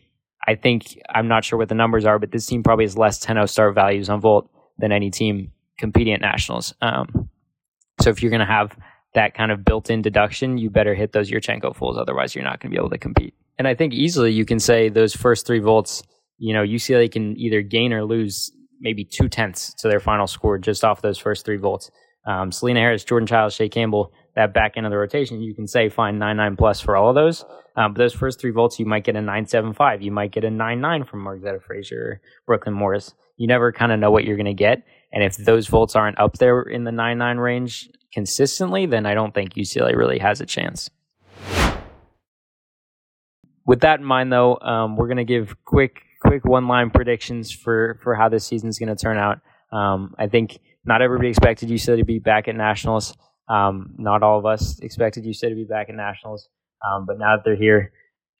I 0.46 0.54
think, 0.54 0.98
I'm 1.14 1.28
not 1.28 1.44
sure 1.44 1.58
what 1.58 1.68
the 1.68 1.74
numbers 1.74 2.04
are, 2.04 2.18
but 2.18 2.32
this 2.32 2.46
team 2.46 2.62
probably 2.62 2.84
has 2.84 2.98
less 2.98 3.18
10 3.18 3.36
0 3.36 3.46
start 3.46 3.74
values 3.74 4.08
on 4.08 4.20
Vault 4.20 4.50
than 4.78 4.92
any 4.92 5.10
team 5.10 5.52
competing 5.78 6.14
at 6.14 6.20
nationals. 6.20 6.74
Um, 6.82 7.28
so 8.00 8.10
if 8.10 8.22
you're 8.22 8.30
going 8.30 8.40
to 8.40 8.46
have 8.46 8.76
that 9.14 9.34
kind 9.34 9.50
of 9.50 9.64
built 9.64 9.90
in 9.90 10.02
deduction, 10.02 10.58
you 10.58 10.70
better 10.70 10.94
hit 10.94 11.12
those 11.12 11.30
Yurchenko 11.30 11.74
fulls. 11.74 11.96
Otherwise, 11.96 12.34
you're 12.34 12.44
not 12.44 12.60
going 12.60 12.70
to 12.70 12.74
be 12.76 12.78
able 12.78 12.90
to 12.90 12.98
compete. 12.98 13.34
And 13.58 13.66
I 13.66 13.74
think 13.74 13.92
easily 13.92 14.32
you 14.32 14.44
can 14.44 14.60
say 14.60 14.88
those 14.88 15.14
first 15.14 15.46
three 15.46 15.58
vaults, 15.58 16.02
you 16.38 16.54
know, 16.54 16.62
UCLA 16.62 17.10
can 17.10 17.36
either 17.36 17.62
gain 17.62 17.92
or 17.92 18.04
lose 18.04 18.52
maybe 18.80 19.04
two 19.04 19.28
tenths 19.28 19.74
to 19.74 19.88
their 19.88 19.98
final 19.98 20.26
score 20.26 20.58
just 20.58 20.84
off 20.84 21.02
those 21.02 21.18
first 21.18 21.44
three 21.44 21.56
vaults. 21.56 21.90
Um, 22.26 22.52
Selena 22.52 22.80
Harris, 22.80 23.04
Jordan 23.04 23.26
Chiles, 23.26 23.56
Chae 23.56 23.70
Campbell, 23.70 24.12
that 24.38 24.54
back 24.54 24.76
end 24.76 24.86
of 24.86 24.90
the 24.90 24.96
rotation, 24.96 25.42
you 25.42 25.52
can 25.52 25.66
say 25.66 25.88
find 25.88 26.16
nine 26.16 26.36
nine 26.36 26.56
plus 26.56 26.80
for 26.80 26.96
all 26.96 27.08
of 27.08 27.16
those. 27.16 27.44
Um, 27.76 27.92
but 27.92 27.98
those 27.98 28.14
first 28.14 28.40
three 28.40 28.52
vaults, 28.52 28.78
you 28.78 28.86
might 28.86 29.02
get 29.02 29.16
a 29.16 29.20
nine 29.20 29.46
seven 29.46 29.74
five. 29.74 30.00
You 30.00 30.12
might 30.12 30.30
get 30.30 30.44
a 30.44 30.50
nine 30.50 30.80
nine 30.80 31.04
from 31.04 31.24
Margzetta 31.24 31.60
Frazier, 31.60 32.20
Brooklyn 32.46 32.74
Morris. 32.74 33.14
You 33.36 33.48
never 33.48 33.72
kind 33.72 33.90
of 33.90 33.98
know 33.98 34.12
what 34.12 34.24
you're 34.24 34.36
going 34.36 34.46
to 34.46 34.54
get. 34.54 34.84
And 35.12 35.24
if 35.24 35.36
those 35.36 35.66
vaults 35.66 35.96
aren't 35.96 36.20
up 36.20 36.38
there 36.38 36.62
in 36.62 36.84
the 36.84 36.92
nine 36.92 37.18
nine 37.18 37.38
range 37.38 37.90
consistently, 38.12 38.86
then 38.86 39.06
I 39.06 39.14
don't 39.14 39.34
think 39.34 39.54
UCLA 39.54 39.96
really 39.96 40.20
has 40.20 40.40
a 40.40 40.46
chance. 40.46 40.88
With 43.66 43.80
that 43.80 43.98
in 43.98 44.06
mind, 44.06 44.32
though, 44.32 44.56
um, 44.60 44.96
we're 44.96 45.08
going 45.08 45.18
to 45.18 45.24
give 45.24 45.56
quick 45.64 46.02
quick 46.20 46.44
one 46.44 46.68
line 46.68 46.90
predictions 46.90 47.50
for 47.50 47.98
for 48.04 48.14
how 48.14 48.28
this 48.28 48.46
season's 48.46 48.78
going 48.78 48.94
to 48.94 48.96
turn 48.96 49.18
out. 49.18 49.40
Um, 49.72 50.14
I 50.16 50.28
think 50.28 50.60
not 50.84 51.02
everybody 51.02 51.28
expected 51.28 51.70
UCLA 51.70 51.98
to 51.98 52.04
be 52.04 52.20
back 52.20 52.46
at 52.46 52.54
nationals. 52.54 53.16
Um, 53.48 53.94
not 53.98 54.22
all 54.22 54.38
of 54.38 54.46
us 54.46 54.78
expected 54.80 55.24
you 55.24 55.32
said 55.32 55.48
to 55.48 55.54
be 55.54 55.64
back 55.64 55.88
at 55.88 55.94
nationals, 55.94 56.48
um, 56.86 57.06
but 57.06 57.18
now 57.18 57.36
that 57.36 57.44
they're 57.44 57.56
here, 57.56 57.92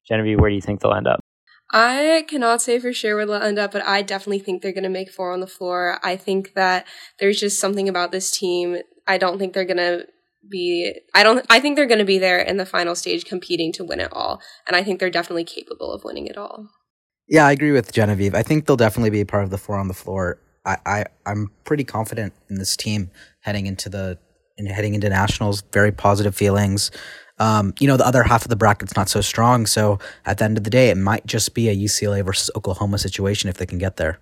Genevieve, 0.07 0.39
where 0.39 0.51
do 0.51 0.57
you 0.57 0.63
think 0.63 0.81
they'll 0.81 0.95
end 0.95 1.07
up? 1.07 1.21
I 1.71 2.25
cannot 2.29 2.63
say 2.63 2.79
for 2.79 2.93
sure 2.93 3.17
where 3.17 3.27
they'll 3.27 3.43
end 3.43 3.59
up, 3.59 3.73
but 3.73 3.87
I 3.87 4.03
definitely 4.03 4.39
think 4.39 4.63
they're 4.63 4.73
going 4.73 4.85
to 4.85 4.91
make 4.91 5.11
four 5.11 5.33
on 5.33 5.41
the 5.41 5.47
floor. 5.47 5.99
I 6.03 6.17
think 6.17 6.55
that 6.55 6.87
there's 7.19 7.39
just 7.39 7.61
something 7.61 7.89
about 7.89 8.11
this 8.11 8.31
team. 8.31 8.79
I 9.07 9.19
don't 9.19 9.39
think 9.39 9.53
they're 9.53 9.65
going 9.65 9.77
to 9.77 10.07
be 10.49 10.95
I 11.15 11.23
don't 11.23 11.45
I 11.51 11.61
think 11.61 11.77
they're 11.77 11.87
going 11.87 11.99
to 11.99 12.05
be 12.05 12.19
there 12.19 12.39
in 12.39 12.57
the 12.57 12.67
final 12.67 12.95
stage 12.95 13.25
competing 13.25 13.73
to 13.73 13.85
win 13.85 14.01
it 14.01 14.13
all 14.13 14.41
and 14.67 14.77
I 14.77 14.83
think 14.83 15.01
they're 15.01 15.11
definitely 15.11 15.45
capable 15.45 15.93
of 15.93 16.05
winning 16.05 16.27
it 16.27 16.37
all. 16.37 16.69
Yeah, 17.27 17.47
I 17.47 17.53
agree 17.53 17.73
with 17.73 17.93
Genevieve. 17.93 18.35
I 18.35 18.43
think 18.43 18.67
they'll 18.67 18.77
definitely 18.77 19.11
be 19.11 19.21
a 19.21 19.27
part 19.27 19.45
of 19.45 19.51
the 19.51 19.59
four 19.59 19.77
on 19.77 19.89
the 19.89 19.95
floor. 19.95 20.41
I, 20.65 20.77
I 20.87 21.05
I'm 21.27 21.51
pretty 21.65 21.85
confident 21.85 22.33
in 22.49 22.57
this 22.57 22.77
team 22.77 23.11
heading 23.41 23.67
into 23.67 23.89
the 23.89 24.19
and 24.59 24.69
heading 24.69 24.95
into 24.95 25.09
nationals. 25.09 25.63
Very 25.73 25.93
positive 25.93 26.35
feelings. 26.35 26.91
Um, 27.39 27.73
you 27.79 27.87
know, 27.87 27.97
the 27.97 28.07
other 28.07 28.25
half 28.25 28.43
of 28.43 28.49
the 28.49 28.57
bracket's 28.57 28.97
not 28.97 29.09
so 29.09 29.21
strong. 29.21 29.67
So 29.67 29.99
at 30.27 30.39
the 30.39 30.45
end 30.45 30.59
of 30.59 30.65
the 30.65 30.71
day, 30.71 30.91
it 30.91 30.97
might 30.97 31.25
just 31.25 31.55
be 31.55 31.69
a 31.69 31.77
UCLA 31.77 32.25
versus 32.25 32.51
Oklahoma 32.57 32.99
situation 32.99 33.49
if 33.49 33.57
they 33.57 33.67
can 33.67 33.79
get 33.79 33.97
there. 33.97 34.19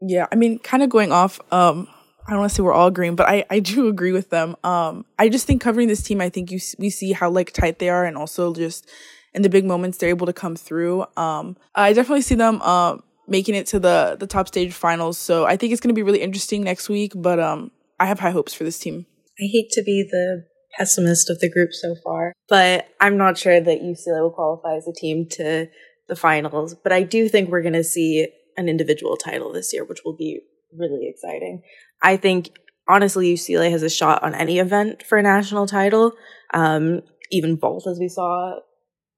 Yeah, 0.00 0.26
I 0.32 0.36
mean, 0.36 0.58
kind 0.58 0.82
of 0.82 0.88
going 0.88 1.12
off. 1.12 1.38
Um, 1.52 1.86
I 2.26 2.30
don't 2.30 2.40
want 2.40 2.50
to 2.50 2.54
say 2.54 2.62
we're 2.62 2.72
all 2.72 2.88
agreeing, 2.88 3.16
but 3.16 3.28
I, 3.28 3.44
I 3.50 3.60
do 3.60 3.88
agree 3.88 4.12
with 4.12 4.30
them. 4.30 4.56
Um, 4.64 5.04
I 5.18 5.28
just 5.28 5.46
think 5.46 5.60
covering 5.60 5.88
this 5.88 6.02
team, 6.02 6.20
I 6.20 6.30
think 6.30 6.50
you 6.50 6.58
we 6.78 6.88
see 6.88 7.12
how 7.12 7.28
like 7.30 7.52
tight 7.52 7.78
they 7.78 7.90
are, 7.90 8.04
and 8.04 8.16
also 8.16 8.54
just 8.54 8.88
in 9.34 9.42
the 9.42 9.48
big 9.48 9.64
moments 9.64 9.98
they're 9.98 10.08
able 10.08 10.26
to 10.26 10.32
come 10.32 10.56
through. 10.56 11.04
Um, 11.16 11.56
I 11.74 11.92
definitely 11.92 12.22
see 12.22 12.36
them 12.36 12.60
uh, 12.62 12.98
making 13.26 13.54
it 13.54 13.66
to 13.68 13.80
the 13.80 14.16
the 14.18 14.26
top 14.26 14.48
stage 14.48 14.72
finals. 14.72 15.18
So 15.18 15.44
I 15.44 15.56
think 15.56 15.72
it's 15.72 15.80
going 15.80 15.94
to 15.94 15.98
be 15.98 16.02
really 16.02 16.22
interesting 16.22 16.62
next 16.62 16.88
week. 16.88 17.12
But 17.14 17.40
um, 17.40 17.70
I 17.98 18.06
have 18.06 18.20
high 18.20 18.30
hopes 18.30 18.54
for 18.54 18.64
this 18.64 18.78
team. 18.78 19.06
I 19.40 19.46
hate 19.46 19.70
to 19.70 19.82
be 19.82 20.06
the 20.08 20.44
pessimist 20.76 21.30
of 21.30 21.40
the 21.40 21.50
group 21.50 21.72
so 21.72 21.96
far, 22.04 22.32
but 22.48 22.88
I'm 23.00 23.16
not 23.16 23.38
sure 23.38 23.60
that 23.60 23.82
UCLA 23.82 24.22
will 24.22 24.30
qualify 24.30 24.76
as 24.76 24.86
a 24.86 24.92
team 24.92 25.26
to 25.32 25.66
the 26.08 26.16
finals. 26.16 26.74
But 26.74 26.92
I 26.92 27.02
do 27.02 27.28
think 27.28 27.48
we're 27.48 27.62
going 27.62 27.72
to 27.72 27.84
see 27.84 28.28
an 28.56 28.68
individual 28.68 29.16
title 29.16 29.52
this 29.52 29.72
year, 29.72 29.84
which 29.84 30.00
will 30.04 30.16
be 30.16 30.40
really 30.76 31.08
exciting. 31.08 31.62
I 32.02 32.16
think 32.16 32.50
honestly, 32.88 33.32
UCLA 33.32 33.70
has 33.70 33.82
a 33.82 33.90
shot 33.90 34.22
on 34.22 34.34
any 34.34 34.58
event 34.58 35.02
for 35.02 35.18
a 35.18 35.22
national 35.22 35.66
title. 35.66 36.12
Um, 36.52 37.02
even 37.30 37.56
vault, 37.56 37.86
as 37.88 37.98
we 37.98 38.08
saw 38.08 38.58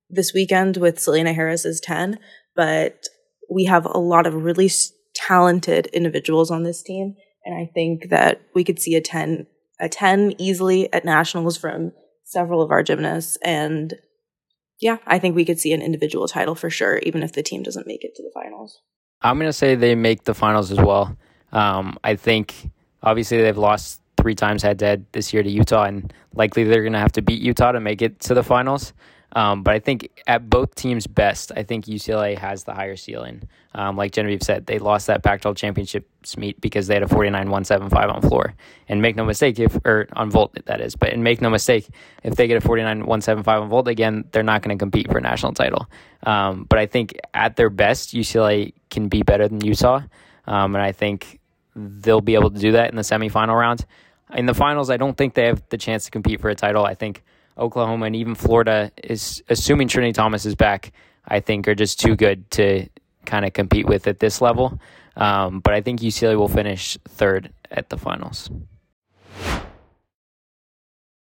this 0.08 0.32
weekend 0.34 0.76
with 0.76 1.00
Selena 1.00 1.32
Harris's 1.32 1.80
10. 1.80 2.18
But 2.54 3.06
we 3.50 3.64
have 3.64 3.86
a 3.86 3.98
lot 3.98 4.26
of 4.26 4.34
really 4.34 4.70
talented 5.14 5.86
individuals 5.86 6.50
on 6.50 6.62
this 6.62 6.82
team 6.82 7.14
And 7.44 7.54
I 7.54 7.70
think 7.74 8.10
that 8.10 8.40
we 8.54 8.64
could 8.64 8.80
see 8.80 8.94
a 8.94 9.00
10, 9.00 9.46
a 9.83 9.89
10 9.89 10.37
easily 10.39 10.91
at 10.93 11.05
nationals 11.05 11.59
from 11.59 11.93
several 12.24 12.62
of 12.62 12.70
our 12.70 12.83
gymnasts. 12.83 13.37
And 13.45 13.95
yeah, 14.80 14.99
I 15.07 15.18
think 15.18 15.35
we 15.35 15.45
could 15.45 15.59
see 15.59 15.72
an 15.72 15.83
individual 15.83 16.28
title 16.28 16.55
for 16.55 16.70
sure, 16.70 16.99
even 16.99 17.22
if 17.22 17.33
the 17.33 17.43
team 17.43 17.62
doesn't 17.62 17.87
make 17.87 18.05
it 18.05 18.14
to 18.14 18.22
the 18.22 18.30
finals. 18.33 18.80
I'm 19.20 19.39
going 19.39 19.49
to 19.49 19.53
say 19.53 19.74
they 19.74 19.95
make 19.95 20.24
the 20.24 20.35
finals 20.35 20.70
as 20.70 20.78
well. 20.78 21.16
Um, 21.53 21.99
I 22.03 22.14
think 22.16 22.70
obviously 23.03 23.43
they've 23.43 23.59
lost 23.59 24.01
three 24.16 24.35
times 24.35 24.62
head 24.62 24.78
to 24.78 24.87
head 24.87 25.07
this 25.12 25.33
year 25.33 25.43
to 25.43 25.51
Utah, 25.51 25.85
and 25.85 26.12
likely 26.35 26.64
they're 26.64 26.83
going 26.83 26.93
to 26.93 26.99
have 26.99 27.12
to 27.12 27.22
beat 27.22 27.43
Utah 27.43 27.72
to 27.72 27.80
make 27.80 28.03
it 28.03 28.20
to 28.20 28.35
the 28.35 28.43
finals. 28.43 28.93
Um, 29.35 29.62
but 29.62 29.74
I 29.74 29.78
think 29.78 30.22
at 30.26 30.49
both 30.49 30.74
teams' 30.74 31.07
best, 31.07 31.53
I 31.57 31.62
think 31.62 31.87
UCLA 31.87 32.37
has 32.37 32.64
the 32.64 32.74
higher 32.74 32.97
ceiling. 32.97 33.49
Um, 33.74 33.97
like 33.97 34.12
Genevieve 34.12 34.43
said, 34.43 34.66
they 34.66 34.78
lost 34.78 35.07
that 35.07 35.22
Pac-12 35.22 35.57
championships 35.57 36.37
meet 36.37 36.61
because 36.61 36.87
they 36.87 36.95
had 36.95 37.03
a 37.03 37.07
49-175 37.07 38.14
on 38.14 38.20
floor. 38.20 38.55
And 38.89 39.01
make 39.01 39.16
no 39.16 39.24
mistake, 39.24 39.59
if 39.59 39.74
or 39.87 40.07
on 40.12 40.30
vault 40.30 40.57
that 40.66 40.80
is, 40.83 40.97
but 40.97 41.11
and 41.11 41.24
make 41.24 41.41
no 41.41 41.49
mistake, 41.49 41.89
if 42.22 42.37
they 42.37 42.47
get 42.47 42.62
a 42.62 42.68
49-175 42.68 43.47
on 43.47 43.68
vault 43.70 43.89
again, 43.89 44.24
they're 44.33 44.43
not 44.43 44.62
going 44.62 44.76
to 44.76 44.80
compete 44.80 45.11
for 45.11 45.16
a 45.16 45.22
national 45.22 45.53
title. 45.53 45.87
Um, 46.24 46.66
but 46.68 46.78
I 46.78 46.85
think 46.85 47.18
at 47.33 47.57
their 47.57 47.70
best, 47.70 48.12
UCLA 48.12 48.74
can 48.91 49.09
be 49.09 49.22
better 49.22 49.49
than 49.49 49.64
Utah, 49.64 50.03
um, 50.47 50.74
and 50.74 50.85
I 50.85 50.93
think 50.93 51.41
they'll 51.74 52.20
be 52.20 52.35
able 52.35 52.51
to 52.51 52.59
do 52.59 52.72
that 52.72 52.91
in 52.91 52.97
the 52.97 53.03
semifinal 53.03 53.59
round. 53.59 53.87
In 54.35 54.45
the 54.45 54.55
finals, 54.55 54.91
I 54.91 54.99
don't 54.99 55.16
think 55.16 55.33
they 55.35 55.47
have 55.47 55.62
the 55.70 55.78
chance 55.78 56.05
to 56.05 56.11
compete 56.11 56.41
for 56.41 56.51
a 56.51 56.55
title. 56.55 56.85
I 56.85 56.95
think 56.95 57.22
Oklahoma 57.59 58.07
and 58.07 58.16
even 58.16 58.34
Florida 58.34 58.90
is 59.03 59.42
assuming 59.48 59.88
Trinity 59.88 60.12
Thomas 60.12 60.46
is 60.46 60.55
back. 60.55 60.92
I 61.26 61.40
think 61.40 61.68
are 61.68 61.74
just 61.74 62.00
too 62.00 62.16
good 62.16 62.50
to 62.53 62.88
kind 63.26 63.44
of 63.44 63.53
compete 63.53 63.86
with 63.86 64.07
at 64.07 64.18
this 64.18 64.40
level. 64.40 64.80
Um, 65.16 65.61
but 65.61 65.74
I 65.74 65.80
think 65.80 66.00
UCLA 66.00 66.36
will 66.36 66.48
finish 66.48 66.98
third 67.07 67.53
at 67.70 67.90
the 67.90 67.96
finals. 67.96 68.50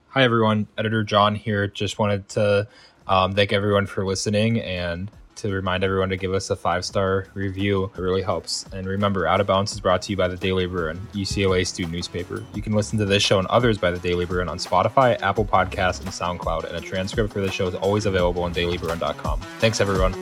Hi 0.07 0.24
everyone, 0.24 0.67
Editor 0.78 1.03
John 1.03 1.36
here. 1.36 1.67
Just 1.67 1.99
wanted 1.99 2.30
to 2.30 2.67
um, 3.07 3.34
thank 3.34 3.51
everyone 3.51 3.88
for 3.88 4.05
listening 4.05 4.61
and 4.61 5.09
to 5.49 5.55
remind 5.55 5.83
everyone 5.83 6.09
to 6.09 6.17
give 6.17 6.33
us 6.33 6.49
a 6.49 6.55
five 6.55 6.85
star 6.85 7.27
review. 7.33 7.91
It 7.95 8.01
really 8.01 8.21
helps. 8.21 8.65
And 8.73 8.87
remember, 8.87 9.27
Out 9.27 9.41
of 9.41 9.47
Bounds 9.47 9.73
is 9.73 9.79
brought 9.79 10.01
to 10.03 10.11
you 10.11 10.17
by 10.17 10.27
the 10.27 10.37
Daily 10.37 10.65
Bruin, 10.65 10.99
UCLA 11.13 11.65
student 11.65 11.93
newspaper. 11.93 12.43
You 12.53 12.61
can 12.61 12.73
listen 12.73 12.97
to 12.99 13.05
this 13.05 13.23
show 13.23 13.39
and 13.39 13.47
others 13.47 13.77
by 13.77 13.91
the 13.91 13.99
Daily 13.99 14.25
Bruin 14.25 14.49
on 14.49 14.57
Spotify, 14.57 15.19
Apple 15.21 15.45
Podcasts, 15.45 15.99
and 15.99 16.09
SoundCloud. 16.09 16.65
And 16.65 16.75
a 16.75 16.81
transcript 16.81 17.33
for 17.33 17.41
the 17.41 17.51
show 17.51 17.67
is 17.67 17.75
always 17.75 18.05
available 18.05 18.43
on 18.43 18.53
dailybruin.com. 18.53 19.39
Thanks, 19.59 19.81
everyone. 19.81 20.13